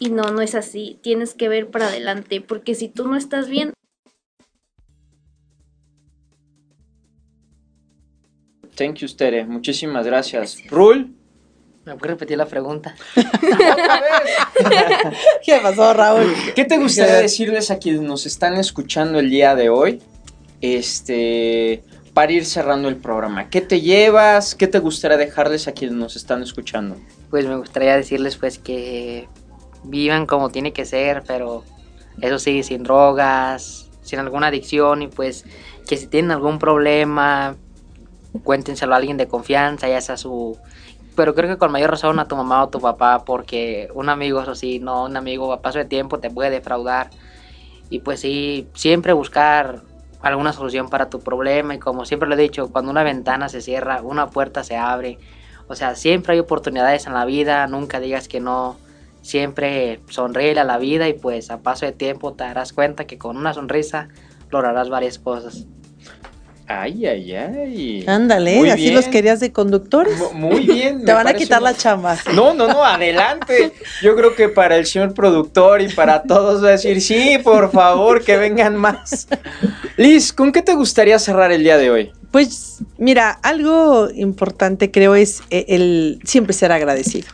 Y 0.00 0.10
no, 0.10 0.24
no 0.32 0.40
es 0.40 0.56
así. 0.56 0.98
Tienes 1.02 1.34
que 1.34 1.48
ver 1.48 1.70
para 1.70 1.86
adelante, 1.86 2.40
porque 2.40 2.74
si 2.74 2.88
tú 2.88 3.06
no 3.06 3.16
estás 3.16 3.48
bien, 3.48 3.72
Thank 8.80 8.96
you, 8.96 9.08
Tere. 9.14 9.44
Muchísimas 9.44 10.06
gracias. 10.06 10.54
gracias. 10.54 10.70
Rule. 10.70 11.08
Me 11.84 11.92
voy 11.92 12.00
a 12.02 12.12
repetir 12.12 12.38
la 12.38 12.46
pregunta. 12.46 12.94
¿Qué 15.44 15.58
pasó, 15.62 15.92
Raúl? 15.92 16.32
¿Qué 16.54 16.64
te 16.64 16.78
gustaría 16.78 17.16
decirles 17.16 17.70
a 17.70 17.78
quienes 17.78 18.00
nos 18.00 18.24
están 18.24 18.54
escuchando 18.54 19.18
el 19.18 19.28
día 19.28 19.54
de 19.54 19.68
hoy? 19.68 20.00
Este, 20.62 21.84
para 22.14 22.32
ir 22.32 22.46
cerrando 22.46 22.88
el 22.88 22.96
programa. 22.96 23.50
¿Qué 23.50 23.60
te 23.60 23.82
llevas? 23.82 24.54
¿Qué 24.54 24.66
te 24.66 24.78
gustaría 24.78 25.18
dejarles 25.18 25.68
a 25.68 25.72
quienes 25.72 25.98
nos 25.98 26.16
están 26.16 26.42
escuchando? 26.42 26.96
Pues 27.28 27.44
me 27.44 27.56
gustaría 27.56 27.96
decirles 27.96 28.36
pues 28.36 28.58
que 28.58 29.28
vivan 29.84 30.26
como 30.26 30.50
tiene 30.50 30.72
que 30.72 30.84
ser, 30.84 31.22
pero 31.26 31.64
eso 32.20 32.38
sí, 32.38 32.62
sin 32.62 32.82
drogas, 32.82 33.90
sin 34.02 34.18
alguna 34.18 34.48
adicción 34.48 35.02
y 35.02 35.08
pues 35.08 35.44
que 35.88 35.96
si 35.96 36.06
tienen 36.06 36.30
algún 36.30 36.58
problema, 36.58 37.56
cuéntenselo 38.44 38.94
a 38.94 38.96
alguien 38.96 39.16
de 39.16 39.28
confianza, 39.28 39.88
ya 39.88 40.00
sea 40.00 40.16
su... 40.16 40.58
Pero 41.16 41.34
creo 41.34 41.50
que 41.50 41.58
con 41.58 41.72
mayor 41.72 41.90
razón 41.90 42.18
a 42.18 42.28
tu 42.28 42.36
mamá 42.36 42.62
o 42.62 42.68
tu 42.68 42.80
papá, 42.80 43.24
porque 43.24 43.88
un 43.94 44.08
amigo, 44.08 44.40
eso 44.40 44.54
sí, 44.54 44.78
no, 44.78 45.04
un 45.04 45.16
amigo 45.16 45.52
a 45.52 45.60
paso 45.60 45.78
de 45.78 45.84
tiempo 45.84 46.18
te 46.18 46.30
puede 46.30 46.50
defraudar. 46.50 47.10
Y 47.90 47.98
pues 47.98 48.20
sí, 48.20 48.68
siempre 48.74 49.12
buscar 49.12 49.82
alguna 50.22 50.52
solución 50.52 50.88
para 50.88 51.10
tu 51.10 51.20
problema 51.20 51.74
y 51.74 51.78
como 51.78 52.04
siempre 52.04 52.28
lo 52.28 52.34
he 52.34 52.38
dicho, 52.38 52.70
cuando 52.70 52.90
una 52.90 53.02
ventana 53.02 53.48
se 53.48 53.60
cierra, 53.60 54.02
una 54.02 54.28
puerta 54.28 54.62
se 54.62 54.76
abre. 54.76 55.18
O 55.66 55.74
sea, 55.74 55.94
siempre 55.94 56.34
hay 56.34 56.38
oportunidades 56.38 57.06
en 57.06 57.14
la 57.14 57.24
vida, 57.24 57.66
nunca 57.66 58.00
digas 58.00 58.28
que 58.28 58.40
no. 58.40 58.76
Siempre 59.22 60.00
sonríe 60.08 60.58
a 60.58 60.64
la 60.64 60.78
vida 60.78 61.08
y 61.08 61.12
pues 61.14 61.50
a 61.50 61.58
paso 61.62 61.86
de 61.86 61.92
tiempo 61.92 62.32
te 62.32 62.44
darás 62.44 62.72
cuenta 62.72 63.06
que 63.06 63.18
con 63.18 63.36
una 63.36 63.52
sonrisa 63.54 64.08
lograrás 64.50 64.88
varias 64.88 65.18
cosas. 65.18 65.66
Ay, 66.72 67.04
ay, 67.04 67.34
ay. 67.34 68.04
Ándale, 68.06 68.56
Muy 68.56 68.70
así 68.70 68.82
bien. 68.82 68.94
los 68.94 69.08
querías 69.08 69.40
de 69.40 69.50
conductores. 69.52 70.16
Mu- 70.18 70.32
Muy 70.50 70.66
bien. 70.66 71.04
Te 71.04 71.12
van 71.12 71.26
a 71.26 71.34
quitar 71.34 71.60
muy- 71.60 71.70
la 71.70 71.76
chamba. 71.76 72.16
No, 72.32 72.54
no, 72.54 72.68
no, 72.68 72.84
adelante. 72.84 73.72
Yo 74.02 74.14
creo 74.14 74.36
que 74.36 74.48
para 74.48 74.76
el 74.76 74.86
señor 74.86 75.12
productor 75.12 75.82
y 75.82 75.88
para 75.88 76.22
todos 76.22 76.62
va 76.62 76.68
a 76.68 76.70
decir, 76.72 77.00
sí, 77.02 77.38
por 77.42 77.72
favor, 77.72 78.22
que 78.24 78.36
vengan 78.36 78.76
más. 78.76 79.26
Liz, 79.96 80.32
¿con 80.32 80.52
qué 80.52 80.62
te 80.62 80.74
gustaría 80.74 81.18
cerrar 81.18 81.50
el 81.50 81.64
día 81.64 81.76
de 81.76 81.90
hoy? 81.90 82.12
Pues 82.30 82.78
mira, 82.98 83.30
algo 83.42 84.08
importante 84.14 84.92
creo 84.92 85.16
es 85.16 85.42
eh, 85.50 85.64
el 85.68 86.20
siempre 86.22 86.52
ser 86.54 86.70
agradecido. 86.70 87.26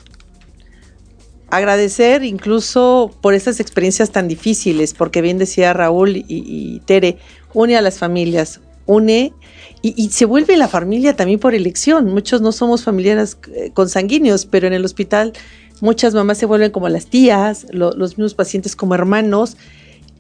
Agradecer 1.49 2.24
incluso 2.24 3.14
por 3.20 3.32
estas 3.34 3.61
experiencias 3.61 4.11
tan 4.11 4.26
difíciles, 4.26 4.94
porque 4.94 5.22
bien 5.22 5.38
decía 5.38 5.72
Raúl 5.72 6.16
y, 6.16 6.82
Tere, 6.86 7.18
une 7.55 7.76
a 7.76 7.80
las 7.80 7.99
familias, 7.99 8.61
une 8.86 9.32
y, 9.80 10.09
se 10.11 10.24
vuelve 10.24 10.57
la 10.57 10.66
familia 10.66 11.14
también 11.14 11.38
por 11.38 11.55
elección. 11.55 12.07
Muchos 12.12 12.40
no 12.40 12.51
somos 12.51 12.82
familiares 12.82 13.38
eh, 13.55 13.70
consanguíneos, 13.72 14.44
pero 14.47 14.66
en 14.66 14.72
el 14.72 14.84
hospital 14.84 15.32
muchas 15.80 16.14
mamás 16.14 16.38
se 16.38 16.47
vuelven 16.47 16.72
como 16.72 16.88
las 16.88 17.07
tías, 17.07 17.66
lo- 17.70 17.92
los 17.92 18.18
mismos 18.18 18.34
pacientes 18.34 18.74
como 18.74 18.94
hermanos. 18.97 19.57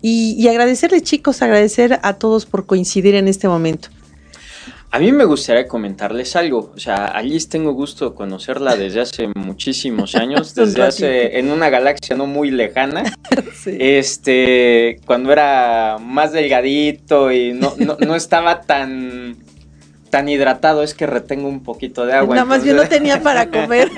Y, 0.02 0.36
y 0.38 0.46
agradecerles 0.46 1.02
chicos, 1.02 1.42
agradecer 1.42 1.98
a 2.02 2.12
todos 2.14 2.46
por 2.46 2.66
coincidir 2.66 3.16
en 3.16 3.26
este 3.26 3.48
momento. 3.48 3.88
A 4.90 4.98
mí 4.98 5.12
me 5.12 5.24
gustaría 5.24 5.66
comentarles 5.66 6.36
algo. 6.36 6.72
O 6.74 6.78
sea, 6.78 7.06
a 7.06 7.22
Liz 7.22 7.48
tengo 7.48 7.72
gusto 7.72 8.10
de 8.10 8.16
conocerla 8.16 8.76
desde 8.76 9.00
hace 9.00 9.28
muchísimos 9.34 10.14
años, 10.14 10.54
desde 10.54 10.82
hace, 10.82 11.38
en 11.38 11.50
una 11.50 11.68
galaxia 11.70 12.16
no 12.16 12.26
muy 12.26 12.50
lejana. 12.50 13.02
Sí. 13.56 13.76
Este, 13.80 15.00
cuando 15.06 15.32
era 15.32 15.96
más 16.00 16.30
delgadito 16.30 17.32
y 17.32 17.52
no, 17.52 17.74
no, 17.78 17.96
no 17.98 18.14
estaba 18.14 18.60
tan, 18.60 19.36
tan 20.08 20.28
hidratado, 20.28 20.84
es 20.84 20.94
que 20.94 21.04
retengo 21.04 21.48
un 21.48 21.64
poquito 21.64 22.06
de 22.06 22.12
agua. 22.12 22.36
Nada 22.36 22.46
más 22.46 22.64
yo 22.64 22.74
no 22.74 22.86
tenía 22.86 23.22
para 23.22 23.50
comer. 23.50 23.90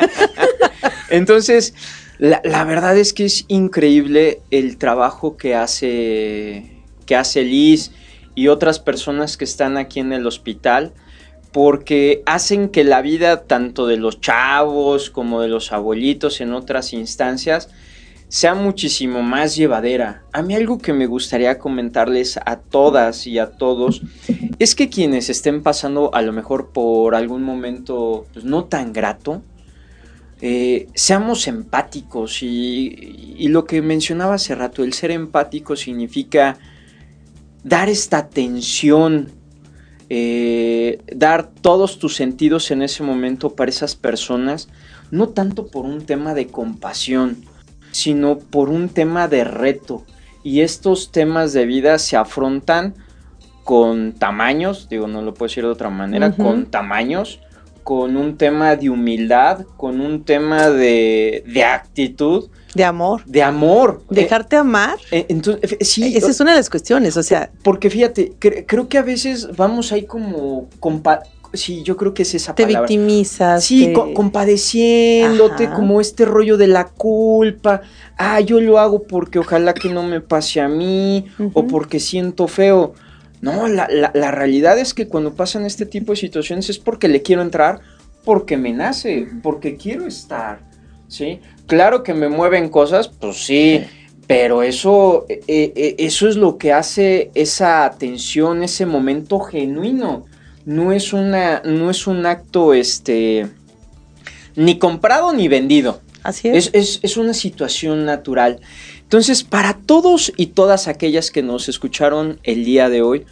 Entonces, 1.10 1.74
la, 2.18 2.40
la 2.44 2.64
verdad 2.64 2.96
es 2.96 3.12
que 3.12 3.26
es 3.26 3.44
increíble 3.48 4.40
el 4.50 4.78
trabajo 4.78 5.36
que 5.36 5.54
hace, 5.54 6.82
que 7.04 7.14
hace 7.14 7.42
Liz 7.42 7.90
y 8.38 8.46
otras 8.46 8.78
personas 8.78 9.36
que 9.36 9.44
están 9.44 9.76
aquí 9.76 9.98
en 9.98 10.12
el 10.12 10.24
hospital, 10.24 10.92
porque 11.50 12.22
hacen 12.24 12.68
que 12.68 12.84
la 12.84 13.02
vida 13.02 13.42
tanto 13.48 13.88
de 13.88 13.96
los 13.96 14.20
chavos 14.20 15.10
como 15.10 15.40
de 15.40 15.48
los 15.48 15.72
abuelitos 15.72 16.40
en 16.40 16.52
otras 16.52 16.92
instancias 16.92 17.68
sea 18.28 18.54
muchísimo 18.54 19.24
más 19.24 19.56
llevadera. 19.56 20.22
A 20.32 20.42
mí 20.42 20.54
algo 20.54 20.78
que 20.78 20.92
me 20.92 21.06
gustaría 21.06 21.58
comentarles 21.58 22.38
a 22.46 22.60
todas 22.60 23.26
y 23.26 23.40
a 23.40 23.50
todos 23.50 24.02
es 24.60 24.76
que 24.76 24.88
quienes 24.88 25.30
estén 25.30 25.64
pasando 25.64 26.14
a 26.14 26.22
lo 26.22 26.32
mejor 26.32 26.70
por 26.70 27.16
algún 27.16 27.42
momento 27.42 28.24
pues, 28.32 28.44
no 28.44 28.66
tan 28.66 28.92
grato, 28.92 29.42
eh, 30.40 30.86
seamos 30.94 31.48
empáticos 31.48 32.44
y, 32.44 33.34
y 33.36 33.48
lo 33.48 33.64
que 33.64 33.82
mencionaba 33.82 34.34
hace 34.34 34.54
rato, 34.54 34.84
el 34.84 34.92
ser 34.92 35.10
empático 35.10 35.74
significa 35.74 36.56
dar 37.64 37.88
esta 37.88 38.18
atención, 38.18 39.32
eh, 40.08 41.02
dar 41.14 41.50
todos 41.60 41.98
tus 41.98 42.16
sentidos 42.16 42.70
en 42.70 42.82
ese 42.82 43.02
momento 43.02 43.54
para 43.54 43.70
esas 43.70 43.96
personas, 43.96 44.68
no 45.10 45.30
tanto 45.30 45.68
por 45.68 45.84
un 45.84 46.04
tema 46.04 46.34
de 46.34 46.46
compasión, 46.46 47.44
sino 47.90 48.38
por 48.38 48.68
un 48.68 48.88
tema 48.88 49.28
de 49.28 49.44
reto. 49.44 50.04
Y 50.42 50.60
estos 50.60 51.12
temas 51.12 51.52
de 51.52 51.66
vida 51.66 51.98
se 51.98 52.16
afrontan 52.16 52.94
con 53.64 54.14
tamaños, 54.14 54.88
digo, 54.88 55.08
no 55.08 55.20
lo 55.20 55.34
puedo 55.34 55.48
decir 55.48 55.64
de 55.64 55.70
otra 55.70 55.90
manera, 55.90 56.32
con 56.32 56.66
tamaños, 56.66 57.40
con 57.84 58.16
un 58.16 58.38
tema 58.38 58.76
de 58.76 58.88
humildad, 58.88 59.66
con 59.76 60.00
un 60.00 60.24
tema 60.24 60.70
de, 60.70 61.44
de 61.46 61.64
actitud, 61.64 62.48
De 62.74 62.84
amor. 62.84 63.22
de 63.26 63.42
amor. 63.42 64.02
Dejarte 64.10 64.56
amar. 64.56 64.96
Eh, 65.10 65.20
eh, 65.20 65.26
entonces, 65.30 65.72
eh, 65.72 65.84
sí, 65.84 66.16
Esa 66.16 66.30
es 66.30 66.40
una 66.40 66.52
de 66.52 66.58
las 66.58 66.68
cuestiones. 66.70 67.16
O 67.16 67.22
sea, 67.22 67.50
porque 67.62 67.90
fíjate, 67.90 68.32
cre- 68.38 68.64
creo 68.66 68.88
que 68.88 68.98
a 68.98 69.02
veces 69.02 69.56
vamos 69.56 69.90
ahí 69.92 70.04
como... 70.04 70.68
sí, 71.54 71.82
yo 71.82 71.96
creo 71.96 72.12
que 72.12 72.22
es 72.22 72.34
esa 72.34 72.54
te 72.54 72.64
palabra. 72.64 72.86
victimizas. 72.88 73.64
Sí, 73.64 73.86
te- 73.86 73.92
co- 73.94 74.12
compadeciéndote, 74.12 75.66
Ajá. 75.66 75.74
como 75.76 76.00
este 76.00 76.24
rollo 76.24 76.56
de 76.56 76.66
la 76.66 76.84
culpa. 76.84 77.80
Ah, 78.16 78.40
yo 78.40 78.60
lo 78.60 78.78
hago 78.78 79.02
porque 79.04 79.38
ojalá 79.38 79.72
que 79.74 79.88
no 79.88 80.02
me 80.02 80.20
pase 80.20 80.60
a 80.60 80.68
mí 80.68 81.24
o 81.54 81.66
porque 81.66 82.00
siento 82.00 82.48
feo. 82.48 82.92
No, 83.40 83.66
la, 83.68 83.88
la- 83.90 84.10
la 84.14 84.30
realidad 84.30 84.78
es 84.78 84.92
que 84.94 85.08
cuando 85.08 85.34
pasan 85.34 85.64
este 85.64 85.86
tipo 85.86 86.12
de 86.12 86.16
situaciones 86.16 86.68
es 86.68 86.78
porque 86.78 87.08
le 87.08 87.22
quiero 87.22 87.40
entrar, 87.42 87.80
porque 88.24 88.56
me 88.56 88.72
nace, 88.72 89.26
porque 89.42 89.76
quiero 89.76 90.06
estar. 90.06 90.66
¿Sí? 91.08 91.40
Claro 91.68 92.02
que 92.02 92.14
me 92.14 92.28
mueven 92.28 92.68
cosas, 92.70 93.08
pues 93.08 93.44
sí. 93.44 93.84
Pero 94.26 94.62
eso, 94.62 95.24
eh, 95.28 95.40
eh, 95.48 95.94
eso 95.98 96.28
es 96.28 96.36
lo 96.36 96.58
que 96.58 96.72
hace 96.72 97.30
esa 97.34 97.84
atención, 97.86 98.62
ese 98.62 98.84
momento 98.84 99.38
genuino. 99.40 100.26
No 100.66 100.92
es 100.92 101.12
una, 101.14 101.62
no 101.64 101.90
es 101.90 102.06
un 102.06 102.26
acto, 102.26 102.74
este, 102.74 103.46
ni 104.56 104.78
comprado 104.78 105.32
ni 105.32 105.48
vendido. 105.48 106.00
Así 106.22 106.48
es. 106.48 106.66
Es, 106.66 106.70
es- 106.74 107.00
es 107.02 107.16
una 107.16 107.32
situación 107.32 108.04
natural. 108.04 108.60
Entonces, 109.02 109.44
para 109.44 109.74
todos 109.74 110.32
y 110.36 110.46
todas 110.48 110.88
aquellas 110.88 111.30
que 111.30 111.42
nos 111.42 111.68
escucharon 111.70 112.38
el 112.42 112.64
día 112.66 112.90
de 112.90 113.00
hoy 113.00 113.24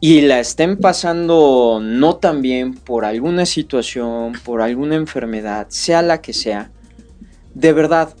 y 0.00 0.22
la 0.22 0.40
estén 0.40 0.78
pasando 0.78 1.80
no 1.82 2.16
tan 2.16 2.40
bien 2.42 2.74
por 2.74 3.04
alguna 3.04 3.44
situación, 3.44 4.32
por 4.44 4.62
alguna 4.62 4.94
enfermedad, 4.96 5.66
sea 5.68 6.00
la 6.02 6.22
que 6.22 6.32
sea, 6.32 6.70
de 7.56 7.72
verdad, 7.72 8.14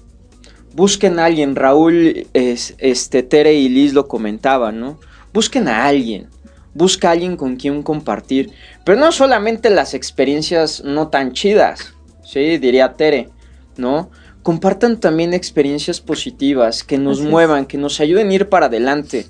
busquen 0.74 1.18
a 1.18 1.26
alguien. 1.26 1.54
Raúl, 1.56 2.26
es- 2.32 2.74
este, 2.78 3.22
Tere 3.22 3.52
y 3.54 3.68
Liz 3.68 3.92
lo 3.92 4.08
comentaban, 4.08 4.80
¿no? 4.80 4.98
Busquen 5.32 5.68
a 5.68 5.84
alguien. 5.84 6.28
Busca 6.72 7.08
a 7.08 7.12
alguien 7.12 7.36
con 7.36 7.56
quien 7.56 7.82
compartir. 7.82 8.50
Pero 8.84 8.98
no 8.98 9.12
solamente 9.12 9.68
las 9.70 9.92
experiencias 9.94 10.82
no 10.84 11.08
tan 11.08 11.32
chidas, 11.32 11.94
¿sí? 12.24 12.56
Diría 12.58 12.94
Tere, 12.94 13.28
¿no? 13.76 14.10
Compartan 14.42 15.00
también 15.00 15.34
experiencias 15.34 16.00
positivas 16.00 16.82
que 16.82 16.96
nos 16.98 17.18
Así 17.18 17.26
es. 17.26 17.30
muevan, 17.30 17.66
que 17.66 17.76
nos 17.78 18.00
ayuden 18.00 18.30
a 18.30 18.34
ir 18.34 18.48
para 18.48 18.66
adelante. 18.66 19.26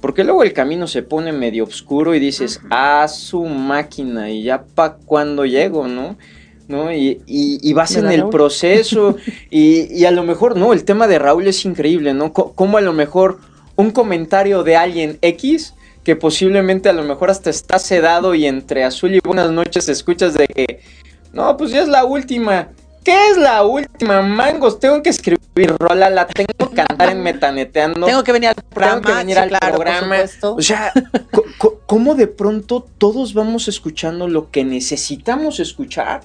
Porque 0.00 0.22
luego 0.22 0.44
el 0.44 0.52
camino 0.52 0.86
se 0.86 1.02
pone 1.02 1.32
medio 1.32 1.64
oscuro 1.64 2.14
y 2.14 2.20
dices, 2.20 2.60
ah, 2.70 3.08
su 3.08 3.44
máquina, 3.44 4.30
y 4.30 4.44
ya 4.44 4.62
pa' 4.62 4.96
cuándo 4.98 5.44
llego, 5.46 5.88
¿no? 5.88 6.16
¿No? 6.68 6.92
Y, 6.92 7.22
y- 7.26 7.58
y 7.62 7.72
vas 7.72 7.90
en 7.92 8.02
¿Verdad, 8.02 8.12
el 8.14 8.20
Raúl? 8.20 8.30
proceso 8.30 9.16
y, 9.50 9.92
y 9.92 10.04
a 10.04 10.10
lo 10.10 10.22
mejor, 10.22 10.56
no, 10.56 10.72
el 10.72 10.84
tema 10.84 11.06
de 11.08 11.18
Raúl 11.18 11.46
es 11.48 11.64
increíble, 11.64 12.12
¿no? 12.14 12.32
Co- 12.32 12.52
Como 12.52 12.76
a 12.78 12.80
lo 12.82 12.92
mejor 12.92 13.38
un 13.76 13.90
comentario 13.90 14.62
de 14.64 14.76
alguien 14.76 15.18
X 15.22 15.74
que 16.04 16.14
posiblemente 16.16 16.88
a 16.88 16.92
lo 16.92 17.02
mejor 17.04 17.30
hasta 17.30 17.50
está 17.50 17.78
sedado 17.78 18.34
y 18.34 18.46
entre 18.46 18.84
azul 18.84 19.14
y 19.14 19.20
buenas 19.24 19.50
noches 19.50 19.88
escuchas 19.88 20.34
de 20.34 20.46
que, 20.46 20.80
no, 21.32 21.56
pues 21.56 21.70
ya 21.70 21.82
es 21.82 21.88
la 21.88 22.04
última. 22.04 22.68
¿Qué 23.04 23.28
es 23.30 23.36
la 23.38 23.62
última, 23.64 24.20
mangos? 24.22 24.80
Tengo 24.80 25.02
que 25.02 25.08
escribir 25.10 25.74
rola, 25.78 26.10
la 26.10 26.26
tengo 26.26 26.52
que 26.70 26.74
cantar 26.74 27.10
en 27.10 27.22
metaneteando. 27.22 28.06
Tengo 28.06 28.22
que 28.22 28.32
venir 28.32 28.50
al 28.50 28.54
programa. 28.56 29.00
Tengo 29.00 29.06
que 29.06 29.18
venir 29.18 29.36
sí, 29.36 29.42
al 29.42 29.48
claro, 29.48 29.74
programa. 29.76 30.16
O 30.42 30.60
sea, 30.62 30.92
¿cómo 31.86 32.14
de 32.14 32.26
pronto 32.26 32.86
todos 32.98 33.32
vamos 33.32 33.68
escuchando 33.68 34.28
lo 34.28 34.50
que 34.50 34.64
necesitamos 34.64 35.60
escuchar 35.60 36.20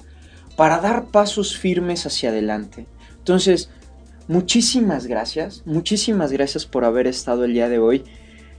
para 0.56 0.78
dar 0.78 1.06
pasos 1.06 1.56
firmes 1.56 2.06
hacia 2.06 2.30
adelante? 2.30 2.86
Entonces, 3.18 3.70
muchísimas 4.28 5.06
gracias, 5.06 5.62
muchísimas 5.64 6.32
gracias 6.32 6.66
por 6.66 6.84
haber 6.84 7.06
estado 7.06 7.44
el 7.44 7.54
día 7.54 7.68
de 7.68 7.78
hoy. 7.78 8.04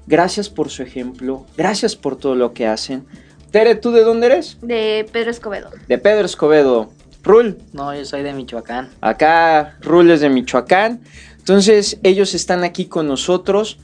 Gracias 0.08 0.50
por 0.50 0.70
su 0.70 0.84
ejemplo, 0.84 1.46
gracias 1.58 1.96
por 1.96 2.18
todo 2.18 2.36
lo 2.36 2.54
que 2.54 2.68
hacen. 2.68 3.06
Tere, 3.52 3.76
¿tú 3.76 3.92
de 3.92 4.04
dónde 4.04 4.28
eres? 4.28 4.58
De 4.62 5.08
Pedro 5.12 5.32
Escobedo. 5.32 5.70
De 5.88 5.98
Pedro 5.98 6.26
Escobedo. 6.26 6.92
Rul, 7.24 7.58
No, 7.74 7.96
yo 7.96 8.06
soy 8.06 8.22
de 8.22 8.34
Michoacán. 8.34 8.90
Acá 9.02 9.78
Rul 9.82 10.12
es 10.12 10.22
de 10.22 10.30
Michoacán. 10.30 11.02
Entonces 11.40 11.98
ellos 12.04 12.36
están 12.36 12.64
aquí 12.64 12.86
con 12.86 13.08
nosotros. 13.08 13.80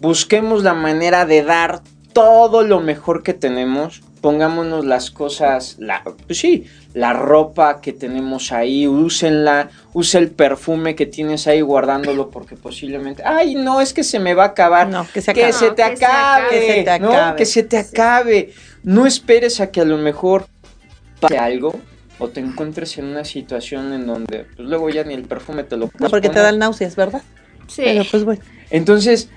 Busquemos 0.00 0.62
la 0.62 0.74
manera 0.74 1.24
de 1.24 1.42
dar 1.42 1.82
todo 2.12 2.62
lo 2.62 2.80
mejor 2.80 3.22
que 3.22 3.32
tenemos. 3.32 4.02
Pongámonos 4.20 4.84
las 4.84 5.10
cosas, 5.10 5.76
la, 5.78 6.02
pues 6.26 6.38
sí, 6.38 6.64
la 6.92 7.12
ropa 7.12 7.80
que 7.80 7.92
tenemos 7.92 8.50
ahí, 8.52 8.86
úsenla, 8.88 9.70
use 9.92 10.18
el 10.18 10.30
perfume 10.30 10.96
que 10.96 11.06
tienes 11.06 11.46
ahí 11.46 11.60
guardándolo 11.60 12.28
porque 12.30 12.56
posiblemente, 12.56 13.22
ay 13.24 13.54
no, 13.54 13.80
es 13.80 13.92
que 13.92 14.02
se 14.02 14.18
me 14.18 14.34
va 14.34 14.44
a 14.44 14.48
acabar. 14.48 14.88
No, 14.88 15.06
que 15.12 15.20
se 15.20 15.32
que 15.32 15.44
acabe. 15.44 15.52
se 15.52 15.70
te 15.70 15.82
Que 15.90 15.96
se 15.96 16.04
acabe, 16.04 16.44
acabe. 16.46 16.48
Que 16.50 16.66
se 16.66 16.82
te 16.84 16.98
¿no? 17.00 17.08
acabe. 17.12 17.36
Que 17.36 17.46
se 17.46 17.62
te 17.62 17.76
acabe. 17.78 18.52
No 18.82 19.06
esperes 19.06 19.60
a 19.60 19.70
que 19.70 19.80
a 19.80 19.84
lo 19.84 19.98
mejor 19.98 20.46
pase 21.20 21.38
algo 21.38 21.78
o 22.18 22.28
te 22.28 22.40
encuentres 22.40 22.98
en 22.98 23.04
una 23.04 23.24
situación 23.24 23.92
en 23.92 24.06
donde 24.06 24.44
pues, 24.56 24.68
luego 24.68 24.90
ya 24.90 25.04
ni 25.04 25.14
el 25.14 25.22
perfume 25.22 25.62
te 25.62 25.76
lo 25.76 25.86
No, 25.86 25.90
puedes 25.92 26.10
porque 26.10 26.28
te 26.28 26.34
poner. 26.34 26.44
dan 26.44 26.58
náuseas, 26.58 26.96
¿verdad? 26.96 27.22
Sí. 27.68 27.82
Pero 27.84 28.02
pues 28.10 28.24
bueno. 28.24 28.40
Entonces, 28.70 29.28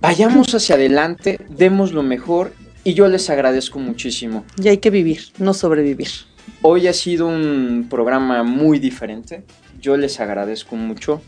vayamos 0.00 0.54
hacia 0.54 0.76
adelante, 0.76 1.38
demos 1.50 1.92
lo 1.92 2.02
mejor 2.02 2.52
y 2.84 2.94
yo 2.94 3.08
les 3.08 3.30
agradezco 3.30 3.78
muchísimo. 3.78 4.44
Y 4.62 4.68
hay 4.68 4.78
que 4.78 4.90
vivir, 4.90 5.20
no 5.38 5.54
sobrevivir. 5.54 6.08
Hoy 6.62 6.88
ha 6.88 6.92
sido 6.92 7.26
un 7.26 7.86
programa 7.88 8.42
muy 8.42 8.78
diferente. 8.78 9.44
Yo 9.80 9.96
les 9.96 10.20
agradezco 10.20 10.76
mucho. 10.76 11.22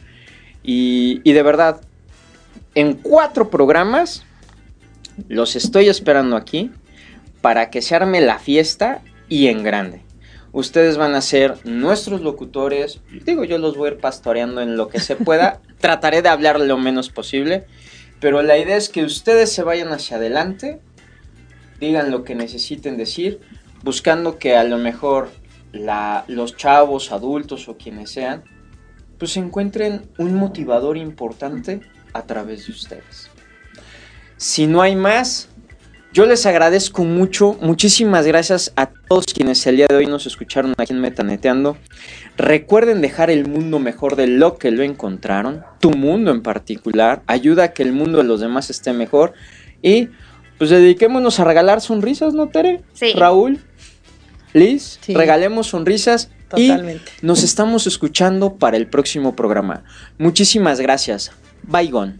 Y, 0.62 1.20
y 1.24 1.32
de 1.32 1.42
verdad, 1.42 1.80
en 2.74 2.94
cuatro 2.94 3.50
programas 3.50 4.24
los 5.28 5.56
estoy 5.56 5.88
esperando 5.88 6.36
aquí 6.36 6.70
para 7.40 7.70
que 7.70 7.82
se 7.82 7.94
arme 7.94 8.20
la 8.20 8.38
fiesta 8.38 9.02
y 9.28 9.48
en 9.48 9.62
grande. 9.62 10.02
Ustedes 10.52 10.98
van 10.98 11.14
a 11.14 11.22
ser 11.22 11.56
nuestros 11.64 12.20
locutores. 12.20 13.00
Digo, 13.24 13.44
yo 13.44 13.58
los 13.58 13.76
voy 13.76 13.88
a 13.88 13.92
ir 13.92 13.98
pastoreando 13.98 14.60
en 14.60 14.76
lo 14.76 14.88
que 14.88 15.00
se 15.00 15.16
pueda. 15.16 15.60
Trataré 15.80 16.20
de 16.22 16.28
hablar 16.28 16.60
lo 16.60 16.76
menos 16.76 17.08
posible. 17.08 17.64
Pero 18.20 18.42
la 18.42 18.58
idea 18.58 18.76
es 18.76 18.88
que 18.88 19.02
ustedes 19.02 19.50
se 19.50 19.64
vayan 19.64 19.88
hacia 19.88 20.16
adelante, 20.16 20.80
digan 21.82 22.10
lo 22.10 22.24
que 22.24 22.34
necesiten 22.34 22.96
decir, 22.96 23.40
buscando 23.82 24.38
que 24.38 24.56
a 24.56 24.64
lo 24.64 24.78
mejor 24.78 25.30
los 25.72 26.56
chavos, 26.56 27.12
adultos 27.12 27.68
o 27.68 27.76
quienes 27.76 28.10
sean, 28.10 28.44
pues 29.18 29.36
encuentren 29.36 30.08
un 30.18 30.34
motivador 30.34 30.96
importante 30.96 31.80
a 32.12 32.22
través 32.22 32.66
de 32.66 32.72
ustedes. 32.72 33.30
Si 34.36 34.66
no 34.66 34.80
hay 34.80 34.96
más, 34.96 35.48
yo 36.12 36.26
les 36.26 36.44
agradezco 36.44 37.04
mucho, 37.04 37.56
muchísimas 37.60 38.26
gracias 38.26 38.72
a 38.76 38.86
todos 38.86 39.26
quienes 39.26 39.66
el 39.66 39.76
día 39.76 39.86
de 39.88 39.96
hoy 39.96 40.06
nos 40.06 40.26
escucharon 40.26 40.74
aquí 40.76 40.92
en 40.92 41.00
Metaneteando. 41.00 41.78
Recuerden 42.36 43.00
dejar 43.00 43.30
el 43.30 43.48
mundo 43.48 43.78
mejor 43.78 44.16
de 44.16 44.26
lo 44.26 44.58
que 44.58 44.70
lo 44.70 44.82
encontraron, 44.82 45.64
tu 45.80 45.90
mundo 45.90 46.30
en 46.30 46.42
particular, 46.42 47.22
ayuda 47.26 47.64
a 47.64 47.72
que 47.72 47.82
el 47.82 47.92
mundo 47.92 48.18
de 48.18 48.24
los 48.24 48.40
demás 48.40 48.68
esté 48.68 48.92
mejor 48.92 49.32
y 49.80 50.10
pues 50.62 50.70
dediquémonos 50.70 51.40
a 51.40 51.44
regalar 51.44 51.80
sonrisas, 51.80 52.34
¿no, 52.34 52.46
Tere? 52.46 52.82
Sí. 52.92 53.14
Raúl, 53.16 53.58
Liz, 54.52 55.00
Sí. 55.04 55.12
regalemos 55.12 55.66
sonrisas 55.66 56.30
y 56.54 56.68
Totalmente. 56.68 57.10
nos 57.20 57.42
estamos 57.42 57.88
escuchando 57.88 58.54
para 58.58 58.76
el 58.76 58.86
próximo 58.86 59.34
programa. 59.34 59.82
Muchísimas 60.18 60.78
gracias. 60.78 61.32
Bye, 61.64 61.88
gone. 61.90 62.14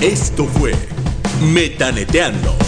Esto 0.00 0.46
fue 0.46 0.72
Metaneteando. 1.42 2.67